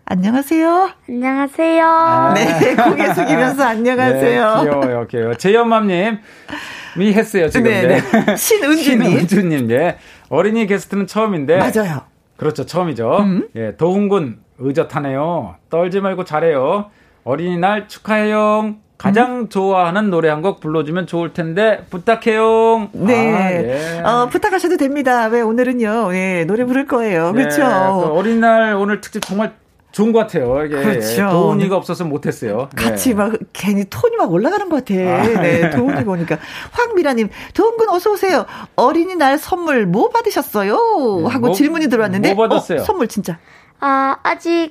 안녕하세요. 0.09 0.89
안녕하세요. 1.09 1.85
아. 1.85 2.33
네, 2.33 2.75
고개 2.75 3.13
숙이면서 3.13 3.63
안녕하세요. 3.67 4.55
네, 4.55 4.61
귀여워요, 4.63 5.07
귀여워요. 5.07 5.33
재현맘님. 5.35 6.19
미 6.97 7.11
했어요, 7.13 7.49
지금. 7.49 7.69
네, 7.69 7.87
네. 7.99 8.35
신은주님. 8.37 9.01
신은주님, 9.27 9.71
예. 9.71 9.97
어린이 10.29 10.65
게스트는 10.65 11.07
처음인데. 11.07 11.57
맞아요. 11.57 12.03
그렇죠, 12.37 12.65
처음이죠. 12.65 13.17
음. 13.19 13.47
예, 13.57 13.75
도훈군 13.75 14.37
의젓하네요. 14.59 15.55
떨지 15.69 15.99
말고 15.99 16.23
잘해요. 16.23 16.89
어린이날 17.25 17.89
축하해요. 17.89 18.75
가장 18.97 19.41
음. 19.41 19.49
좋아하는 19.49 20.09
노래 20.09 20.29
한 20.29 20.41
곡 20.41 20.61
불러주면 20.61 21.05
좋을 21.07 21.33
텐데 21.33 21.85
부탁해요. 21.89 22.89
네, 22.93 23.33
아, 23.35 23.51
예. 23.51 24.01
어, 24.05 24.29
부탁하셔도 24.31 24.77
됩니다. 24.77 25.27
왜 25.27 25.41
오늘은요, 25.41 26.11
예, 26.13 26.45
노래 26.47 26.63
부를 26.63 26.85
거예요. 26.87 27.33
그렇죠. 27.33 27.61
네, 27.61 27.67
그 27.67 28.13
어린날 28.13 28.73
오늘 28.75 29.01
특집 29.01 29.21
정말 29.25 29.51
좋은 29.97 30.11
것 30.11 30.19
같아요. 30.19 30.63
이게 30.63 30.75
그렇죠. 30.75 31.27
도훈이가 31.31 31.75
없어서 31.75 32.05
못했어요. 32.05 32.69
같이 32.75 33.09
네. 33.09 33.15
막 33.15 33.33
괜히 33.51 33.83
톤이 33.89 34.15
막 34.15 34.31
올라가는 34.31 34.69
것 34.69 34.85
같아. 34.85 34.93
아. 34.93 35.41
네, 35.41 35.71
도훈이 35.71 36.05
보니까 36.05 36.37
황미라님, 36.71 37.29
도훈군 37.55 37.89
어서 37.89 38.11
오세요. 38.11 38.45
어린이날 38.75 39.39
선물 39.39 39.87
뭐 39.87 40.09
받으셨어요? 40.09 40.75
하고 41.27 41.47
뭐, 41.47 41.51
질문이 41.51 41.87
들어왔는데, 41.87 42.35
뭐 42.35 42.47
받았어요? 42.47 42.81
어, 42.81 42.83
선물 42.83 43.07
진짜. 43.07 43.39
아 43.79 44.17
아직 44.21 44.69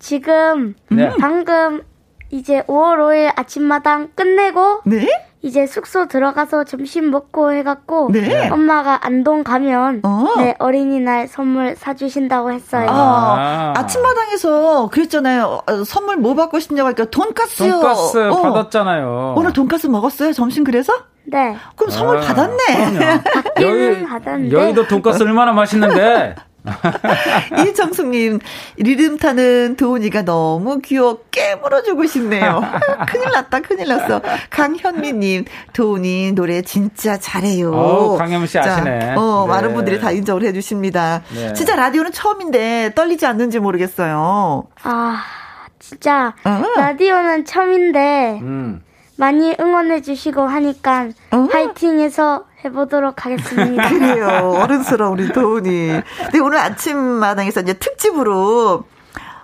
지금 0.00 0.74
네. 0.90 1.10
방금 1.20 1.82
이제 2.30 2.62
5월 2.62 2.98
5일 2.98 3.32
아침마당 3.36 4.10
끝내고 4.16 4.80
네? 4.84 5.06
이제 5.46 5.64
숙소 5.64 6.08
들어가서 6.08 6.64
점심 6.64 7.12
먹고 7.12 7.52
해갖고 7.52 8.10
네. 8.10 8.48
엄마가 8.50 9.06
안동 9.06 9.44
가면 9.44 10.00
어. 10.02 10.34
네 10.38 10.56
어린이날 10.58 11.28
선물 11.28 11.76
사주신다고 11.76 12.50
했어요. 12.50 12.88
아, 12.90 13.72
아 13.76 13.86
침마당에서 13.86 14.88
그랬잖아요. 14.88 15.60
어, 15.64 15.84
선물 15.84 16.16
뭐 16.16 16.34
받고 16.34 16.58
싶냐고 16.58 16.88
하니까 16.88 17.04
돈까스요. 17.04 17.70
돈까스 17.70 18.28
어. 18.28 18.42
받았잖아요. 18.42 19.34
오늘 19.36 19.52
돈까스 19.52 19.86
먹었어요? 19.86 20.32
점심 20.32 20.64
그래서? 20.64 20.92
네. 21.22 21.56
그럼 21.76 21.90
선물 21.90 22.18
아, 22.18 22.20
받았네. 22.22 22.56
여기 23.62 24.04
받았는데. 24.04 24.56
여의도 24.56 24.88
돈까스 24.88 25.22
얼마나 25.22 25.52
맛있는데. 25.52 26.34
이정숙님, 27.68 28.40
리듬 28.76 29.18
타는 29.18 29.76
도훈이가 29.76 30.22
너무 30.22 30.80
귀여워 30.80 31.18
깨물어주고 31.30 32.06
싶네요. 32.06 32.62
큰일 33.08 33.30
났다, 33.30 33.60
큰일 33.60 33.88
났어. 33.88 34.20
강현미님, 34.50 35.44
도훈이 35.72 36.32
노래 36.32 36.62
진짜 36.62 37.18
잘해요. 37.18 37.72
어, 37.72 38.16
강현미 38.16 38.46
씨 38.46 38.58
아시네. 38.58 39.14
어, 39.16 39.44
네. 39.46 39.52
많은 39.54 39.74
분들이 39.74 40.00
다 40.00 40.10
인정을 40.10 40.42
해주십니다. 40.44 41.22
네. 41.34 41.52
진짜 41.52 41.76
라디오는 41.76 42.12
처음인데 42.12 42.92
떨리지 42.94 43.26
않는지 43.26 43.58
모르겠어요. 43.58 44.64
아, 44.82 45.22
진짜 45.78 46.34
어. 46.44 46.62
라디오는 46.76 47.44
처음인데 47.44 48.38
음. 48.42 48.82
많이 49.16 49.54
응원해 49.58 50.02
주시고 50.02 50.42
하니까 50.42 51.08
어? 51.30 51.48
화이팅해서 51.50 52.44
해보도록 52.66 53.24
하겠습니다. 53.24 53.88
그래요. 53.90 54.54
어른스러운 54.56 55.18
우리 55.18 55.32
도훈이. 55.32 56.02
근데 56.24 56.38
오늘 56.40 56.58
아침마당에서 56.58 57.62
이제 57.62 57.72
특집으로 57.74 58.84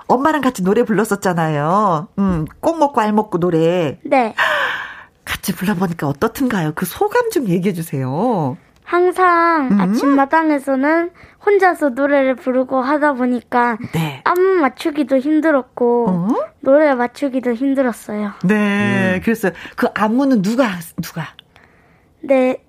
엄마랑 0.06 0.42
같이 0.42 0.62
노래 0.62 0.82
불렀었잖아요. 0.82 2.08
음, 2.18 2.44
꼭 2.60 2.78
먹고 2.78 3.00
알 3.00 3.12
먹고 3.12 3.38
노래. 3.38 3.98
네. 4.04 4.34
같이 5.24 5.54
불러보니까 5.54 6.08
어떻든가요? 6.08 6.72
그 6.74 6.84
소감 6.84 7.30
좀 7.30 7.48
얘기해 7.48 7.72
주세요. 7.72 8.56
항상 8.84 9.68
음? 9.70 9.80
아침마당에서는 9.80 11.10
혼자서 11.46 11.90
노래를 11.90 12.34
부르고 12.34 12.82
하다 12.82 13.14
보니까 13.14 13.78
네. 13.92 14.20
안무 14.24 14.60
맞추기도 14.60 15.16
힘들었고 15.18 16.06
어? 16.08 16.28
노래 16.60 16.94
맞추기도 16.94 17.54
힘들었어요. 17.54 18.32
네, 18.44 19.14
음. 19.14 19.20
그래서 19.24 19.50
그 19.76 19.88
안무는 19.94 20.42
누가 20.42 20.68
누가? 21.00 21.28
네, 22.20 22.62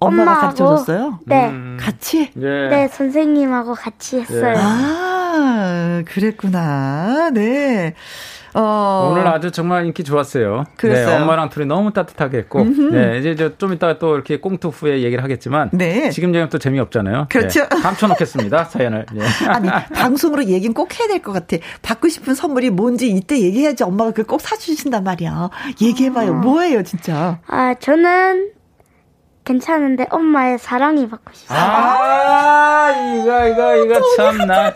엄마가 0.00 0.22
엄마하고, 0.30 0.40
가르쳐줬어요? 0.46 1.18
네. 1.26 1.48
음. 1.48 1.76
같이? 1.80 2.30
네. 2.34 2.68
네, 2.68 2.88
선생님하고 2.88 3.74
같이 3.74 4.20
했어요. 4.20 4.52
네. 4.52 4.58
아, 4.60 6.02
그랬구나. 6.06 7.30
네. 7.32 7.94
어. 8.54 9.10
오늘 9.12 9.26
아주 9.28 9.50
정말 9.50 9.84
인기 9.84 10.02
좋았어요. 10.02 10.64
그랬어요. 10.76 11.06
네, 11.18 11.22
엄마랑 11.22 11.50
둘이 11.50 11.66
너무 11.66 11.92
따뜻하게 11.92 12.38
했고, 12.38 12.62
음흠. 12.62 12.80
네, 12.94 13.18
이제 13.18 13.52
좀 13.58 13.72
이따가 13.74 13.98
또 13.98 14.14
이렇게 14.14 14.40
꽁투 14.40 14.68
후에 14.68 15.02
얘기를 15.02 15.22
하겠지만, 15.22 15.68
네. 15.72 16.08
지금 16.10 16.30
얘기는 16.30 16.48
또 16.48 16.58
재미없잖아요. 16.58 17.26
그렇죠. 17.28 17.68
네, 17.68 17.80
감춰놓겠습니다, 17.82 18.64
사연을. 18.64 19.06
네. 19.12 19.20
아니, 19.46 19.68
방송으로 19.94 20.44
얘기는 20.46 20.72
꼭 20.74 20.98
해야 20.98 21.06
될 21.08 21.18
것 21.22 21.32
같아. 21.32 21.56
받고 21.82 22.08
싶은 22.08 22.34
선물이 22.34 22.70
뭔지 22.70 23.10
이때 23.10 23.38
얘기해야지 23.40 23.84
엄마가 23.84 24.10
그걸 24.12 24.24
꼭 24.24 24.40
사주신단 24.40 25.04
말이야. 25.04 25.50
얘기해봐요. 25.82 26.30
아. 26.30 26.34
뭐예요, 26.34 26.82
진짜? 26.84 27.38
아, 27.48 27.74
저는 27.74 28.52
괜찮은데 29.48 30.06
엄마의 30.10 30.58
사랑이 30.58 31.08
받고 31.08 31.32
싶어요. 31.32 31.58
아, 31.58 32.90
이거 33.14 33.46
이거 33.46 33.76
이거 33.76 34.00
참나. 34.16 34.74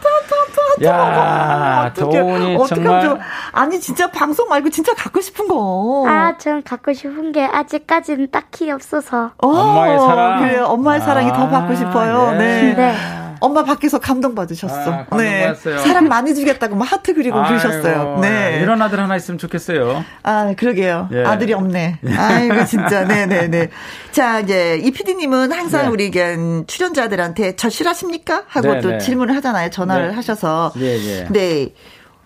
야, 0.85 1.93
도훈이 1.95 2.57
정말. 2.67 3.19
아니 3.53 3.79
진짜 3.79 4.11
방송 4.11 4.49
말고 4.49 4.71
진짜 4.71 4.95
갖고 4.95 5.21
싶은 5.21 5.47
거. 5.47 6.07
아, 6.09 6.39
전 6.39 6.63
갖고 6.63 6.95
싶은 6.95 7.33
게 7.33 7.45
아직까지는 7.45 8.31
딱히 8.31 8.71
없어서. 8.71 9.33
어, 9.43 9.47
엄마의 9.47 9.99
사랑. 9.99 10.41
그래, 10.41 10.59
엄마의 10.61 11.01
아, 11.03 11.05
사랑이 11.05 11.29
더 11.33 11.51
받고 11.51 11.75
싶어요. 11.75 12.33
네. 12.39 12.75
네. 12.75 13.22
네. 13.43 13.47
엄마 13.47 13.65
밖에서 13.65 13.99
감동 13.99 14.35
받으셨어. 14.35 14.75
아, 14.75 15.07
감동 15.07 15.19
네. 15.19 15.43
받았어요. 15.43 15.79
사람 15.79 16.09
많이 16.09 16.35
주겠다고 16.35 16.77
뭐 16.77 16.87
하트 16.87 17.15
그리고 17.15 17.39
아이고, 17.39 17.49
그러셨어요. 17.49 18.19
네. 18.21 18.61
이런 18.63 18.81
아들 18.81 19.01
하나 19.01 19.17
있으면 19.17 19.39
좋겠어요. 19.39 20.05
아, 20.23 20.55
그러게요. 20.57 21.09
예. 21.13 21.25
아들이 21.25 21.53
없네. 21.53 21.99
아이고, 22.17 22.65
진짜. 22.67 23.05
네네네. 23.05 23.27
네, 23.27 23.49
네. 23.49 23.69
자, 24.13 24.41
이제 24.41 24.81
이 24.83 24.91
PD님은 24.91 25.53
항상 25.53 25.83
네. 25.83 25.89
우리 25.89 26.67
출연자들한테 26.67 27.57
절실하십니까? 27.57 28.45
하고 28.47 28.75
네, 28.75 28.81
또 28.81 28.91
네. 28.91 28.99
질문을 28.99 29.35
하잖아요. 29.37 29.71
전화를 29.71 30.09
네. 30.09 30.15
하셔서. 30.15 30.73
예, 30.79 30.97
예. 30.97 31.27
네. 31.31 31.75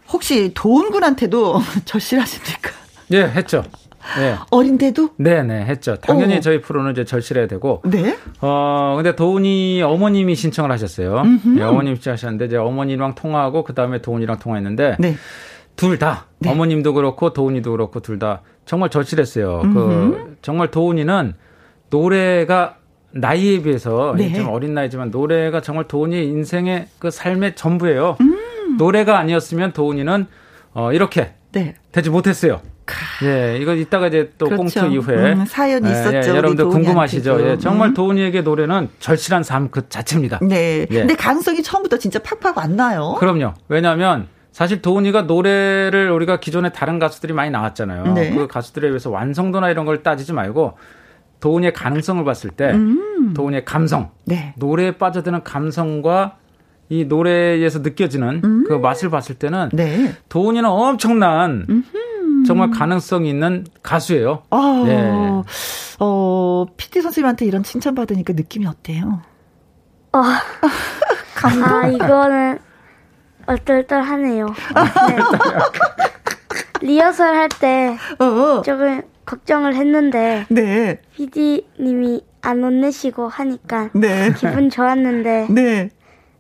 혹시 0.09 0.53
도훈 0.55 0.91
군한테도 0.91 1.61
절실하십니까? 1.85 2.71
예, 3.13 3.23
했죠. 3.23 3.65
네. 4.19 4.37
어린데도? 4.51 5.11
네네, 5.17 5.65
했죠. 5.67 5.97
당연히 5.97 6.37
어. 6.37 6.41
저희 6.41 6.61
프로는 6.61 6.93
이제 6.93 7.05
절실해야 7.05 7.47
되고. 7.47 7.83
네. 7.85 8.17
어, 8.41 8.95
근데 8.97 9.15
도훈이 9.17 9.83
어머님이 9.83 10.35
신청을 10.35 10.71
하셨어요. 10.71 11.23
네, 11.57 11.63
어머님이 11.63 11.97
신청하셨는데, 11.97 12.47
이제 12.47 12.57
어머니랑 12.57 13.15
통화하고, 13.15 13.65
그 13.65 13.75
다음에 13.75 14.01
도훈이랑 14.01 14.39
통화했는데. 14.39 14.97
네. 14.99 15.15
둘 15.77 15.99
다. 15.99 16.27
네. 16.39 16.51
어머님도 16.51 16.95
그렇고, 16.95 17.33
도훈이도 17.33 17.71
그렇고, 17.73 18.01
둘 18.01 18.19
다 18.19 18.43
정말 18.65 18.91
절실했어요. 18.91 19.61
음흠. 19.63 19.75
그, 19.75 20.37
정말 20.43 20.71
도훈이는 20.71 21.35
노래가 21.91 22.77
나이에 23.13 23.63
비해서 23.63 24.15
네. 24.17 24.33
좀 24.33 24.49
어린 24.49 24.75
나이지만 24.75 25.11
노래가 25.11 25.61
정말 25.61 25.87
도훈이 25.89 26.25
인생의 26.25 26.89
그 26.99 27.11
삶의 27.11 27.55
전부예요. 27.57 28.17
음. 28.21 28.77
노래가 28.77 29.19
아니었으면 29.19 29.73
도훈이는 29.73 30.27
어, 30.75 30.93
이렇게 30.93 31.33
네. 31.53 31.75
되지 31.93 32.11
못했어요. 32.11 32.61
예, 33.25 33.59
이거 33.61 33.75
이따가 33.75 34.07
이제 34.09 34.33
또 34.39 34.47
그렇죠. 34.47 34.81
꽁트 34.81 34.95
이후에 34.95 35.33
음, 35.33 35.45
사연이 35.47 35.87
예, 35.89 35.93
있었죠. 35.93 36.31
예, 36.33 36.37
여러분들 36.37 36.67
궁금하시죠? 36.69 37.51
예, 37.51 37.59
정말 37.59 37.89
음. 37.91 37.95
도훈이에게 37.95 38.43
노래는 38.43 38.89
절실한 39.01 39.43
삶 39.43 39.69
그 39.71 39.89
자체입니다. 39.89 40.39
네. 40.43 40.87
예. 40.91 40.99
근데 41.01 41.15
가능성이 41.17 41.63
처음부터 41.63 41.99
진짜 41.99 42.19
팍팍 42.21 42.57
왔나요? 42.57 43.17
그럼요. 43.19 43.55
왜냐하면 43.69 44.29
사실 44.53 44.81
도훈이가 44.81 45.23
노래를 45.23 46.11
우리가 46.11 46.39
기존에 46.41 46.71
다른 46.71 46.99
가수들이 46.99 47.33
많이 47.33 47.51
나왔잖아요. 47.51 48.15
네. 48.15 48.31
그 48.35 48.47
가수들에 48.47 48.89
비해서 48.89 49.11
완성도나 49.11 49.71
이런 49.71 49.85
걸 49.85 50.03
따지지 50.03 50.33
말고 50.33 50.79
도훈이의 51.41 51.73
가능성을 51.73 52.25
봤을 52.25 52.51
때 52.51 52.71
음. 52.71 53.35
도훈이의 53.35 53.65
감성, 53.65 54.11
네. 54.25 54.55
노래에 54.57 54.93
빠져드는 54.93 55.43
감성과 55.45 56.37
이 56.89 57.05
노래에서 57.05 57.81
느껴지는 57.81 58.41
음. 58.45 58.65
그 58.69 58.75
맛을 58.75 59.11
봤을 59.11 59.35
때는 59.35 59.71
네. 59.73 60.15
도훈이는 60.29 60.69
엄청난 60.71 61.67
음흠. 61.69 61.99
정말 62.47 62.71
가능성이 62.71 63.29
있는 63.31 63.67
가수예요. 63.83 64.43
아, 64.51 64.83
네. 64.87 65.43
어, 65.99 66.67
PT 66.77 67.03
선생님한테 67.03 67.47
이런 67.47 67.63
칭찬 67.63 67.95
받으니까 67.95 68.33
느낌이 68.35 68.67
어때요? 68.67 69.23
어, 70.13 70.23
감동. 71.35 71.65
아, 71.65 71.87
이거는 71.89 72.59
얼떨떨하네요. 73.47 74.47
네. 74.47 75.17
리허설 76.87 77.35
할때 77.35 77.97
어. 78.19 78.63
조금 78.63 79.03
걱정을 79.25 79.75
했는데 79.75 80.47
네. 80.49 81.01
PD님이 81.15 82.23
안 82.43 82.63
혼내시고 82.63 83.29
하니까 83.29 83.91
네. 83.95 84.33
기분 84.37 84.71
좋았는데 84.71 85.49
네. 85.51 85.91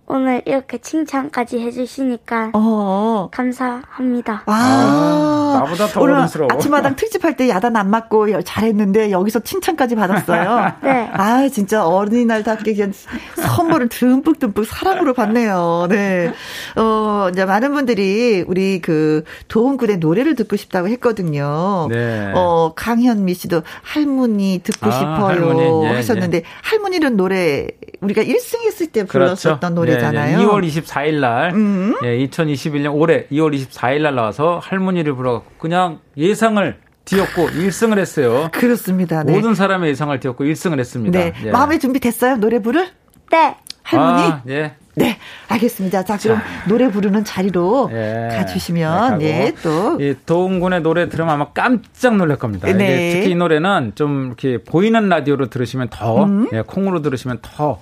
오늘 0.09 0.43
이렇게 0.45 0.79
칭찬까지 0.79 1.59
해주시니까 1.61 2.53
어. 2.55 3.29
감사합니다. 3.33 4.45
아, 4.47 4.53
아 4.53 5.59
나보다 5.61 5.89
더 5.89 6.01
어른스러워. 6.01 6.49
아침마당 6.53 6.95
특집할 6.95 7.37
때 7.37 7.49
야단 7.49 7.77
안 7.77 7.91
맞고 7.91 8.43
잘했는데 8.43 9.11
여기서 9.11 9.41
칭찬까지 9.41 9.97
받았어요. 9.97 10.75
네. 10.83 11.11
아 11.13 11.49
진짜 11.49 11.85
어린이날답게 11.87 12.75
그냥 12.75 12.93
선물을 13.35 13.89
듬뿍듬뿍 13.89 14.65
사랑으로 14.65 15.13
받네요. 15.13 15.87
네. 15.91 16.33
어 16.77 17.29
이제 17.33 17.45
많은 17.45 17.73
분들이 17.73 18.45
우리 18.47 18.81
그 18.81 19.25
도움군의 19.49 19.99
노래를 19.99 20.37
듣고 20.37 20.57
싶다고 20.57 20.89
했거든요. 20.89 21.89
네. 21.91 22.33
어 22.35 22.75
강현미 22.77 23.35
씨도 23.35 23.63
할머니 23.83 24.61
듣고 24.63 24.87
아, 24.87 24.91
싶어요 24.93 25.27
할머니. 25.27 25.87
예, 25.87 25.95
하셨는데 25.97 26.39
예. 26.39 26.43
할머니는 26.63 27.17
노래 27.17 27.67
우리가 28.07 28.23
1승 28.23 28.65
했을 28.67 28.87
때 28.89 29.05
불렀었던 29.05 29.59
그렇죠. 29.59 29.75
노래. 29.75 29.93
노래잖아요. 29.93 30.39
네, 30.39 30.45
2월 30.45 30.67
24일 30.67 31.21
날, 31.21 31.53
음. 31.55 31.95
예, 32.03 32.27
2021년 32.27 32.95
올해 32.95 33.27
2월 33.29 33.55
24일 33.55 34.03
날 34.03 34.15
나와서 34.15 34.61
할머니를 34.63 35.15
불러갖고 35.15 35.53
그냥 35.59 36.01
예상을 36.17 36.77
뒤었고 37.05 37.49
1승을 37.49 37.99
했어요. 37.99 38.49
그렇습니다. 38.53 39.23
네. 39.23 39.33
모든 39.33 39.55
사람의 39.55 39.91
예상을 39.91 40.19
뒤었고 40.19 40.45
1승을 40.45 40.79
했습니다. 40.79 41.19
네. 41.19 41.33
예. 41.45 41.51
마음의 41.51 41.79
준비 41.79 42.01
됐어요? 42.01 42.37
노래 42.37 42.61
부를? 42.61 42.89
네. 43.31 43.57
할머니? 43.83 44.23
아, 44.23 44.43
예. 44.49 44.75
네, 44.97 45.19
알겠습니다. 45.49 46.05
자, 46.05 46.17
그럼 46.17 46.39
자. 46.39 46.45
노래 46.69 46.91
부르는 46.91 47.23
자리로 47.23 47.91
예. 47.93 48.29
가주시면, 48.33 49.19
네, 49.19 49.27
예, 49.27 49.55
또. 49.63 50.01
이 50.01 50.15
도훈군의 50.25 50.81
노래 50.81 51.09
들으면 51.09 51.35
아마 51.35 51.51
깜짝 51.53 52.17
놀랄 52.17 52.39
겁니다. 52.39 52.67
네. 52.73 53.13
특히 53.13 53.33
이 53.33 53.35
노래는 53.35 53.93
좀 53.95 54.27
이렇게 54.29 54.59
보이는 54.65 55.09
라디오로 55.09 55.51
들으시면 55.51 55.89
더, 55.91 56.25
음. 56.25 56.49
예, 56.55 56.63
콩으로 56.63 57.03
들으시면 57.03 57.39
더 57.43 57.79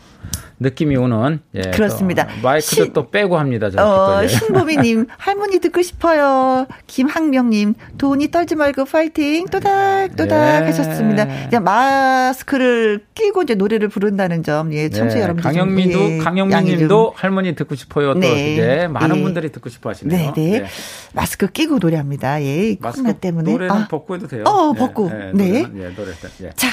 느낌이 0.60 0.96
오는 0.96 1.40
예, 1.54 1.62
그렇습니다. 1.72 2.26
마이크도 2.42 2.84
신, 2.84 2.92
또 2.92 3.10
빼고 3.10 3.38
합니다. 3.38 3.68
어, 3.78 4.22
예. 4.22 4.28
신보미님 4.28 5.06
할머니 5.18 5.58
듣고 5.58 5.82
싶어요. 5.82 6.66
김학명님 6.86 7.74
돈이 7.98 8.30
떨지 8.30 8.54
말고 8.54 8.84
파이팅 8.84 9.46
또닥또닥 9.46 10.62
예. 10.62 10.66
하셨습니다. 10.66 11.26
그냥 11.48 11.64
마스크를 11.64 13.04
끼고 13.14 13.42
이제 13.42 13.54
노래를 13.54 13.88
부른다는 13.88 14.42
점, 14.42 14.72
예, 14.72 14.88
청취 14.88 15.14
자 15.14 15.18
예. 15.18 15.22
여러분들 15.22 15.42
강영민도 15.42 15.98
예, 15.98 16.18
강영민님도 16.18 17.12
할머니 17.16 17.54
듣고 17.54 17.74
싶어요. 17.74 18.14
또 18.14 18.20
네. 18.20 18.52
이제 18.52 18.88
많은 18.90 19.16
예. 19.16 19.22
분들이 19.22 19.52
듣고 19.52 19.68
싶어하시네요. 19.68 20.16
네, 20.16 20.32
네. 20.34 20.60
네. 20.60 20.66
마스크 21.12 21.48
끼고 21.48 21.78
노래합니다. 21.78 22.42
예, 22.42 22.76
마스크 22.80 23.12
때문에 23.14 23.50
노래는 23.52 23.74
아. 23.74 23.88
벗고 23.88 24.14
해도 24.14 24.28
돼요. 24.28 24.44
어, 24.46 24.72
벗고. 24.72 25.10
네. 25.10 25.32
노래는, 25.32 25.82
예, 25.82 25.88
노래. 25.94 26.12
예. 26.42 26.50
자, 26.54 26.68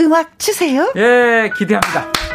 음악 0.00 0.38
주세요. 0.38 0.92
예, 0.96 1.50
기대합니다. 1.56 2.33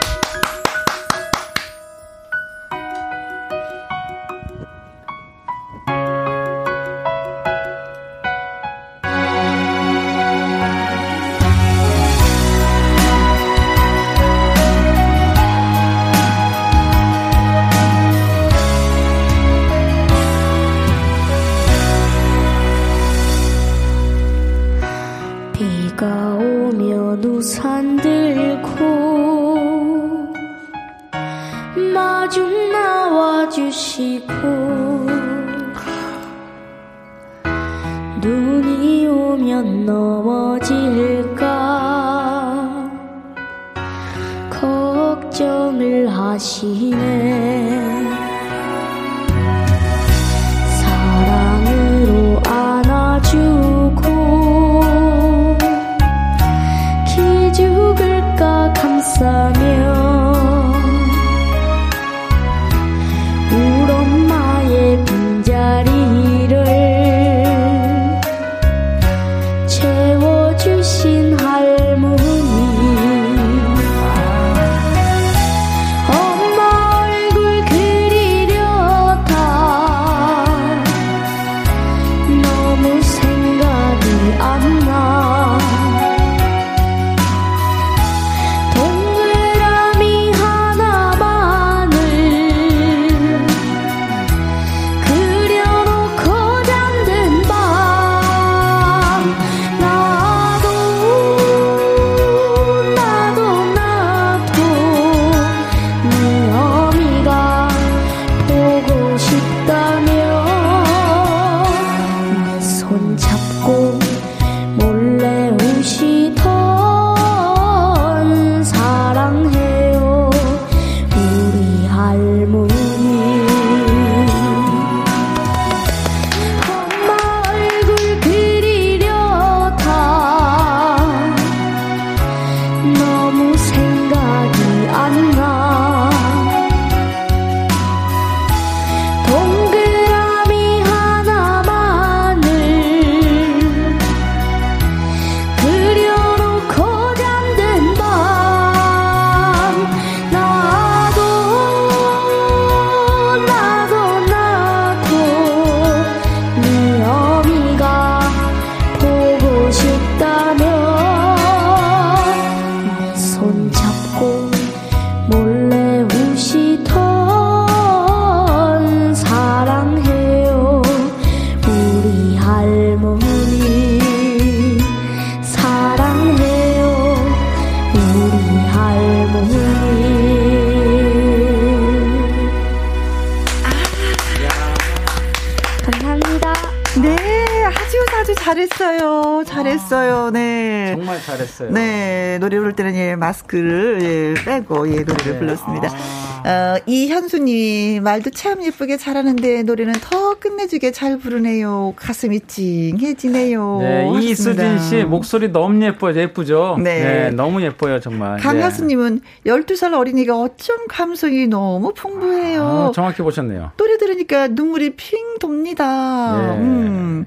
예, 194.87 195.01
노래를 195.01 195.33
네. 195.33 195.39
불렀습니다. 195.39 195.89
아. 195.91 196.29
어, 196.45 196.79
이현수님, 196.85 198.03
말도 198.03 198.29
참 198.31 198.63
예쁘게 198.63 198.97
잘하는데 198.97 199.63
노래는 199.63 199.93
더 200.01 200.35
끝내주게 200.35 200.91
잘 200.91 201.17
부르네요. 201.17 201.93
가슴이 201.95 202.41
찡해지네요. 202.47 203.77
네. 203.81 204.11
이수진 204.21 204.79
씨, 204.79 205.03
목소리 205.03 205.51
너무 205.51 205.83
예뻐요. 205.83 206.17
예쁘죠? 206.19 206.77
네. 206.81 207.03
네 207.03 207.29
너무 207.31 207.61
예뻐요, 207.61 207.99
정말. 207.99 208.37
강하수님은 208.39 209.21
네. 209.43 209.51
12살 209.51 209.93
어린이가 209.93 210.39
어쩜 210.39 210.87
감성이 210.87 211.47
너무 211.47 211.93
풍부해요. 211.93 212.63
아, 212.63 212.91
정확히 212.93 213.21
보셨네요. 213.21 213.71
노래 213.77 213.97
들으니까 213.97 214.47
눈물이 214.47 214.95
핑 214.95 215.37
돕니다. 215.39 216.37
네. 216.37 216.57
음. 216.61 217.25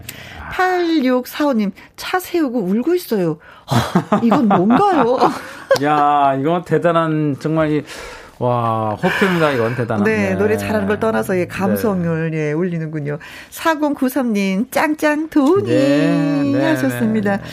8645님, 0.52 1.72
차 1.96 2.18
세우고 2.18 2.60
울고 2.60 2.94
있어요. 2.94 3.38
아, 3.66 4.20
이건 4.22 4.48
뭔가요? 4.48 5.18
야, 5.84 6.36
이건 6.38 6.64
대단한, 6.64 7.36
정말, 7.40 7.82
와, 8.38 8.90
호표입니다. 8.94 9.52
이건 9.52 9.74
대단한. 9.76 10.04
네, 10.04 10.30
네, 10.30 10.34
노래 10.34 10.56
잘하는 10.56 10.86
걸 10.86 10.98
떠나서 11.00 11.38
예, 11.38 11.46
감성을 11.46 12.30
네. 12.30 12.48
예, 12.48 12.52
울리는군요. 12.52 13.18
4093님, 13.50 14.70
짱짱 14.70 15.28
도니 15.30 15.68
네, 15.70 16.42
네, 16.52 16.64
하셨습니다. 16.70 17.36
네, 17.38 17.42
네. 17.42 17.50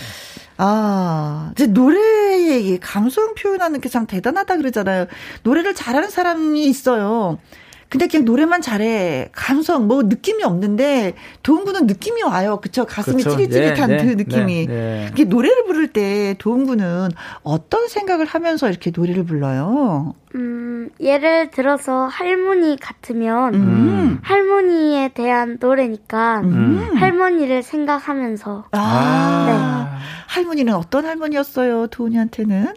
아, 0.62 1.52
이제 1.54 1.68
노래의 1.68 2.80
감성 2.82 3.34
표현하는 3.36 3.80
게 3.82 3.88
참 3.90 4.06
대단하다 4.06 4.58
그러잖아요. 4.58 5.06
노래를 5.44 5.74
잘하는 5.74 6.10
사람이 6.10 6.66
있어요. 6.66 7.38
근데 7.90 8.06
그냥 8.08 8.24
노래만 8.26 8.62
잘해. 8.62 9.30
감성, 9.32 9.88
뭐 9.88 10.04
느낌이 10.04 10.44
없는데 10.44 11.16
도훈군은 11.42 11.88
느낌이 11.88 12.22
와요. 12.22 12.60
그쵸? 12.62 12.86
가슴이 12.86 13.24
그쵸? 13.24 13.36
찌릿찌릿한 13.36 13.90
네, 13.90 13.98
그 13.98 14.04
네, 14.04 14.16
느낌이. 14.16 14.68
네, 14.68 15.12
네. 15.16 15.24
노래를 15.24 15.66
부를 15.66 15.88
때 15.88 16.36
도훈군은 16.38 17.10
어떤 17.42 17.88
생각을 17.88 18.28
하면서 18.28 18.70
이렇게 18.70 18.92
노래를 18.96 19.26
불러요? 19.26 20.14
음, 20.36 20.92
예를 21.00 21.50
들어서 21.50 22.06
할머니 22.06 22.78
같으면 22.80 23.56
음. 23.56 24.20
할머니에 24.22 25.10
대한 25.16 25.58
노래니까 25.60 26.42
음. 26.42 26.92
할머니를 26.96 27.64
생각하면서. 27.64 28.66
아, 28.72 29.46
네. 29.48 29.98
할머니는 30.28 30.76
어떤 30.76 31.06
할머니였어요? 31.08 31.88
도훈이한테는? 31.88 32.68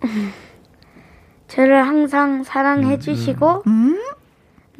저를 1.48 1.84
항상 1.84 2.44
사랑해 2.44 2.94
음, 2.94 3.00
주시고 3.00 3.64
음? 3.66 4.00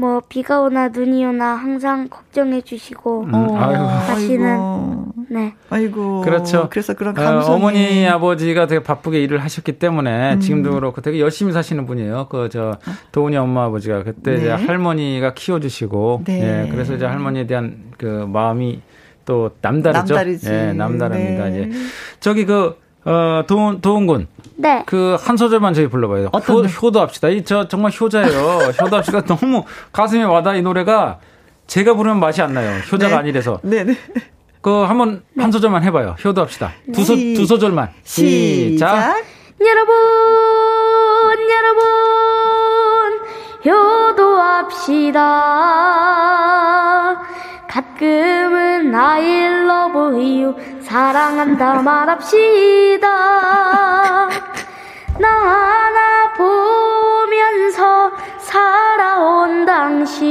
뭐 0.00 0.22
비가 0.28 0.60
오나 0.62 0.88
눈이 0.88 1.24
오나 1.24 1.54
항상 1.54 2.08
걱정해 2.08 2.62
주시고 2.62 3.24
음, 3.24 3.34
어, 3.34 3.54
하시는 3.54 5.04
네. 5.28 5.54
아이고. 5.68 6.22
그렇죠. 6.22 6.68
그래서 6.70 6.94
그런 6.94 7.14
감성이... 7.14 7.52
어, 7.52 7.56
어머니 7.56 8.08
아버지가 8.08 8.66
되게 8.66 8.82
바쁘게 8.82 9.22
일을 9.22 9.38
하셨기 9.44 9.78
때문에 9.78 10.34
음. 10.34 10.40
지금도 10.40 10.72
그렇고 10.72 11.00
되게 11.02 11.20
열심히 11.20 11.52
사시는 11.52 11.86
분이에요. 11.86 12.26
그 12.28 12.48
저 12.50 12.78
도훈이 13.12 13.36
엄마 13.36 13.64
아버지가 13.66 14.02
그때 14.02 14.32
네. 14.32 14.38
이제 14.38 14.50
할머니가 14.50 15.34
키워 15.34 15.60
주시고 15.60 16.22
네. 16.26 16.64
예, 16.64 16.70
그래서 16.70 16.94
이제 16.94 17.04
할머니에 17.04 17.46
대한 17.46 17.84
그 17.96 18.06
마음이 18.28 18.80
또 19.24 19.50
남다르죠. 19.60 20.14
남다르지. 20.14 20.50
예, 20.50 20.72
남다릅니다. 20.72 21.44
네. 21.44 21.68
이제 21.68 21.78
저기 22.18 22.44
그 22.46 22.76
어, 23.04 23.42
도훈, 23.46 23.80
도훈군. 23.80 24.28
네. 24.56 24.82
그 24.86 25.16
한 25.20 25.36
소절만 25.38 25.72
저희 25.74 25.86
불러봐요. 25.88 26.28
어떤 26.32 26.64
효, 26.66 26.68
효도합시다. 26.68 27.28
이, 27.30 27.44
저 27.44 27.66
정말 27.68 27.92
효자예요. 27.98 28.28
효도합시다. 28.82 29.22
너무 29.24 29.64
가슴에 29.92 30.22
와닿아, 30.24 30.56
이 30.56 30.62
노래가. 30.62 31.18
제가 31.66 31.94
부르면 31.94 32.20
맛이 32.20 32.42
안 32.42 32.52
나요. 32.52 32.78
효자가 32.92 33.08
네. 33.08 33.14
아니라서. 33.20 33.60
네네. 33.62 33.96
그, 34.60 34.82
한번, 34.82 35.22
네. 35.34 35.42
한 35.42 35.50
소절만 35.52 35.82
해봐요. 35.84 36.16
효도합시다. 36.22 36.72
두 36.92 37.04
소, 37.04 37.14
두 37.14 37.46
소절만. 37.46 37.88
시작. 38.04 38.96
시작. 38.96 39.24
여러분, 39.60 39.94
여러분, 41.50 41.80
효도합시다. 45.20 45.20
가끔은 48.00 48.94
I 48.94 49.22
love 49.68 50.16
you 50.16 50.54
사랑한다 50.80 51.82
말합시다. 51.82 53.06
나 55.18 55.28
하나 55.28 56.32
보면서 56.32 58.10
살아온 58.38 59.66
당신. 59.66 60.30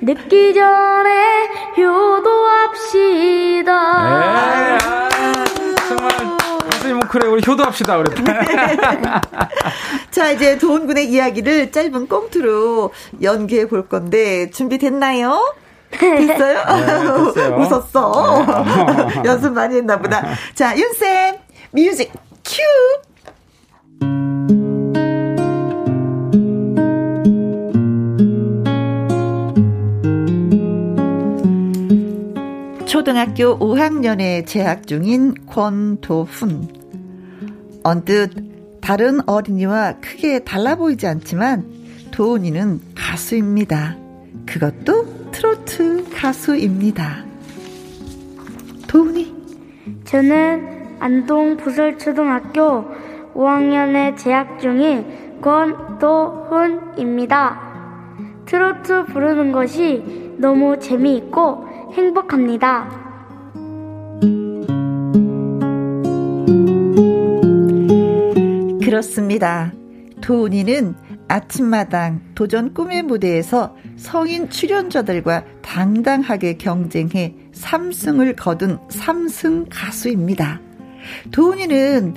늦기 0.00 0.54
전에 0.54 1.48
효도합시다. 1.78 3.62
네, 4.18 4.78
아, 4.82 5.08
정말 5.86 6.39
가슴이 6.80 6.94
뭉클해 6.94 7.28
우리 7.28 7.42
효도합시다 7.46 7.98
우리 7.98 8.10
자 10.10 10.30
이제 10.30 10.56
도훈군의 10.56 11.10
이야기를 11.10 11.72
짧은 11.72 12.08
꽁트로 12.08 12.92
연기해 13.20 13.68
볼 13.68 13.86
건데 13.86 14.50
준비됐나요? 14.50 15.54
됐어요? 15.90 16.26
네, 16.26 16.86
됐어요. 16.86 17.56
웃었어. 17.60 18.46
네. 18.46 19.22
연습 19.24 19.52
많이 19.52 19.76
했나 19.76 19.98
보다. 19.98 20.24
자, 20.54 20.76
윤쌤, 20.76 21.36
뮤직 21.72 22.12
큐! 22.44 22.62
초등학교 32.90 33.56
5학년에 33.56 34.44
재학 34.46 34.84
중인 34.88 35.46
권도훈. 35.46 36.66
언뜻 37.84 38.32
다른 38.80 39.20
어린이와 39.28 40.00
크게 40.00 40.40
달라 40.40 40.74
보이지 40.74 41.06
않지만 41.06 41.66
도훈이는 42.10 42.80
가수입니다. 42.96 43.96
그것도 44.44 45.30
트로트 45.30 46.10
가수입니다. 46.12 47.24
도훈이. 48.88 49.36
저는 50.02 50.96
안동 50.98 51.58
부설초등학교 51.58 52.86
5학년에 53.34 54.16
재학 54.16 54.58
중인 54.58 55.38
권도훈입니다. 55.40 56.80
트로트 58.46 59.04
부르는 59.04 59.52
것이 59.52 60.34
너무 60.38 60.80
재미있고 60.80 61.69
행복합니다. 61.92 62.88
그렇습니다. 68.82 69.72
도훈이는 70.20 70.94
아침마당 71.28 72.20
도전 72.34 72.74
꿈의 72.74 73.02
무대에서 73.02 73.76
성인 73.96 74.50
출연자들과 74.50 75.44
당당하게 75.62 76.56
경쟁해 76.56 77.36
3승을 77.52 78.36
거둔 78.36 78.78
3승 78.88 79.66
가수입니다. 79.70 80.60
도훈이는 81.30 82.16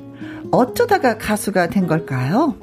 어쩌다가 0.52 1.18
가수가 1.18 1.68
된 1.68 1.88
걸까요? 1.88 2.56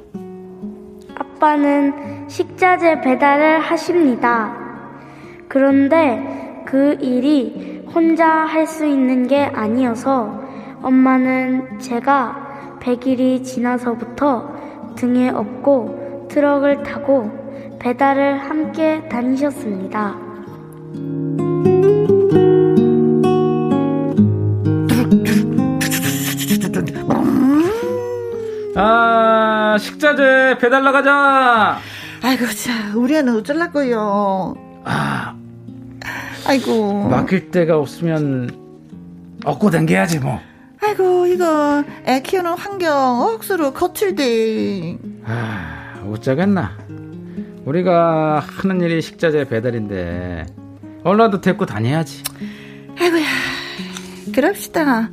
아빠는 1.15 2.27
식자재 2.29 3.01
배달을 3.01 3.59
하십니다. 3.59 4.55
그런데 5.47 6.50
그 6.71 6.97
일이 7.01 7.83
혼자 7.93 8.25
할 8.25 8.65
수 8.65 8.85
있는 8.85 9.27
게 9.27 9.43
아니어서 9.43 10.41
엄마는 10.81 11.79
제가 11.79 12.77
100일이 12.79 13.43
지나서부터 13.43 14.95
등에 14.95 15.27
업고 15.27 16.27
트럭을 16.31 16.83
타고 16.83 17.29
배달을 17.77 18.37
함께 18.37 19.05
다니셨습니다. 19.09 20.15
아, 28.77 29.77
식자재 29.77 30.57
배달 30.61 30.83
나가자! 30.85 31.79
아이고, 32.23 32.45
자, 32.47 32.95
우리 32.95 33.15
애는 33.17 33.35
어쩔라고요. 33.37 34.53
아, 34.85 35.35
아이고. 36.45 37.07
맡길 37.09 37.51
데가 37.51 37.77
없으면 37.77 38.49
얻고 39.45 39.69
댕겨야지, 39.71 40.19
뭐. 40.19 40.39
아이고, 40.81 41.27
이거, 41.27 41.83
애 42.07 42.21
키우는 42.21 42.53
환경 42.53 43.21
억수로 43.21 43.73
거칠대. 43.73 44.97
아. 45.25 45.81
어쩌겠나. 46.09 46.77
우리가 47.65 48.39
하는 48.39 48.81
일이 48.81 49.01
식자재 49.01 49.45
배달인데 49.45 50.45
얼라도 51.03 51.41
데리고 51.41 51.65
다녀야지. 51.65 52.23
아이고야. 52.99 53.23
그럽시다. 54.33 55.09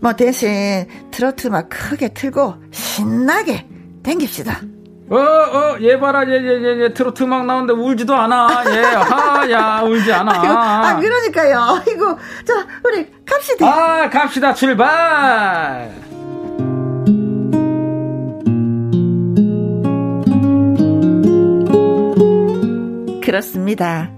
뭐 0.00 0.12
대신 0.14 0.86
트로트 1.10 1.48
막 1.48 1.68
크게 1.68 2.08
틀고 2.08 2.54
신나게 2.72 3.66
댕깁시다. 4.02 4.60
어, 5.10 5.16
어, 5.16 5.76
얘 5.82 5.98
봐라, 5.98 6.26
얘, 6.26 6.32
얘, 6.32 6.62
얘, 6.62 6.82
얘, 6.82 6.94
트로트 6.94 7.24
막 7.24 7.44
나오는데 7.44 7.74
울지도 7.74 8.14
않아. 8.14 8.64
얘, 8.74 8.82
아, 8.82 9.50
야, 9.50 9.82
울지 9.82 10.10
않아. 10.10 10.32
아, 10.32 10.98
그러니까요. 10.98 11.58
아이고, 11.60 12.18
자, 12.44 12.66
우리 12.84 13.06
갑시다. 13.26 13.66
아, 13.66 14.08
갑시다, 14.08 14.54
출발! 14.54 15.92
그렇습니다. 23.22 24.10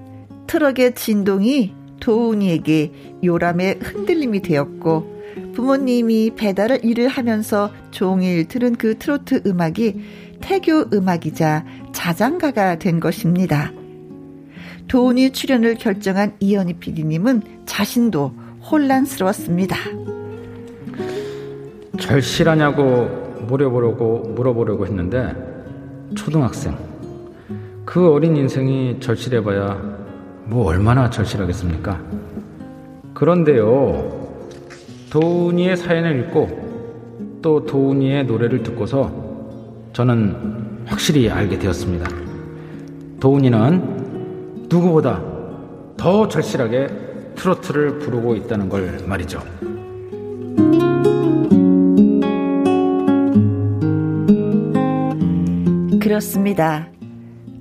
트럭의 0.47 0.95
진동이 0.95 1.75
도훈이에게 1.99 3.19
요람의 3.25 3.81
흔들림이 3.83 4.41
되었고, 4.41 5.17
부모님이 5.55 6.33
배달을 6.37 6.85
일을 6.85 7.09
하면서 7.09 7.71
종일 7.91 8.47
들은 8.47 8.77
그 8.77 8.99
트로트 8.99 9.43
음악이 9.47 10.26
태교 10.41 10.87
음악이자 10.93 11.65
자장가가 11.93 12.79
된 12.79 13.01
것입니다. 13.01 13.73
도훈이 14.89 15.33
출연을 15.33 15.77
결정한 15.77 16.35
이현희 16.41 16.75
PD님은 16.75 17.43
자신도 17.67 18.33
혼란스러웠습니다. 18.71 19.77
절실하냐고 21.99 23.27
물어보려고 23.49 24.21
물어보려고 24.35 24.87
했는데 24.87 25.35
초등학생 26.15 26.77
그 27.85 28.13
어린 28.13 28.37
인생이 28.37 29.01
절실해봐야 29.01 29.97
뭐 30.45 30.67
얼마나 30.67 31.11
절실하겠습니까? 31.11 32.01
그런데요 33.15 34.27
도훈이의 35.11 35.77
사연을 35.77 36.21
읽고 36.21 37.39
또 37.43 37.65
도훈이의 37.65 38.27
노래를 38.27 38.63
듣고서 38.63 39.26
저는 39.97 40.85
확실히 40.85 41.31
알게 41.31 41.59
되었습니다. 41.59 42.07
도훈이는 43.19 44.67
누구보다 44.69 45.23
더 45.97 46.29
절실하게 46.29 46.89
트로트를 47.35 48.01
부르고 48.01 48.35
있다는 48.35 48.69
걸 48.69 48.99
말이죠. 49.07 49.43
그렇습니다. 55.99 56.91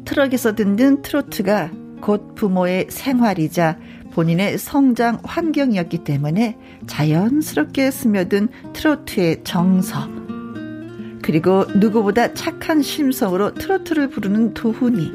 트럭에서 0.04 0.56
듣는 0.56 1.04
트로트가 1.04 1.72
곧 2.02 2.36
부모의 2.36 2.88
생활이자 2.90 3.78
본인의 4.12 4.58
성장 4.58 5.20
환경이었기 5.24 6.00
때문에 6.00 6.58
자연스럽게 6.86 7.92
스며든 7.92 8.50
트로트의 8.74 9.46
정서. 9.46 10.25
그리고 11.26 11.66
누구보다 11.74 12.36
착한 12.36 12.84
심성으로 12.84 13.56
트로트를 13.56 14.10
부르는 14.10 14.54
도훈이. 14.54 15.12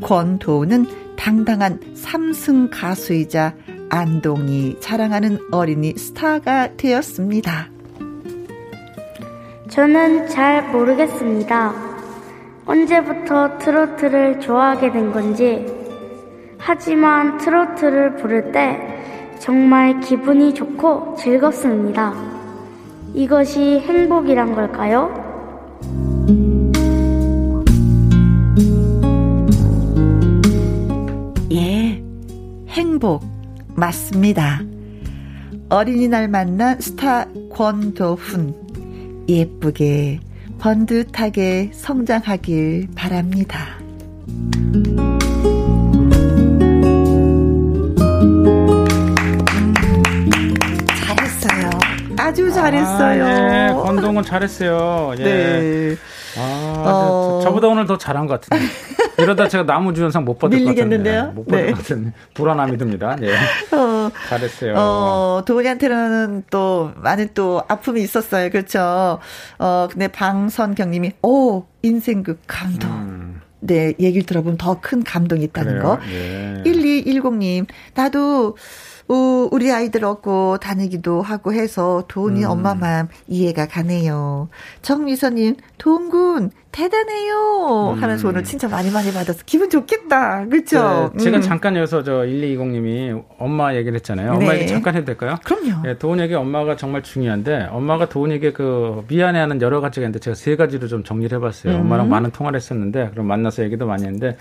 권도훈은 0.00 0.86
당당한 1.16 1.80
삼승 1.94 2.70
가수이자 2.70 3.56
안동이 3.88 4.78
자랑하는 4.78 5.40
어린이 5.50 5.92
스타가 5.94 6.76
되었습니다. 6.76 7.68
저는 9.68 10.28
잘 10.28 10.70
모르겠습니다. 10.70 11.74
언제부터 12.64 13.58
트로트를 13.58 14.38
좋아하게 14.38 14.92
된 14.92 15.10
건지. 15.10 15.66
하지만 16.58 17.38
트로트를 17.38 18.14
부를 18.14 18.52
때 18.52 18.78
정말 19.40 19.98
기분이 19.98 20.54
좋고 20.54 21.16
즐겁습니다. 21.18 22.37
이것이 23.14 23.80
행복이란 23.80 24.54
걸까요? 24.54 25.12
예, 31.50 32.02
행복 32.68 33.24
맞습니다. 33.74 34.62
어린이날 35.70 36.28
만난 36.28 36.80
스타 36.80 37.26
권도훈 37.52 38.54
예쁘게 39.28 40.20
번듯하게 40.58 41.70
성장하길 41.72 42.88
바랍니다. 42.94 43.78
아주 52.28 52.52
잘했어요. 52.52 53.24
아, 53.24 53.68
예, 53.68 53.72
권동은 53.72 54.22
잘했어요. 54.22 55.14
예. 55.18 55.24
네. 55.24 55.96
아, 56.36 56.84
어... 56.86 57.40
저보다 57.42 57.68
오늘 57.68 57.86
더 57.86 57.96
잘한 57.96 58.26
것 58.26 58.40
같은데. 58.40 58.64
이러다 59.18 59.48
제가 59.48 59.64
나무주연상 59.64 60.24
못 60.26 60.38
받을 60.38 60.62
것 60.62 60.74
같은데. 60.74 61.22
못 61.34 61.46
받을 61.46 61.64
네. 61.66 61.72
것 61.72 61.78
같은 61.78 62.12
불안함이 62.34 62.76
듭니다. 62.76 63.16
예. 63.22 63.32
어, 63.74 64.10
잘했어요. 64.28 64.74
어, 64.76 65.42
도훈이한테는 65.46 66.44
또 66.50 66.92
많은 66.96 67.30
또 67.32 67.62
아픔이 67.66 68.02
있었어요. 68.02 68.50
그렇죠. 68.50 69.18
어, 69.58 69.88
근데 69.90 70.08
방선경 70.08 70.90
님이, 70.90 71.12
오, 71.22 71.64
인생극 71.82 72.40
감동. 72.46 72.90
음. 72.90 73.40
네, 73.60 73.92
얘기를 73.98 74.24
들어보면 74.24 74.56
더 74.56 74.78
큰 74.80 75.02
감동이 75.02 75.42
있다는 75.44 75.78
그래요? 75.80 75.82
거. 75.82 75.98
예. 76.12 76.62
1210님, 76.64 77.66
나도 77.94 78.56
어, 79.08 79.48
우리 79.50 79.72
아이들 79.72 80.04
얻고 80.04 80.58
다니기도 80.58 81.22
하고 81.22 81.52
해서 81.52 82.04
돈이 82.08 82.44
음. 82.44 82.50
엄마 82.50 82.74
마음 82.74 83.08
이해가 83.26 83.66
가네요. 83.66 84.48
정미선님, 84.82 85.56
동군 85.78 86.50
대단해요. 86.72 87.94
음. 87.94 88.02
하면서 88.02 88.28
오늘 88.28 88.44
진짜 88.44 88.68
많이 88.68 88.90
많이 88.90 89.10
받아서 89.10 89.42
기분 89.46 89.70
좋겠다. 89.70 90.44
그렇죠? 90.46 91.10
네, 91.14 91.24
제가 91.24 91.38
음. 91.38 91.42
잠깐 91.42 91.74
여기서 91.76 92.02
저 92.02 92.12
1220님이 92.20 93.24
엄마 93.38 93.74
얘기를 93.74 93.94
했잖아요. 93.96 94.32
엄마 94.32 94.52
네. 94.52 94.58
얘기 94.60 94.68
잠깐 94.68 94.94
해도 94.94 95.06
될까요? 95.06 95.36
그럼요. 95.42 95.82
네, 95.84 95.98
도훈에게 95.98 96.34
엄마가 96.34 96.76
정말 96.76 97.02
중요한데 97.02 97.68
엄마가 97.70 98.10
도훈에게 98.10 98.52
그 98.52 99.04
미안해하는 99.08 99.62
여러 99.62 99.80
가지가 99.80 100.04
있는데 100.04 100.18
제가 100.18 100.34
세 100.34 100.54
가지로 100.56 100.86
좀 100.86 101.02
정리를 101.02 101.34
해봤어요. 101.38 101.74
음. 101.74 101.80
엄마랑 101.80 102.10
많은 102.10 102.30
통화를 102.30 102.58
했었는데 102.58 103.08
그럼 103.12 103.26
만나서 103.26 103.64
얘기도 103.64 103.86
많이 103.86 104.04
했는데 104.04 104.36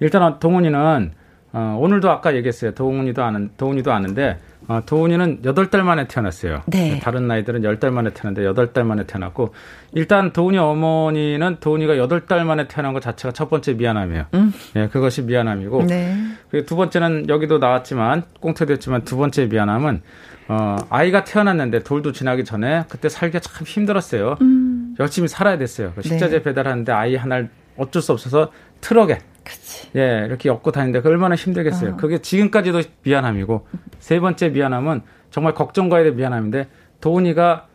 일단 0.00 0.38
동훈이는 0.38 1.12
어, 1.52 1.78
오늘도 1.80 2.10
아까 2.10 2.36
얘기했어요. 2.36 2.72
도훈이도 2.72 3.22
아는, 3.22 3.50
도훈이도 3.56 3.92
아는데, 3.92 4.38
어, 4.66 4.82
도훈이는 4.84 5.40
8달 5.42 5.82
만에 5.82 6.06
태어났어요. 6.06 6.62
네. 6.66 6.98
다른 6.98 7.26
나이들은 7.26 7.62
10달 7.62 7.90
만에 7.90 8.10
태어났는데 8.10 8.52
8달 8.52 8.84
만에 8.84 9.04
태어났고, 9.04 9.54
일단 9.94 10.32
도훈이 10.32 10.58
어머니는 10.58 11.56
도훈이가 11.60 11.94
8달 11.94 12.44
만에 12.44 12.68
태어난 12.68 12.92
것 12.92 13.00
자체가 13.00 13.32
첫 13.32 13.48
번째 13.48 13.74
미안함이에요. 13.74 14.26
음. 14.34 14.52
예, 14.76 14.88
그것이 14.88 15.22
미안함이고, 15.22 15.86
네. 15.86 16.14
그리고 16.50 16.66
두 16.66 16.76
번째는 16.76 17.30
여기도 17.30 17.58
나왔지만, 17.58 18.24
꽁트됐지만 18.40 19.04
두 19.04 19.16
번째 19.16 19.46
미안함은, 19.46 20.02
어, 20.48 20.76
아이가 20.88 21.24
태어났는데 21.24 21.80
돌도 21.80 22.12
지나기 22.12 22.44
전에 22.44 22.84
그때 22.88 23.08
살기가 23.08 23.40
참 23.40 23.66
힘들었어요. 23.66 24.36
음. 24.40 24.96
열심히 24.98 25.28
살아야 25.28 25.58
됐어요. 25.58 25.92
그 25.94 26.02
식자재 26.02 26.38
네. 26.38 26.42
배달하는데 26.42 26.90
아이 26.90 27.16
하나를 27.16 27.50
어쩔 27.76 28.00
수 28.00 28.12
없어서 28.12 28.50
트럭에 28.80 29.18
그치. 29.48 29.88
예, 29.96 30.24
이렇게 30.26 30.48
엮고 30.50 30.70
다니는데 30.70 31.00
그 31.00 31.08
얼마나 31.08 31.34
힘들겠어요. 31.34 31.92
어. 31.92 31.96
그게 31.96 32.18
지금까지도 32.18 32.82
미안함이고 33.02 33.66
세 33.98 34.20
번째 34.20 34.50
미안함은 34.50 35.02
정말 35.30 35.54
걱정과에 35.54 36.02
대한 36.02 36.16
미안함인데 36.16 36.68
도훈이가 37.00 37.66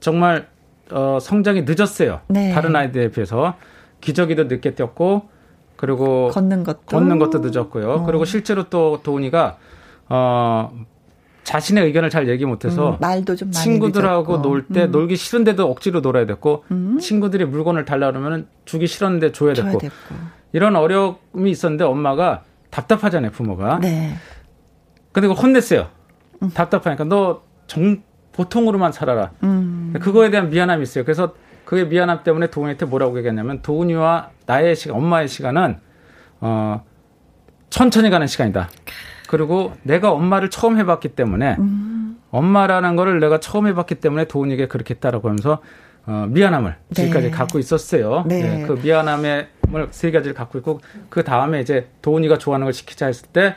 정말 0.00 0.48
어, 0.90 1.18
성장이 1.20 1.62
늦었어요. 1.62 2.20
네. 2.28 2.52
다른 2.52 2.76
아이들에 2.76 3.10
비해서 3.10 3.56
기저귀도 4.00 4.44
늦게 4.44 4.74
뛰었고 4.74 5.28
그리고 5.76 6.28
걷는 6.28 6.62
것도 6.62 6.82
걷는 6.86 7.18
것도 7.18 7.40
늦었고요. 7.40 7.90
어. 7.90 8.04
그리고 8.04 8.24
실제로 8.24 8.68
또 8.68 9.00
도훈이가 9.02 9.58
어 10.08 10.72
자신의 11.44 11.84
의견을 11.86 12.10
잘 12.10 12.28
얘기 12.28 12.44
못해서 12.44 12.92
음, 12.92 12.96
말도 13.00 13.36
좀 13.36 13.50
친구들하고 13.50 14.38
놀때 14.38 14.84
음. 14.84 14.90
놀기 14.92 15.16
싫은데도 15.16 15.68
억지로 15.68 16.00
놀아야 16.00 16.26
됐고 16.26 16.64
음. 16.70 16.98
친구들이 16.98 17.44
물건을 17.44 17.84
달라 17.84 18.10
그러면 18.10 18.46
주기 18.64 18.86
싫었는데 18.86 19.32
줘야 19.32 19.52
됐고, 19.54 19.78
줘야 19.78 19.78
됐고. 19.78 20.14
이런 20.52 20.76
어려움이 20.76 21.50
있었는데 21.50 21.84
엄마가 21.84 22.44
답답하잖아요, 22.70 23.32
부모가. 23.32 23.78
네. 23.80 24.14
근데 25.12 25.28
그 25.28 25.34
혼냈어요. 25.34 25.88
음. 26.42 26.50
답답하니까 26.50 27.04
너 27.04 27.42
정, 27.66 28.02
보통으로만 28.32 28.92
살아라. 28.92 29.32
음. 29.42 29.94
그거에 30.00 30.30
대한 30.30 30.48
미안함이 30.50 30.82
있어요. 30.82 31.04
그래서 31.04 31.34
그게 31.64 31.84
미안함 31.84 32.22
때문에 32.24 32.50
도훈이한테 32.50 32.86
뭐라고 32.86 33.18
얘기했냐면 33.18 33.62
도훈이와 33.62 34.30
나의 34.46 34.74
시간, 34.74 34.96
엄마의 34.96 35.28
시간은 35.28 35.78
어 36.40 36.82
천천히 37.70 38.10
가는 38.10 38.26
시간이다. 38.26 38.68
그리고 39.32 39.72
내가 39.82 40.12
엄마를 40.12 40.50
처음 40.50 40.76
해봤기 40.78 41.08
때문에 41.08 41.56
음. 41.58 42.18
엄마라는 42.30 42.96
거를 42.96 43.18
내가 43.18 43.40
처음 43.40 43.66
해봤기 43.66 43.94
때문에 43.94 44.26
도훈이에게 44.26 44.68
그렇게 44.68 44.92
했다라고 44.92 45.26
하면서 45.26 45.60
어, 46.04 46.26
미안함을 46.28 46.76
네. 46.88 46.94
지금까지 46.94 47.30
갖고 47.30 47.58
있었어요. 47.58 48.24
네. 48.26 48.42
네. 48.42 48.66
그 48.66 48.74
미안함을 48.74 49.48
세 49.90 50.10
가지를 50.10 50.34
갖고 50.34 50.58
있고 50.58 50.80
그 51.08 51.24
다음에 51.24 51.62
이제 51.62 51.88
도훈이가 52.02 52.36
좋아하는 52.36 52.66
걸 52.66 52.74
시키자 52.74 53.06
했을 53.06 53.26
때 53.28 53.54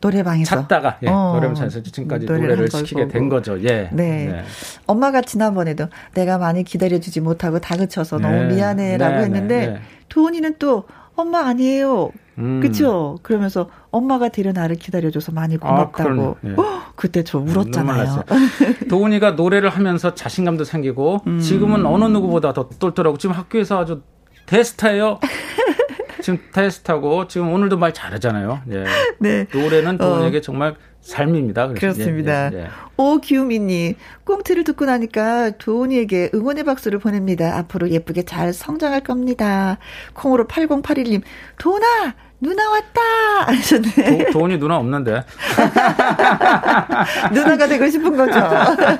노래방에서 0.00 0.54
찾다가 0.54 0.98
예, 1.02 1.08
어, 1.08 1.32
노래방에서 1.34 1.82
지금까지 1.82 2.26
노래를, 2.26 2.70
시키게 2.70 3.08
된 3.08 3.28
거죠. 3.28 3.60
예. 3.64 3.90
네. 3.92 4.26
네. 4.26 4.44
엄마가 4.86 5.22
지난번에도 5.22 5.88
내가 6.14 6.38
많이 6.38 6.62
기다려주지 6.62 7.20
못하고 7.20 7.58
다그쳐서 7.58 8.18
네. 8.18 8.22
너무 8.22 8.54
미안해라고 8.54 9.16
네, 9.16 9.22
했는데 9.24 9.66
네, 9.66 9.80
도훈이는 10.08 10.54
또 10.60 10.84
엄마 11.16 11.40
아니에요. 11.40 12.12
음. 12.38 12.60
그쵸? 12.60 13.18
그러면서 13.22 13.68
엄마가 13.90 14.28
데려 14.28 14.52
나를 14.52 14.76
기다려줘서 14.76 15.32
많이 15.32 15.56
고맙다고. 15.56 16.36
아, 16.42 16.46
예. 16.48 16.56
그때 16.96 17.22
저 17.24 17.38
울었잖아요. 17.38 18.24
도훈이가 18.88 19.32
노래를 19.32 19.68
하면서 19.68 20.14
자신감도 20.14 20.64
생기고 20.64 21.22
음. 21.26 21.40
지금은 21.40 21.84
어느 21.86 22.04
누구보다 22.04 22.52
더 22.52 22.68
똘똘하고 22.78 23.18
지금 23.18 23.34
학교에서 23.34 23.80
아주 23.80 24.02
대스타예요. 24.46 25.18
지금 26.22 26.38
테스트하고 26.52 27.26
지금 27.26 27.52
오늘도 27.52 27.76
말 27.78 27.92
잘하잖아요. 27.92 28.60
예. 28.70 28.84
네. 29.18 29.46
노래는 29.52 29.98
도훈에게 29.98 30.38
어. 30.38 30.40
정말 30.40 30.76
삶입니다. 31.02 31.68
그렇습니다. 31.68 32.52
예, 32.52 32.56
예, 32.56 32.60
예. 32.62 32.68
오기우미님, 32.96 33.94
꽁트를 34.24 34.64
듣고 34.64 34.84
나니까 34.84 35.50
도훈이에게 35.58 36.30
응원의 36.34 36.64
박수를 36.64 36.98
보냅니다. 37.00 37.56
앞으로 37.58 37.90
예쁘게 37.90 38.22
잘 38.22 38.52
성장할 38.52 39.00
겁니다. 39.02 39.78
콩으로 40.14 40.46
8081님, 40.46 41.22
도훈아! 41.58 42.14
누나 42.40 42.70
왔다! 42.70 43.52
하셨네. 43.52 44.24
도, 44.26 44.30
도훈이 44.32 44.58
누나 44.58 44.76
없는데. 44.78 45.22
누나가 47.32 47.68
되고 47.68 47.88
싶은 47.88 48.16
거죠. 48.16 48.40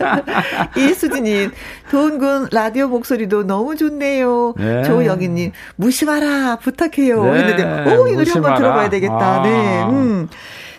이수진님, 0.79 1.51
도훈군 1.91 2.49
라디오 2.53 2.87
목소리도 2.87 3.45
너무 3.49 3.75
좋네요. 3.75 4.55
네. 4.57 4.85
조영희님, 4.85 5.51
무시 5.75 6.05
마라, 6.05 6.59
부탁해요. 6.63 7.25
네. 7.25 7.33
했는데, 7.33 7.97
오, 7.97 8.07
이 8.07 8.13
노래 8.13 8.31
한번 8.31 8.55
들어봐야 8.55 8.89
되겠다. 8.89 9.41
아. 9.41 9.43
네. 9.43 9.83
음. 9.87 10.29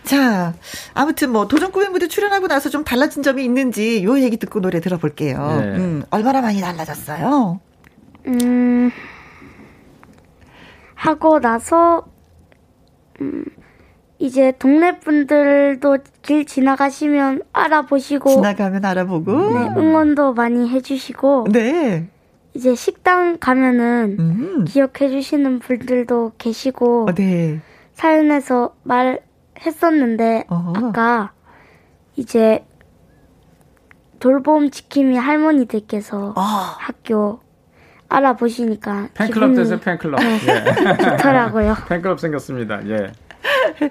자, 0.03 0.53
아무튼 0.93 1.31
뭐 1.31 1.47
도전 1.47 1.71
꿈의 1.71 1.89
무대 1.89 2.07
출연하고 2.07 2.47
나서 2.47 2.69
좀 2.69 2.83
달라진 2.83 3.23
점이 3.23 3.43
있는지 3.43 4.03
요 4.03 4.19
얘기 4.19 4.37
듣고 4.37 4.61
노래 4.61 4.79
들어볼게요. 4.79 5.37
네. 5.59 5.77
음, 5.77 6.03
얼마나 6.09 6.41
많이 6.41 6.59
달라졌어요? 6.61 7.59
음, 8.27 8.91
하고 10.95 11.39
나서 11.39 12.05
음, 13.21 13.45
이제 14.19 14.53
동네 14.57 14.99
분들도 14.99 15.97
길 16.21 16.45
지나가시면 16.45 17.43
알아보시고 17.51 18.29
지나가면 18.29 18.85
알아보고 18.85 19.31
네, 19.31 19.69
응원도 19.77 20.33
많이 20.33 20.69
해주시고 20.69 21.47
네. 21.51 22.07
이제 22.53 22.75
식당 22.75 23.37
가면은 23.39 24.17
음. 24.19 24.65
기억해 24.65 25.09
주시는 25.09 25.59
분들도 25.59 26.33
계시고 26.37 27.07
어, 27.09 27.13
네. 27.13 27.59
사연에서 27.93 28.75
말 28.83 29.21
했었는데 29.65 30.45
어 30.49 30.73
아까 30.75 31.31
이제 32.15 32.65
돌봄 34.19 34.69
지킴이 34.71 35.17
할머니들께서 35.17 36.33
어. 36.35 36.41
학교 36.41 37.39
알아보시니까 38.09 39.09
팬클럽 39.15 39.55
되세요 39.55 39.79
팬클럽 39.79 40.19
네, 40.21 40.39
예. 40.47 40.97
좋더라고요. 41.17 41.75
팬클럽 41.89 42.19
생겼습니다. 42.19 42.87
예. 42.87 43.11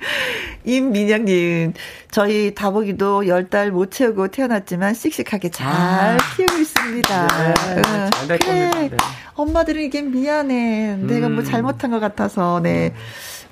임민영님, 0.64 1.74
저희 2.10 2.54
다복이도 2.54 3.26
열 3.26 3.50
달 3.50 3.70
못 3.70 3.90
채우고 3.90 4.28
태어났지만 4.28 4.94
씩씩하게 4.94 5.50
잘 5.50 5.68
아. 5.68 6.16
키우고 6.36 6.56
있습니다. 6.56 7.26
네, 7.26 7.54
응. 7.76 8.10
그래, 8.26 8.38
겁니다. 8.38 8.78
네. 8.80 8.90
엄마들은 9.34 9.82
이게 9.82 10.00
미안해. 10.02 10.94
음. 10.94 11.06
내가 11.06 11.28
뭐 11.28 11.40
음. 11.40 11.44
잘못한 11.44 11.90
것 11.90 12.00
같아서, 12.00 12.60
네. 12.62 12.92
음. 12.94 12.98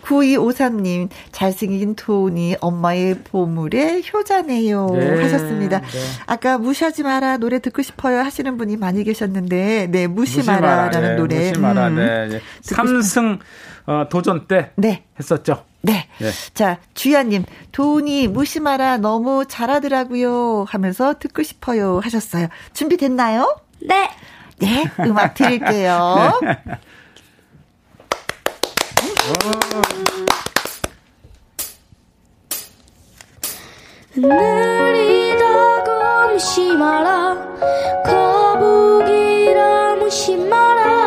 9253님, 0.02 1.08
잘생긴 1.32 1.94
토니 1.94 2.56
엄마의 2.60 3.18
보물의 3.24 4.02
효자네요. 4.12 4.86
네, 4.92 5.22
하셨습니다. 5.22 5.80
네. 5.80 5.86
아까 6.26 6.58
무시하지 6.58 7.02
마라 7.02 7.36
노래 7.38 7.58
듣고 7.58 7.82
싶어요 7.82 8.18
하시는 8.20 8.56
분이 8.56 8.76
많이 8.76 9.04
계셨는데, 9.04 9.88
네, 9.90 10.06
무시, 10.06 10.42
마라라는 10.42 11.10
네, 11.10 11.14
노래. 11.16 11.48
무시 11.48 11.60
마라, 11.60 11.88
음, 11.88 11.96
네. 11.96 12.40
3승 12.62 13.38
어, 13.86 14.06
도전 14.08 14.46
때 14.46 14.70
네. 14.76 15.04
했었죠. 15.18 15.64
네. 15.82 16.06
네. 16.18 16.30
자, 16.54 16.78
주야님, 16.94 17.44
도훈이 17.72 18.28
무시 18.28 18.60
마라 18.60 18.98
너무 18.98 19.46
잘하더라고요 19.48 20.64
하면서 20.68 21.18
듣고 21.18 21.42
싶어요 21.42 22.00
하셨어요. 22.00 22.48
준비됐나요? 22.74 23.56
네. 23.80 24.10
네, 24.58 24.84
음악 25.00 25.34
드릴게요. 25.34 26.38
네. 26.44 26.58
느리다고 34.16 35.88
무시 36.32 36.72
마라. 36.74 37.36
거북이라 38.04 39.96
무시 39.96 40.36
마라 40.36 40.99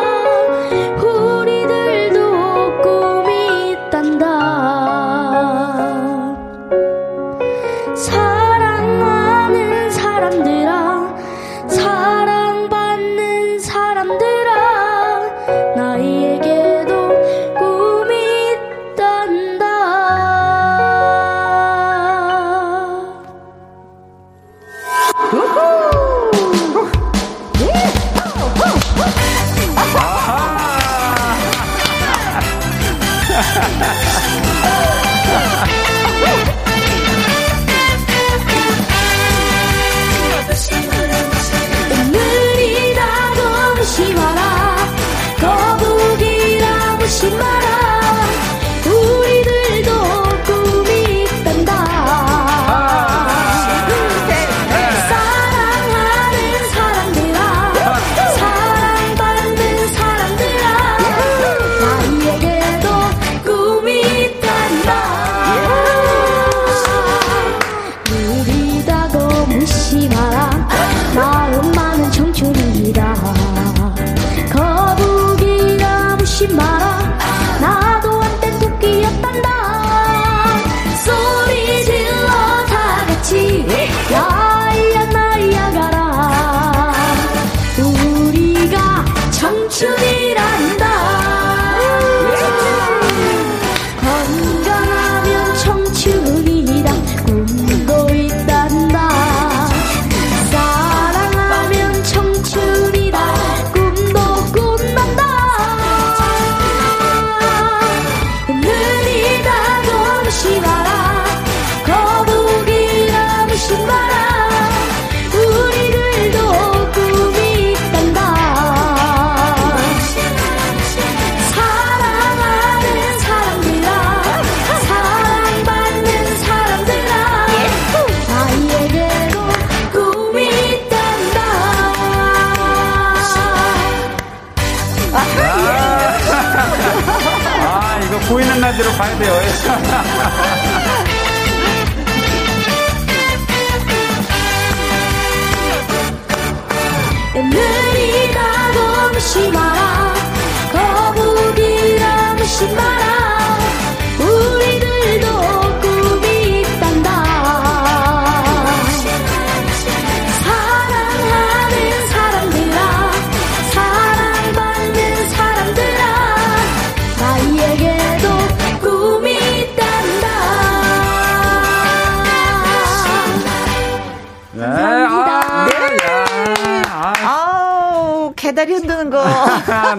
oh. 33.46 34.90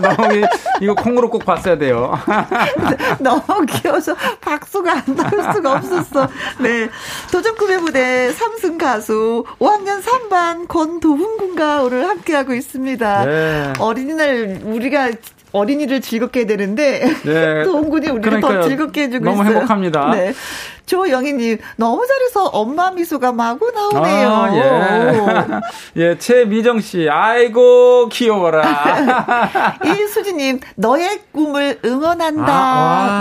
너무, 0.02 0.42
이거 0.82 0.96
콩으로 0.96 1.30
꼭 1.30 1.46
봤어야 1.46 1.78
돼요. 1.78 2.18
너무 3.20 3.66
귀여워서 3.68 4.16
박수가 4.42 4.92
안 4.92 5.16
나올 5.16 5.54
수가 5.54 5.74
없었어. 5.74 6.28
네. 6.60 6.90
도전 7.32 7.56
꿈의 7.56 7.80
무대 7.80 8.32
3승 8.34 8.78
가수 8.78 9.46
5학년 9.60 10.02
3반 10.02 10.68
권도훈 10.68 11.38
군과 11.38 11.84
오늘 11.84 12.08
함께하고 12.08 12.54
있습니다. 12.54 13.26
네. 13.26 13.74
어린이날 13.80 14.62
우리가 14.64 15.12
어린이를 15.56 16.02
즐겁게 16.02 16.42
해야 16.42 16.48
되는데 16.48 17.00
네. 17.24 17.64
도훈군이 17.66 18.10
우리를 18.10 18.22
그러니까요. 18.22 18.62
더 18.62 18.68
즐겁게 18.68 19.04
해주고 19.04 19.24
너무 19.24 19.36
있어요. 19.38 19.46
너무 19.46 19.60
행복합니다. 19.62 20.12
네. 20.12 20.34
조영희님 20.86 21.58
너무 21.78 22.06
잘해서 22.06 22.46
엄마 22.48 22.92
미소가 22.92 23.32
마구 23.32 23.72
나오네요. 23.72 24.30
아, 24.30 25.62
예. 25.96 26.02
예, 26.12 26.18
최미정 26.18 26.80
씨, 26.82 27.08
아이고 27.10 28.10
귀여워라. 28.10 29.80
이수지님 29.84 30.60
너의 30.76 31.22
꿈을 31.32 31.80
응원한다. 31.84 32.46
아, 32.48 33.20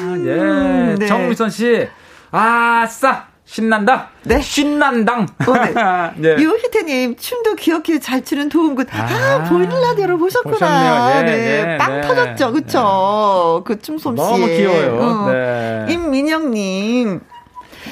음, 0.00 0.24
예. 0.26 0.94
네. 0.98 1.06
정미선 1.06 1.50
씨, 1.50 1.88
아싸. 2.30 3.27
신난다? 3.48 4.10
네. 4.24 4.42
신난당. 4.42 5.22
어, 5.22 5.52
네. 5.52 6.12
네. 6.36 6.42
유희태님, 6.42 7.16
춤도 7.16 7.54
귀엽게 7.54 7.98
잘 7.98 8.22
추는 8.22 8.50
도움군. 8.50 8.86
아, 8.90 9.06
아 9.06 9.44
보이는 9.44 9.68
라디오를 9.68 10.18
보셨구나. 10.18 11.22
네, 11.22 11.22
네, 11.22 11.64
네, 11.64 11.78
빵 11.78 12.00
네. 12.02 12.06
터졌죠. 12.06 12.52
그쵸. 12.52 13.62
그춤 13.64 13.96
솜씨. 13.96 14.22
너무 14.22 14.46
귀여워요. 14.46 14.98
어. 15.00 15.32
네. 15.32 15.86
임민영님, 15.88 17.20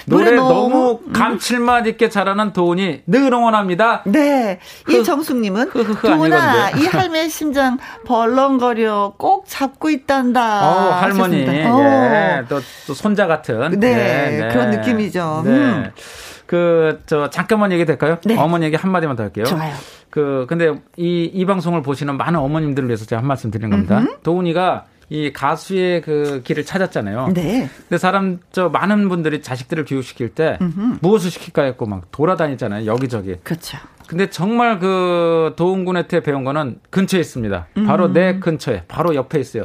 노래, 0.06 0.24
노래 0.26 0.36
너무, 0.36 0.52
너무 0.52 1.00
음. 1.06 1.12
감칠맛 1.12 1.86
있게 1.86 2.08
잘하는 2.08 2.52
도훈이 2.52 3.02
늘 3.06 3.32
응원합니다. 3.32 4.02
네. 4.06 4.58
이정숙님은 4.88 5.70
도훈아 5.70 6.70
이 6.70 6.86
할매의 6.86 7.28
심장 7.30 7.78
벌렁거려 8.04 9.14
꼭 9.16 9.44
잡고 9.46 9.90
있단다. 9.90 10.68
어, 10.68 10.90
할머니. 10.92 11.38
예. 11.38 12.44
또, 12.48 12.60
또 12.86 12.94
손자 12.94 13.26
같은. 13.26 13.70
네, 13.78 13.94
네, 13.94 14.38
네. 14.40 14.48
그런 14.52 14.70
느낌이죠. 14.70 15.42
네. 15.44 15.50
음. 15.50 15.90
그, 16.46 17.00
저, 17.06 17.28
잠깐만 17.30 17.72
얘기 17.72 17.84
될까요? 17.84 18.18
네. 18.24 18.36
어머니 18.36 18.66
얘기 18.66 18.76
한마디만 18.76 19.16
더 19.16 19.24
할게요. 19.24 19.44
좋아요. 19.46 19.74
그, 20.10 20.46
근데 20.48 20.72
이, 20.96 21.24
이 21.24 21.44
방송을 21.44 21.82
보시는 21.82 22.16
많은 22.16 22.38
어머님들을 22.38 22.88
위해서 22.88 23.04
제가 23.04 23.20
한 23.20 23.26
말씀 23.26 23.50
드리는 23.50 23.68
겁니다. 23.70 23.98
음흠. 23.98 24.20
도훈이가 24.22 24.84
이 25.08 25.32
가수의 25.32 26.02
그 26.02 26.42
길을 26.44 26.64
찾았잖아요. 26.64 27.32
네. 27.34 27.68
근데 27.88 27.98
사람 27.98 28.40
저 28.50 28.68
많은 28.68 29.08
분들이 29.08 29.40
자식들을 29.40 29.84
교육시킬 29.84 30.30
때 30.30 30.58
음흠. 30.60 30.98
무엇을 31.00 31.30
시킬까 31.30 31.62
했고 31.62 31.86
막 31.86 32.10
돌아다니잖아요. 32.10 32.86
여기저기. 32.86 33.36
그렇죠. 33.44 33.78
근데 34.08 34.30
정말 34.30 34.78
그 34.78 35.54
도훈군한테 35.56 36.20
배운 36.20 36.44
거는 36.44 36.80
근처에 36.90 37.20
있습니다. 37.20 37.66
바로 37.86 38.06
음. 38.06 38.12
내 38.12 38.38
근처에, 38.38 38.84
바로 38.86 39.14
옆에 39.14 39.40
있어요. 39.40 39.64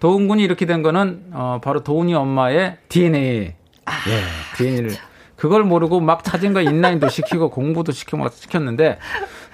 도훈군이 0.00 0.42
이렇게 0.42 0.66
된 0.66 0.82
거는 0.82 1.26
어 1.32 1.60
바로 1.62 1.82
도훈이 1.82 2.14
엄마의 2.14 2.78
DNA. 2.88 3.54
아, 3.84 3.92
예, 4.08 4.56
DNA를 4.56 4.88
그렇죠. 4.88 5.02
그걸 5.36 5.64
모르고 5.64 6.00
막 6.00 6.22
자전거 6.22 6.60
인라인도 6.60 7.08
시키고 7.08 7.50
공부도 7.50 7.92
시키고 7.92 8.18
막 8.18 8.32
시켰는데 8.32 8.98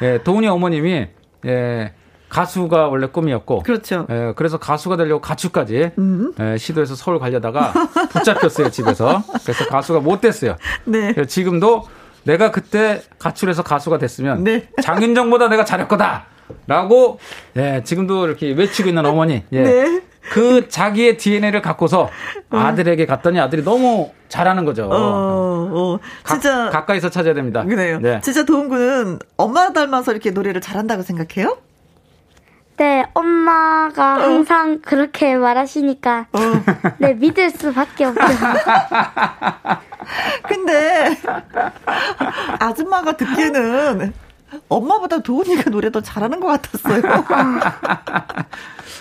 예, 0.03 0.18
도훈이 0.22 0.49
어머님이 0.49 1.07
예, 1.47 1.93
가수가 2.35 2.89
원래 2.89 3.07
꿈이었고. 3.07 3.62
그렇죠. 3.62 4.07
예, 4.11 4.32
그래서 4.35 4.59
가수가 4.59 4.97
되려고 4.97 5.20
가출까지 5.20 5.93
음. 5.99 6.32
예, 6.41 6.59
시도해서 6.59 6.97
서울 6.97 7.20
가려다가 7.20 7.72
붙잡혔어요, 8.11 8.70
집에서. 8.70 9.22
그래서 9.45 9.66
가수가 9.68 10.01
못 10.01 10.20
됐어요. 10.20 10.57
네. 10.85 11.14
지금도 11.26 11.85
내가 12.24 12.51
그때 12.51 13.03
가출해서 13.20 13.62
가수가 13.62 13.99
됐으면 13.99 14.43
네. 14.43 14.68
장윤정보다 14.82 15.49
내가 15.49 15.64
잘할 15.64 15.87
거다. 15.87 16.26
라고 16.66 17.20
예, 17.57 17.82
지금도 17.85 18.26
이렇게 18.26 18.53
외치고 18.53 18.89
있는 18.89 19.07
어머니. 19.07 19.45
예. 19.53 19.62
네. 19.62 20.03
그 20.32 20.68
자기의 20.68 21.18
DNA를 21.18 21.62
갖고서 21.62 22.09
어. 22.51 22.57
아들에게 22.57 23.07
갔더니 23.07 23.39
아들이 23.39 23.62
너무 23.62 24.11
잘하는 24.28 24.64
거죠. 24.64 24.89
어, 24.91 25.70
어. 25.72 25.99
진짜 26.26 26.70
가, 26.70 26.85
까이서 26.85 27.11
찾아야 27.11 27.35
됩니다. 27.35 27.62
그래요. 27.62 28.01
네. 28.01 28.20
진짜 28.22 28.45
도훈군은 28.45 29.18
엄마 29.37 29.72
닮아서 29.72 30.11
이렇게 30.11 30.30
노래를 30.30 30.61
잘한다고 30.61 31.03
생각해요? 31.03 31.59
네, 32.77 33.05
엄마가 33.14 34.16
어. 34.16 34.20
항상 34.20 34.81
그렇게 34.81 35.37
말하시니까, 35.37 36.27
어. 36.33 36.39
네, 36.99 37.14
믿을 37.14 37.51
수밖에 37.51 38.07
없죠. 38.07 38.20
근데, 40.49 41.16
아줌마가 42.59 43.16
듣기에는 43.16 44.12
엄마보다 44.68 45.20
도훈이가 45.20 45.70
노래 45.70 45.90
더 45.90 46.01
잘하는 46.01 46.40
것 46.40 46.47
같았어요. 46.48 47.02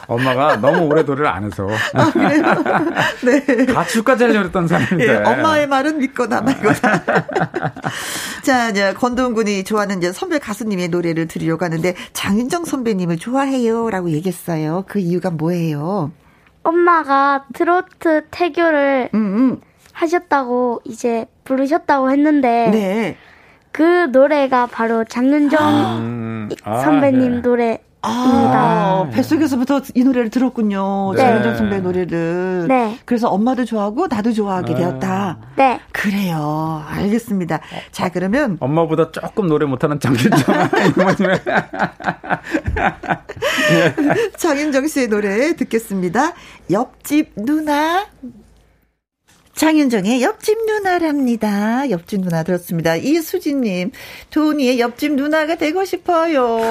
엄마가 0.07 0.57
너무 0.57 0.85
오래 0.85 1.03
노래를 1.03 1.27
안 1.27 1.45
해서. 1.45 1.67
아, 1.93 2.11
그래요? 2.11 2.43
네. 3.23 3.65
가출까지 3.65 4.23
하려고 4.25 4.45
했던 4.45 4.67
사람인데. 4.67 5.07
예, 5.07 5.15
엄마의 5.23 5.67
말은 5.67 5.99
믿거나 5.99 6.41
말거나. 6.41 7.03
자, 8.43 8.69
이제 8.69 8.93
권도훈 8.93 9.33
군이 9.33 9.63
좋아하는 9.63 9.99
이제 9.99 10.11
선배 10.11 10.39
가수님의 10.39 10.89
노래를 10.89 11.27
들으려고 11.27 11.63
하는데 11.65 11.95
장윤정 12.13 12.65
선배님을 12.65 13.17
좋아해요 13.17 13.89
라고 13.89 14.11
얘기했어요. 14.11 14.83
그 14.87 14.99
이유가 14.99 15.29
뭐예요? 15.29 16.11
엄마가 16.63 17.45
트로트 17.53 18.25
태교를 18.31 19.09
음, 19.13 19.19
음. 19.19 19.61
하셨다고 19.93 20.81
이제 20.85 21.27
부르셨다고 21.43 22.09
했는데 22.09 22.69
네. 22.71 23.17
그 23.73 23.83
노래가 24.11 24.67
바로 24.67 25.03
장윤정 25.03 25.59
아, 25.61 26.47
아 26.63 26.79
선배님 26.79 27.21
아, 27.21 27.35
네. 27.35 27.41
노래 27.41 27.79
아, 28.05 29.09
뱃속에서부터 29.13 29.79
이 29.95 30.03
노래를 30.03 30.29
들었군요. 30.29 31.13
네. 31.15 31.21
장윤정 31.21 31.55
선배 31.55 31.79
노래를. 31.79 32.65
네. 32.67 32.99
그래서 33.05 33.29
엄마도 33.29 33.63
좋아하고 33.63 34.07
나도 34.07 34.33
좋아하게 34.33 34.73
아. 34.73 34.75
되었다. 34.75 35.37
네. 35.55 35.79
그래요. 35.93 36.83
알겠습니다. 36.85 37.61
자, 37.91 38.09
그러면. 38.09 38.57
엄마보다 38.59 39.09
조금 39.11 39.47
노래 39.47 39.65
못하는 39.65 40.01
장윤정 40.01 40.29
이모님의. 40.97 41.39
장윤정 44.37 44.87
씨의 44.87 45.07
노래 45.07 45.55
듣겠습니다. 45.55 46.33
옆집 46.71 47.31
누나. 47.37 48.05
장윤정의 49.55 50.21
옆집 50.23 50.57
누나랍니다. 50.65 51.89
옆집 51.89 52.21
누나 52.21 52.43
들었습니다. 52.43 52.95
이수진님, 52.95 53.91
도니의 54.31 54.79
옆집 54.79 55.13
누나가 55.13 55.55
되고 55.55 55.85
싶어요. 55.85 56.59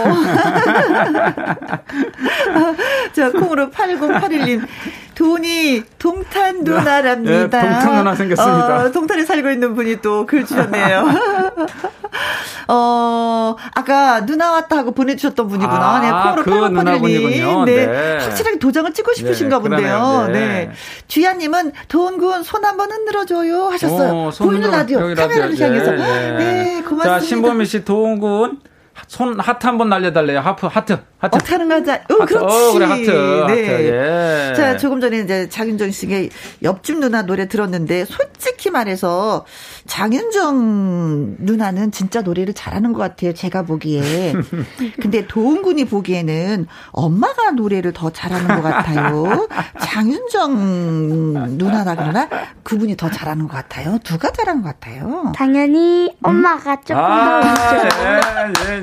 자, 3.15 3.31
콩으로 3.31 3.71
8081님, 3.71 4.67
돈이 5.15 5.83
동탄 5.99 6.65
누나랍니다. 6.65 7.61
네, 7.63 7.69
동탄 7.71 7.97
누나 7.97 8.15
생겼습니다. 8.15 8.77
어, 8.85 8.91
동탄에 8.93 9.25
살고 9.25 9.51
있는 9.51 9.75
분이 9.75 10.01
또 10.01 10.25
글 10.27 10.45
주셨네요. 10.47 11.07
어, 12.69 13.57
아까 13.75 14.25
누나 14.25 14.53
왔다 14.53 14.79
하고 14.79 14.93
보내주셨던 14.93 15.49
분이구나. 15.49 15.75
아, 15.75 16.01
네, 16.01 16.11
콩으로 16.11 16.43
그 16.45 16.51
8081님. 16.51 17.65
네. 17.65 17.87
네. 17.87 18.19
확실하게 18.25 18.59
도장을 18.59 18.93
찍고 18.93 19.13
싶으신가 19.15 19.59
네, 19.59 19.69
본데요. 19.69 20.25
네. 20.29 20.33
네. 20.33 20.71
주야님은 21.09 21.73
도훈군 21.89 22.43
손 22.43 22.65
한번 22.65 22.91
흔들어줘요 22.91 23.67
하셨어요. 23.69 24.27
오, 24.29 24.31
보이는 24.45 24.71
라디오, 24.71 24.99
카메라를 25.15 25.59
향해서. 25.59 25.91
네, 25.93 26.83
고맙습니다. 26.83 27.05
자, 27.05 27.21
신보미 27.21 27.67
씨, 27.67 27.85
도훈군. 27.85 28.61
손 29.07 29.39
하트 29.39 29.67
한번 29.67 29.89
날려달래요. 29.89 30.41
하프 30.41 30.67
하트 30.67 30.99
하트. 31.19 31.37
어떻게 31.37 31.53
하는 31.53 31.69
거지? 31.69 31.91
어, 31.91 31.95
하트. 32.21 32.35
그렇지. 32.35 32.55
어, 32.55 32.73
그래 32.73 32.87
하트. 32.87 33.11
네. 33.11 33.69
하트. 33.69 34.51
예. 34.51 34.55
자 34.57 34.77
조금 34.77 35.01
전에 35.01 35.21
이제 35.21 35.49
장윤정 35.49 35.91
씨의 35.91 36.31
옆집 36.63 36.99
누나 36.99 37.23
노래 37.23 37.47
들었는데 37.49 38.05
솔직히 38.07 38.71
말해서 38.71 39.45
장윤정 39.87 41.37
누나는 41.39 41.93
진짜 41.93 42.23
노래를 42.23 42.55
잘하는 42.55 42.93
것 42.93 42.99
같아요. 43.01 43.35
제가 43.35 43.63
보기에. 43.63 44.35
근데 45.01 45.27
도훈군이 45.27 45.85
보기에는 45.87 46.67
엄마가 46.91 47.53
노래를 47.53 47.93
더 47.93 48.11
잘하는 48.11 48.47
것 48.49 48.63
같아요. 48.63 49.47
장윤정 49.81 51.57
누나다 51.59 51.95
그러나 51.95 52.29
그분이 52.63 52.97
더 52.97 53.11
잘하는 53.11 53.49
것 53.49 53.55
같아요. 53.57 53.99
누가 54.05 54.31
잘하는 54.31 54.63
것 54.63 54.69
같아요. 54.81 55.33
당연히 55.37 56.15
엄마가 56.23 56.73
음? 56.73 56.77
조금 56.85 57.03
아, 57.03 57.41
더. 57.55 57.77
예, 57.77 58.75
예, 58.75 58.77
예. 58.79 58.83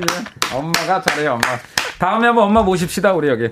엄마가 0.54 1.00
잘해요, 1.02 1.32
엄마. 1.32 1.58
다음에 1.98 2.26
한번 2.26 2.44
엄마 2.44 2.62
모십시다 2.62 3.12
우리 3.12 3.28
여기. 3.28 3.48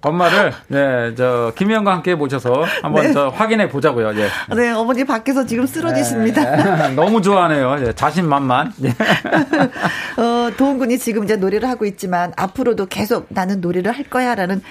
엄마를 0.00 0.52
네, 0.68 1.12
저 1.16 1.52
김희영과 1.56 1.92
함께 1.92 2.14
모셔서 2.14 2.64
한번 2.82 3.02
네. 3.08 3.12
저 3.12 3.28
확인해 3.28 3.68
보자고요. 3.68 4.12
예. 4.16 4.28
네, 4.54 4.70
어머니 4.70 5.04
밖에서 5.04 5.44
지금 5.44 5.66
쓰러지십니다. 5.66 6.88
네, 6.88 6.94
너무 6.94 7.20
좋아하네요. 7.20 7.84
예, 7.84 7.92
자신만만. 7.92 8.74
예. 8.84 8.90
어, 10.22 10.50
도훈군이 10.56 10.98
지금 10.98 11.24
이제 11.24 11.34
노래를 11.34 11.68
하고 11.68 11.84
있지만 11.84 12.32
앞으로도 12.36 12.86
계속 12.86 13.26
나는 13.30 13.60
노래를 13.60 13.90
할 13.90 14.04
거야라는 14.04 14.62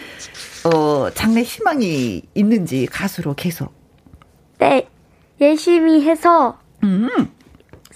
어, 0.73 1.09
장래 1.14 1.41
희망이 1.41 2.22
있는지 2.34 2.85
가수로 2.89 3.34
계속. 3.34 3.73
네, 4.59 4.88
열심히 5.41 6.07
해서 6.07 6.57
음. 6.84 7.09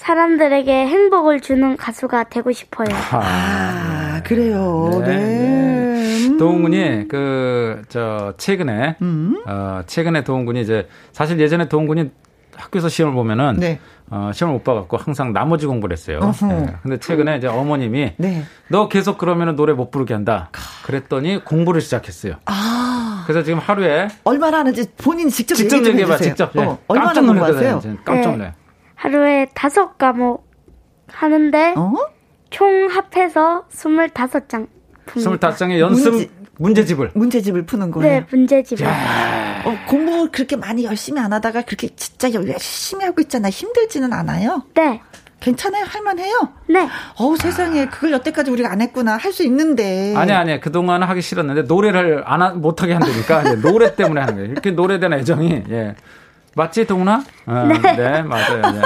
사람들에게 0.06 0.88
행복을 0.88 1.42
주는 1.42 1.78
가수가 1.78 2.24
되고 2.26 2.52
싶어요. 2.52 2.88
아, 3.12 4.20
그래요. 4.26 5.04
네. 5.06 5.16
네. 5.16 6.28
음. 6.28 6.38
도훈군이 6.40 7.08
그 7.08 7.84
저 7.90 8.34
최근에 8.38 8.96
음. 9.02 9.42
어 9.46 9.82
최근에 9.86 10.24
도훈군이 10.24 10.62
이제 10.62 10.88
사실 11.12 11.40
예전에 11.40 11.68
도훈군이 11.70 12.10
학교에서 12.56 12.90
시험을 12.90 13.14
보면은 13.16 13.58
네. 13.60 13.80
어, 14.10 14.32
시험을 14.34 14.56
못 14.58 14.64
봐갖고 14.64 14.98
항상 14.98 15.34
나머지 15.34 15.66
공부를 15.68 15.96
했어요. 15.96 16.20
네. 16.48 16.74
근데 16.82 16.98
최근에 17.00 17.38
이제 17.38 17.48
어머님이 17.48 18.14
네. 18.18 18.44
너 18.70 18.88
계속 18.90 19.18
그러면은 19.18 19.56
노래 19.56 19.74
못 19.74 19.92
부르게 19.92 20.14
한다. 20.14 20.50
그랬더니 20.84 21.44
공부를 21.46 21.80
시작했어요. 21.82 22.36
아. 22.46 23.24
그래서 23.28 23.44
지금 23.44 23.60
하루에 23.60 24.08
얼마나 24.24 24.60
하는지 24.60 24.86
본인 24.98 25.30
직접 25.30 25.56
직접 25.56 25.86
얘기해봐. 25.86 26.18
직접. 26.18 26.56
어, 26.58 26.78
예. 26.94 27.00
깜짝 27.00 27.26
놀랐어요. 27.26 27.82
깜짝 28.04 28.32
놀래. 28.32 28.46
네. 28.46 28.54
하루에 29.06 29.48
다섯 29.56 29.98
과목 29.98 30.48
하는데 31.08 31.74
어? 31.76 31.94
총 32.52 32.88
합해서 32.88 33.66
스물다섯 33.70 34.48
장 34.48 34.68
25장의 35.08 35.80
연습 35.80 36.12
문제, 36.12 36.30
문제집을. 36.58 37.12
문제집을 37.16 37.66
푸는 37.66 37.90
거예요. 37.90 38.20
네, 38.20 38.26
문제집을. 38.30 38.86
어, 38.86 39.76
공부 39.88 40.30
그렇게 40.32 40.56
많이 40.56 40.84
열심히 40.84 41.20
안 41.20 41.34
하다가 41.34 41.64
그렇게 41.64 41.88
진짜 41.96 42.32
열심히 42.32 43.04
하고 43.04 43.22
있잖아. 43.22 43.50
힘들지는 43.50 44.14
않아요? 44.14 44.64
네. 44.76 45.02
괜찮아요? 45.40 45.86
할만해요? 45.86 46.50
네. 46.70 46.88
어우, 47.18 47.36
세상에. 47.38 47.88
그걸 47.88 48.12
여태까지 48.12 48.52
우리가 48.52 48.72
안 48.72 48.82
했구나. 48.82 49.18
할 49.18 49.34
수 49.34 49.42
있는데. 49.44 50.14
아니, 50.16 50.32
아니. 50.32 50.60
그동안 50.60 51.02
하기 51.02 51.24
싫었는데, 51.24 51.64
노래를 51.64 52.22
안, 52.28 52.44
하, 52.44 52.52
못하게 52.52 52.94
한다니까. 52.94 53.56
노래 53.62 53.96
때문에 53.96 54.22
하는 54.22 54.36
거예요. 54.36 54.52
이렇게 54.52 54.70
노래에 54.70 55.00
대한 55.00 55.14
애정이, 55.14 55.64
예. 55.72 55.96
맞지, 56.56 56.86
동훈아? 56.86 57.24
어, 57.46 57.64
네. 57.66 57.80
네. 57.96 58.22
맞아요. 58.24 58.62
네, 58.62 58.72
네. 58.72 58.82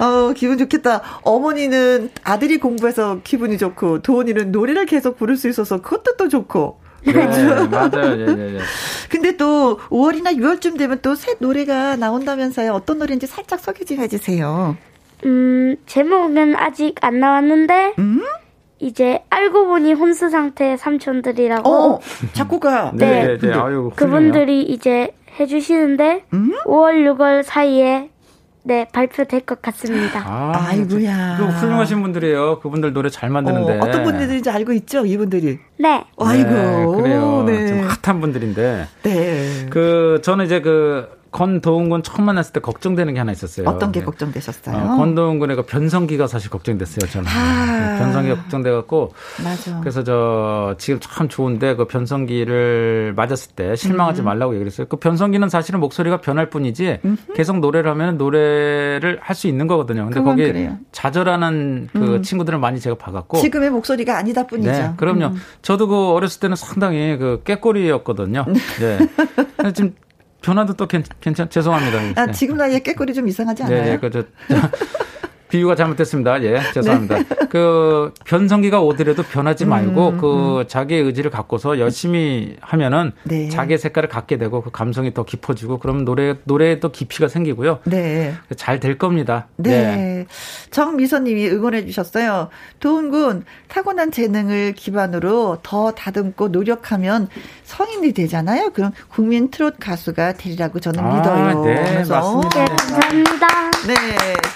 어, 0.04 0.32
기분 0.34 0.58
좋겠다. 0.58 1.00
어머니는 1.22 2.10
아들이 2.24 2.58
공부해서 2.58 3.20
기분이 3.22 3.56
좋고, 3.58 4.02
도훈이는 4.02 4.50
노래를 4.52 4.86
계속 4.86 5.16
부를 5.16 5.36
수 5.36 5.48
있어서 5.48 5.80
그것도 5.80 6.16
또 6.16 6.28
좋고. 6.28 6.80
네, 7.06 7.12
맞아요. 7.68 8.18
예, 8.18 8.26
예, 8.26 8.54
예. 8.56 8.58
근데 9.08 9.36
또 9.36 9.78
5월이나 9.88 10.36
6월쯤 10.36 10.76
되면 10.76 10.98
또 11.00 11.14
새 11.14 11.34
노래가 11.38 11.96
나온다면서요. 11.96 12.72
어떤 12.72 12.98
노래인지 12.98 13.26
살짝 13.26 13.60
소개 13.60 13.84
좀 13.84 13.98
해주세요. 13.98 14.76
음, 15.24 15.76
제목은 15.86 16.56
아직 16.56 16.96
안 17.00 17.20
나왔는데, 17.20 17.94
음? 17.98 18.22
이제 18.80 19.22
알고 19.30 19.66
보니 19.66 19.92
혼수 19.92 20.30
상태의 20.30 20.78
삼촌들이라고 20.78 21.70
어, 21.70 22.00
작곡가 22.32 22.92
네, 22.96 23.36
네, 23.36 23.38
네. 23.38 23.52
아유, 23.52 23.90
그분들이 23.94 24.62
이제 24.62 25.12
해주시는데 25.38 26.24
음? 26.32 26.52
5월 26.64 27.16
6월 27.16 27.42
사이에 27.42 28.10
네 28.62 28.86
발표될 28.92 29.40
것 29.40 29.62
같습니다. 29.62 30.22
아, 30.26 30.72
이고야그 30.74 31.44
훌륭하신 31.44 32.02
분들이에요. 32.02 32.60
그분들 32.60 32.92
노래 32.92 33.08
잘 33.08 33.30
만드는데 33.30 33.78
어, 33.78 33.90
떤 33.90 34.04
분들인지 34.04 34.50
알고 34.50 34.72
있죠, 34.74 35.06
이분들이. 35.06 35.58
네. 35.78 36.04
아이고 36.18 36.50
네, 36.50 36.86
그래요. 37.02 37.44
네. 37.46 37.66
좀 37.68 37.88
핫한 38.02 38.20
분들인데. 38.20 38.86
네. 39.02 39.66
그 39.70 40.20
저는 40.22 40.44
이제 40.44 40.60
그 40.60 41.08
권도훈군 41.32 42.02
처음 42.02 42.26
만났을 42.26 42.52
때 42.52 42.60
걱정되는 42.60 43.14
게 43.14 43.18
하나 43.18 43.32
있었어요. 43.32 43.68
어떤 43.68 43.90
게 43.92 44.00
네. 44.00 44.06
걱정되셨어요? 44.06 44.76
어, 44.76 44.96
권도훈군의 44.96 45.56
그 45.56 45.62
변성기가 45.62 46.26
사실 46.26 46.50
걱정됐어요, 46.50 47.10
저는. 47.10 47.28
아~ 47.28 47.94
네, 47.94 47.98
변성기가 47.98 48.36
걱정돼갖고. 48.36 49.12
맞아. 49.42 49.80
그래서 49.80 50.04
저 50.04 50.74
지금 50.78 51.00
참 51.00 51.28
좋은데 51.28 51.74
그 51.74 51.86
변성기를 51.86 53.14
맞았을 53.16 53.52
때 53.56 53.74
실망하지 53.74 54.22
음. 54.22 54.26
말라고 54.26 54.54
얘기를 54.54 54.70
했어요. 54.70 54.86
그 54.88 54.96
변성기는 54.96 55.48
사실은 55.48 55.80
목소리가 55.80 56.20
변할 56.20 56.50
뿐이지 56.50 57.00
음 57.04 57.16
계속 57.34 57.58
노래를 57.58 57.90
하면 57.90 58.16
노래를 58.16 59.18
할 59.20 59.40
수 59.40 59.48
있는 59.48 59.66
거거든요. 59.66 60.04
근데 60.04 60.20
거기 60.20 60.42
그래요. 60.44 60.76
좌절하는 60.92 61.88
그 61.94 62.16
음. 62.16 62.22
친구들을 62.22 62.58
많이 62.58 62.78
제가 62.78 62.96
봐갖고. 62.96 63.38
지금의 63.38 63.70
목소리가 63.70 64.18
아니다 64.18 64.46
뿐이죠. 64.46 64.70
네, 64.70 64.90
그럼요. 64.98 65.26
음. 65.28 65.36
저도 65.62 65.86
그 65.88 66.10
어렸을 66.10 66.40
때는 66.40 66.56
상당히 66.56 67.16
그 67.16 67.40
깨꼬리였거든요. 67.44 68.44
네. 68.80 68.98
네. 69.62 69.72
지금 69.72 69.94
변화도 70.42 70.74
또 70.74 70.86
괜, 70.86 71.04
괜찮, 71.20 71.48
죄송합니다. 71.50 72.20
아, 72.20 72.26
네. 72.26 72.32
지금 72.32 72.56
나이에 72.56 72.80
깨꼬리 72.80 73.14
좀 73.14 73.28
이상하지 73.28 73.64
않아요? 73.64 73.84
네, 73.84 73.98
그, 73.98 74.10
저, 74.10 74.24
비유가 75.50 75.74
잘못됐습니다. 75.74 76.42
예, 76.42 76.60
죄송합니다. 76.74 77.18
네. 77.18 77.24
그 77.50 78.12
변성기가 78.24 78.80
오더라도 78.80 79.22
변하지 79.22 79.66
말고 79.66 80.08
음, 80.08 80.18
그 80.18 80.60
음. 80.60 80.64
자기의 80.66 81.02
의지를 81.02 81.30
갖고서 81.30 81.78
열심히 81.78 82.56
하면은 82.60 83.12
네. 83.24 83.48
자기의 83.48 83.78
색깔을 83.78 84.08
갖게 84.08 84.36
되고 84.36 84.62
그 84.62 84.70
감성이 84.70 85.14
더 85.14 85.24
깊어지고 85.24 85.78
그러면 85.78 86.04
노래 86.04 86.36
노래에 86.44 86.80
또 86.80 86.90
깊이가 86.90 87.28
생기고요. 87.28 87.78
네. 87.84 88.34
잘 88.56 88.80
될 88.80 88.96
겁니다. 88.98 89.46
네. 89.56 89.70
네. 89.70 90.26
정미선님이 90.70 91.50
응원해 91.50 91.84
주셨어요. 91.86 92.48
도훈군 92.80 93.44
타고난 93.68 94.10
재능을 94.10 94.72
기반으로 94.72 95.58
더 95.62 95.92
다듬고 95.92 96.48
노력하면 96.48 97.28
성인이 97.64 98.12
되잖아요. 98.12 98.70
그럼 98.70 98.92
국민 99.08 99.50
트롯 99.50 99.76
가수가 99.78 100.34
되리라고 100.34 100.80
저는 100.80 101.00
아, 101.00 101.14
믿어요. 101.16 101.64
네, 101.64 102.04
맞습니다. 102.08 102.64
네, 102.64 102.64
감사합니다. 102.64 103.70
네. 103.86 103.94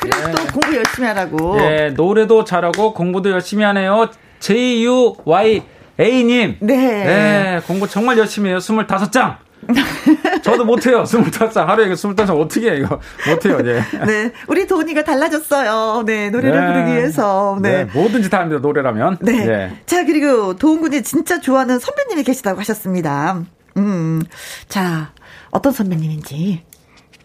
그래서 0.01 0.31
또 0.33 0.53
공부 0.53 0.69
열심히 0.77 0.84
하라고. 0.85 1.56
네, 1.56 1.90
노래도 1.90 2.44
잘하고 2.44 2.94
공부도 2.94 3.31
열심히 3.31 3.65
하네요. 3.65 4.11
JUY 4.40 5.62
A님. 5.98 6.56
네. 6.61 6.77
네, 6.77 7.61
공부 7.66 7.89
정말 7.89 8.19
열심히 8.19 8.51
해요. 8.51 8.59
25장. 8.59 9.36
저도 10.43 10.65
못해요. 10.65 11.05
25장. 11.05 11.66
하루에 11.66 11.89
25장 11.89 12.39
어떻게 12.39 12.70
해, 12.70 12.77
이거. 12.78 13.01
못해요, 13.28 13.62
네. 13.62 13.81
네. 14.06 14.32
우리 14.47 14.66
도니가 14.66 15.05
달라졌어요. 15.05 16.02
네. 16.05 16.31
노래를 16.31 16.61
네. 16.61 16.66
부르기 16.66 16.93
위해서. 16.93 17.59
네. 17.62 17.85
네. 17.85 17.93
뭐든지 17.93 18.28
다 18.28 18.40
합니다, 18.40 18.61
노래라면. 18.61 19.19
네. 19.23 19.47
네. 19.47 19.82
자, 19.86 20.05
그리고 20.05 20.55
도훈군이 20.56 21.02
진짜 21.02 21.40
좋아하는 21.40 21.78
선배님이 21.78 22.24
계시다고 22.24 22.61
하셨습니다. 22.61 23.43
음. 23.77 24.23
자, 24.69 25.12
어떤 25.51 25.73
선배님인지. 25.73 26.62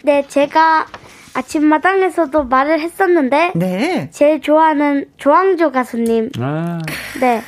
네, 0.04 0.26
제가 0.28 0.86
아침마당에서도 1.34 2.46
말을 2.46 2.80
했었는데 2.80 3.54
네. 3.56 4.10
제일 4.12 4.42
좋아하는 4.42 5.06
조항조 5.18 5.72
가수님. 5.72 6.30
아. 6.40 6.80
네. 7.20 7.42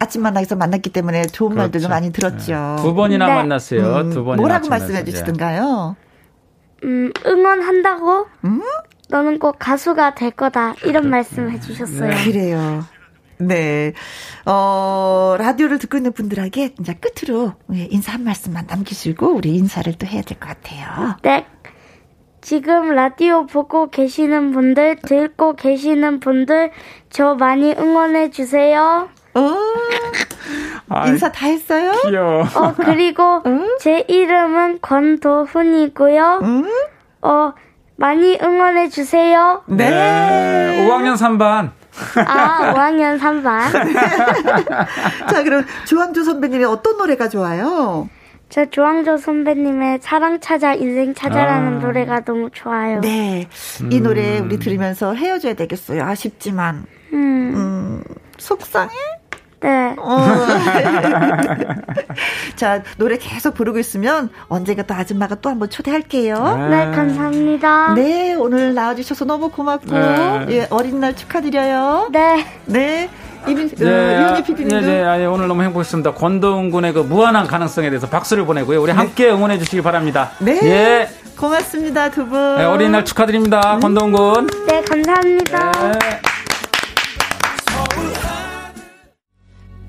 아침마당에서 0.00 0.54
만났기 0.56 0.90
때문에 0.90 1.22
좋은 1.26 1.50
그렇죠. 1.50 1.62
말들도 1.62 1.88
많이 1.88 2.12
들었죠. 2.12 2.76
네. 2.76 2.82
두 2.82 2.94
번이나 2.94 3.26
네. 3.26 3.34
만났어요. 3.34 3.96
음, 3.96 4.10
두 4.10 4.24
번이나. 4.24 4.40
뭐라고 4.42 4.68
말씀해 4.68 5.04
주시던가요? 5.04 5.96
음, 6.84 7.10
응원한다고? 7.26 8.26
음? 8.44 8.62
너는 9.08 9.38
꼭 9.38 9.56
가수가 9.58 10.14
될 10.14 10.30
거다. 10.30 10.74
이런 10.84 11.08
말씀 11.10 11.50
해주셨어요. 11.50 12.10
네. 12.10 12.24
그래요. 12.24 12.84
네. 13.38 13.92
어, 14.44 15.36
라디오를 15.38 15.78
듣고 15.78 15.96
있는 15.96 16.12
분들에게 16.12 16.74
이제 16.78 16.94
끝으로 16.94 17.54
예, 17.72 17.86
인사 17.90 18.12
한 18.12 18.24
말씀만 18.24 18.66
남기시고 18.68 19.28
우리 19.34 19.54
인사를 19.56 19.92
또 19.94 20.06
해야 20.06 20.22
될 20.22 20.38
것 20.38 20.48
같아요. 20.48 21.16
네. 21.22 21.46
지금 22.52 22.94
라디오 22.94 23.44
보고 23.44 23.90
계시는 23.90 24.52
분들, 24.52 24.96
듣고 25.06 25.54
계시는 25.54 26.18
분들, 26.18 26.70
저 27.10 27.34
많이 27.34 27.74
응원해 27.78 28.30
주세요. 28.30 29.10
어, 29.34 29.54
인사 31.08 31.30
다 31.30 31.46
했어요? 31.46 31.92
귀여워. 32.06 32.44
어, 32.54 32.72
그리고 32.74 33.42
응? 33.44 33.76
제 33.78 34.02
이름은 34.08 34.78
권도훈이고요. 34.80 36.40
응? 36.42 36.64
어, 37.20 37.52
많이 37.96 38.38
응원해 38.40 38.88
주세요. 38.88 39.60
네. 39.66 39.90
네. 39.90 40.88
5학년 40.88 41.18
3반. 41.18 41.72
아, 42.26 42.72
5학년 42.72 43.20
3반. 43.20 43.72
자, 45.28 45.42
그럼 45.42 45.66
조항조 45.84 46.24
선배님의 46.24 46.64
어떤 46.64 46.96
노래가 46.96 47.28
좋아요? 47.28 48.08
저 48.48 48.64
조항조 48.64 49.18
선배님의 49.18 49.98
사랑 50.00 50.40
찾아 50.40 50.74
인생 50.74 51.14
찾아라는 51.14 51.78
아. 51.78 51.80
노래가 51.80 52.20
너무 52.20 52.48
좋아요. 52.50 53.00
네. 53.00 53.46
이 53.90 54.00
노래 54.00 54.38
음. 54.38 54.46
우리 54.46 54.58
들으면서 54.58 55.14
헤어져야 55.14 55.54
되겠어요. 55.54 56.02
아쉽지만. 56.02 56.86
음. 57.12 57.52
음 57.54 58.04
속상해? 58.38 58.94
네. 59.60 59.94
어. 59.98 60.20
자, 62.56 62.82
노래 62.96 63.18
계속 63.18 63.54
부르고 63.54 63.78
있으면 63.80 64.30
언젠가 64.48 64.84
또 64.84 64.94
아줌마가 64.94 65.34
또 65.36 65.50
한번 65.50 65.68
초대할게요. 65.68 66.68
네, 66.70 66.90
감사합니다. 66.92 67.94
네, 67.94 68.34
오늘 68.34 68.74
나와주셔서 68.74 69.24
너무 69.24 69.50
고맙고, 69.50 69.90
네. 69.90 70.46
예, 70.50 70.66
어린 70.70 71.00
날 71.00 71.16
축하드려요. 71.16 72.08
네. 72.12 72.46
네. 72.66 73.10
이민, 73.50 73.68
네, 73.68 73.86
어, 73.86 74.20
이현희 74.20 74.42
PD님도. 74.44 74.80
네, 74.80 74.86
네, 74.86 75.02
아니, 75.04 75.26
오늘 75.26 75.48
너무 75.48 75.62
행복했습니다. 75.62 76.14
권도훈 76.14 76.70
군의 76.70 76.92
그 76.92 77.00
무한한 77.00 77.46
가능성에 77.46 77.88
대해서 77.90 78.06
박수를 78.08 78.44
보내고요. 78.44 78.80
우리 78.82 78.92
네. 78.92 78.96
함께 78.98 79.30
응원해 79.30 79.58
주시기 79.58 79.82
바랍니다. 79.82 80.30
네. 80.38 80.58
예. 80.62 81.08
고맙습니다, 81.36 82.10
두 82.10 82.26
분. 82.26 82.56
네, 82.56 82.64
어린이날 82.64 83.04
축하드립니다, 83.04 83.76
음. 83.76 83.80
권도훈 83.80 84.12
군. 84.12 84.50
네, 84.66 84.82
감사합니다. 84.82 85.72
네. 85.92 85.98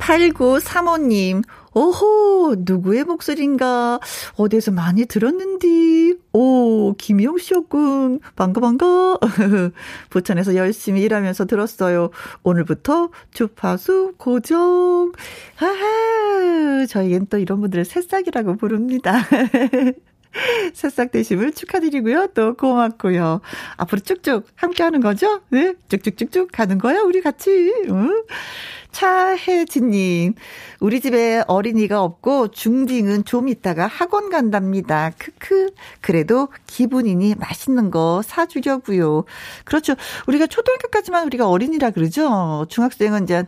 8935님, 0.09 1.43
오호, 1.75 2.55
누구의 2.59 3.03
목소리인가? 3.03 3.99
어디서 4.37 4.71
많이 4.71 5.05
들었는디? 5.05 6.17
오, 6.33 6.93
김영 6.93 7.37
씨였군. 7.37 8.19
반가, 8.35 8.59
반가. 8.59 9.19
부천에서 10.09 10.55
열심히 10.55 11.03
일하면서 11.03 11.45
들었어요. 11.45 12.09
오늘부터 12.41 13.09
주파수 13.31 14.15
고정. 14.17 15.11
하하, 15.55 16.87
저희엔 16.87 17.27
또 17.29 17.37
이런 17.37 17.61
분들을 17.61 17.85
새싹이라고 17.85 18.57
부릅니다. 18.57 19.21
새싹 20.73 21.11
되심을 21.11 21.53
축하드리고요. 21.53 22.27
또 22.33 22.55
고맙고요. 22.55 23.41
앞으로 23.77 23.99
쭉쭉 24.01 24.45
함께 24.55 24.83
하는 24.83 25.01
거죠? 25.01 25.41
네? 25.49 25.73
쭉쭉쭉쭉 25.89 26.49
가는 26.51 26.77
거야, 26.77 27.01
우리 27.01 27.21
같이. 27.21 27.73
응? 27.89 28.23
차혜진님, 28.91 30.33
우리 30.79 30.99
집에 30.99 31.43
어린이가 31.47 32.01
없고 32.01 32.49
중딩은 32.49 33.23
좀 33.25 33.47
있다가 33.47 33.85
학원 33.85 34.29
간답니다. 34.29 35.11
크크. 35.17 35.71
그래도 36.01 36.49
기분이니 36.65 37.35
맛있는 37.35 37.91
거 37.91 38.21
사주려고요. 38.25 39.25
그렇죠. 39.63 39.93
우리가 40.27 40.47
초등학교까지만 40.47 41.25
우리가 41.27 41.47
어린이라 41.47 41.91
그러죠. 41.91 42.65
중학생은 42.69 43.23
이제 43.23 43.45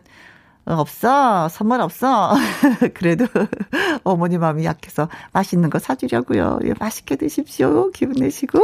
없어. 0.66 1.50
선물 1.50 1.82
없어. 1.82 2.34
그래도 2.94 3.26
어머니 4.04 4.38
마음이 4.38 4.66
약해서 4.66 5.10
맛있는 5.34 5.70
거 5.70 5.80
사주려고요. 5.80 6.60
예, 6.66 6.74
맛있게 6.80 7.16
드십시오. 7.16 7.92
기분 7.92 8.16
내시고. 8.20 8.60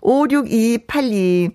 5628님. 0.00 1.54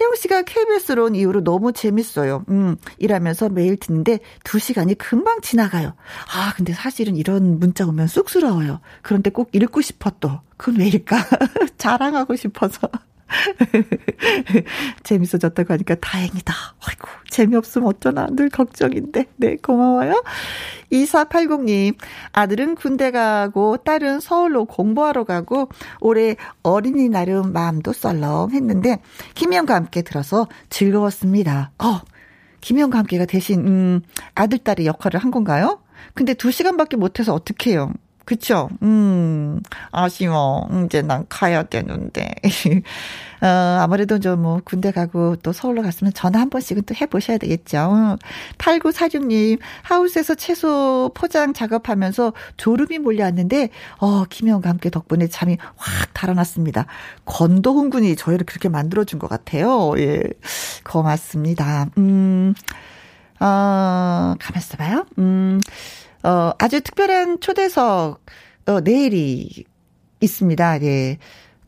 혜영 0.00 0.14
씨가 0.14 0.42
KBS로 0.42 1.06
온 1.06 1.14
이후로 1.16 1.42
너무 1.42 1.72
재밌어요. 1.72 2.44
음, 2.50 2.76
일하면서 2.98 3.48
매일 3.48 3.76
듣는데 3.76 4.20
두 4.44 4.60
시간이 4.60 4.94
금방 4.94 5.40
지나가요. 5.40 5.94
아, 6.32 6.52
근데 6.56 6.72
사실은 6.72 7.16
이런 7.16 7.58
문자 7.58 7.84
오면 7.84 8.06
쑥스러워요. 8.06 8.80
그런데 9.02 9.30
꼭 9.30 9.50
읽고 9.52 9.80
싶어 9.80 10.10
또. 10.20 10.40
그건 10.56 10.80
왜일까? 10.80 11.16
자랑하고 11.78 12.36
싶어서. 12.36 12.88
재밌어졌다고 15.02 15.72
하니까 15.74 15.94
다행이다. 15.96 16.54
아이고, 16.86 17.08
재미없으면 17.30 17.88
어쩌나 17.88 18.26
늘 18.30 18.48
걱정인데. 18.48 19.26
네, 19.36 19.56
고마워요. 19.56 20.22
2480님, 20.92 21.96
아들은 22.32 22.74
군대 22.74 23.10
가고 23.10 23.76
딸은 23.78 24.20
서울로 24.20 24.64
공부하러 24.64 25.24
가고 25.24 25.68
올해 26.00 26.36
어린이날은 26.62 27.52
마음도 27.52 27.92
썰렁 27.92 28.52
했는데 28.52 28.98
김영과 29.34 29.74
함께 29.74 30.02
들어서 30.02 30.48
즐거웠습니다. 30.70 31.72
어, 31.78 32.00
김영과 32.60 32.98
함께가 32.98 33.26
대신 33.26 33.66
음, 33.66 34.00
아들 34.34 34.58
딸의 34.58 34.86
역할을 34.86 35.20
한 35.20 35.30
건가요? 35.30 35.80
근데 36.14 36.34
2시간밖에 36.34 36.96
못해서 36.96 37.34
어떡해요? 37.34 37.92
그쵸? 38.28 38.68
음, 38.82 39.58
아쉬워. 39.90 40.68
이제 40.84 41.00
난 41.00 41.24
가야 41.30 41.62
되는데. 41.62 42.28
어, 43.40 43.46
아무래도 43.80 44.18
좀 44.18 44.42
뭐 44.42 44.60
군대 44.62 44.90
가고 44.90 45.36
또 45.36 45.52
서울로 45.54 45.80
갔으면 45.80 46.12
전화 46.12 46.38
한 46.40 46.50
번씩은 46.50 46.82
또 46.82 46.94
해보셔야 46.94 47.38
되겠죠. 47.38 48.18
8946님, 48.58 49.58
하우스에서 49.80 50.34
채소 50.34 51.10
포장 51.14 51.54
작업하면서 51.54 52.34
졸음이 52.58 52.98
몰려왔는데, 52.98 53.70
어, 53.96 54.24
김영과 54.26 54.68
함께 54.68 54.90
덕분에 54.90 55.28
잠이 55.28 55.56
확 55.76 56.12
달아났습니다. 56.12 56.84
권도훈 57.24 57.88
군이 57.88 58.14
저희를 58.14 58.44
그렇게 58.44 58.68
만들어준 58.68 59.18
것 59.18 59.28
같아요. 59.30 59.94
예. 59.96 60.20
고맙습니다. 60.84 61.86
음, 61.96 62.52
어, 63.40 64.34
가만있어 64.38 64.76
봐요. 64.76 65.06
음, 65.18 65.60
어, 66.22 66.52
아주 66.58 66.80
특별한 66.80 67.40
초대석, 67.40 68.20
어, 68.66 68.80
내일이 68.80 69.64
있습니다. 70.20 70.82
예. 70.82 71.18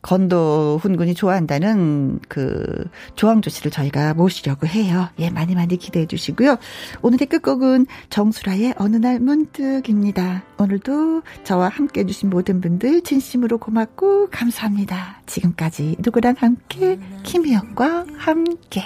건도 0.01 0.79
훈 0.81 0.97
군이 0.97 1.13
좋아한다는 1.13 2.19
그 2.27 2.89
조항조 3.15 3.49
씨를 3.49 3.71
저희가 3.71 4.13
모시려고 4.15 4.65
해요. 4.67 5.09
예, 5.19 5.29
많이 5.29 5.53
많이 5.53 5.77
기대해 5.77 6.07
주시고요. 6.07 6.57
오늘의 7.01 7.27
끝곡은 7.27 7.85
정수라의 8.09 8.73
어느 8.77 8.95
날 8.95 9.19
문득입니다. 9.19 10.43
오늘도 10.57 11.21
저와 11.43 11.69
함께 11.69 12.01
해주신 12.01 12.29
모든 12.29 12.61
분들 12.61 13.01
진심으로 13.03 13.59
고맙고 13.59 14.29
감사합니다. 14.31 15.21
지금까지 15.27 15.97
누구랑 15.99 16.35
함께 16.39 16.99
김희영과 17.23 18.07
함께. 18.17 18.83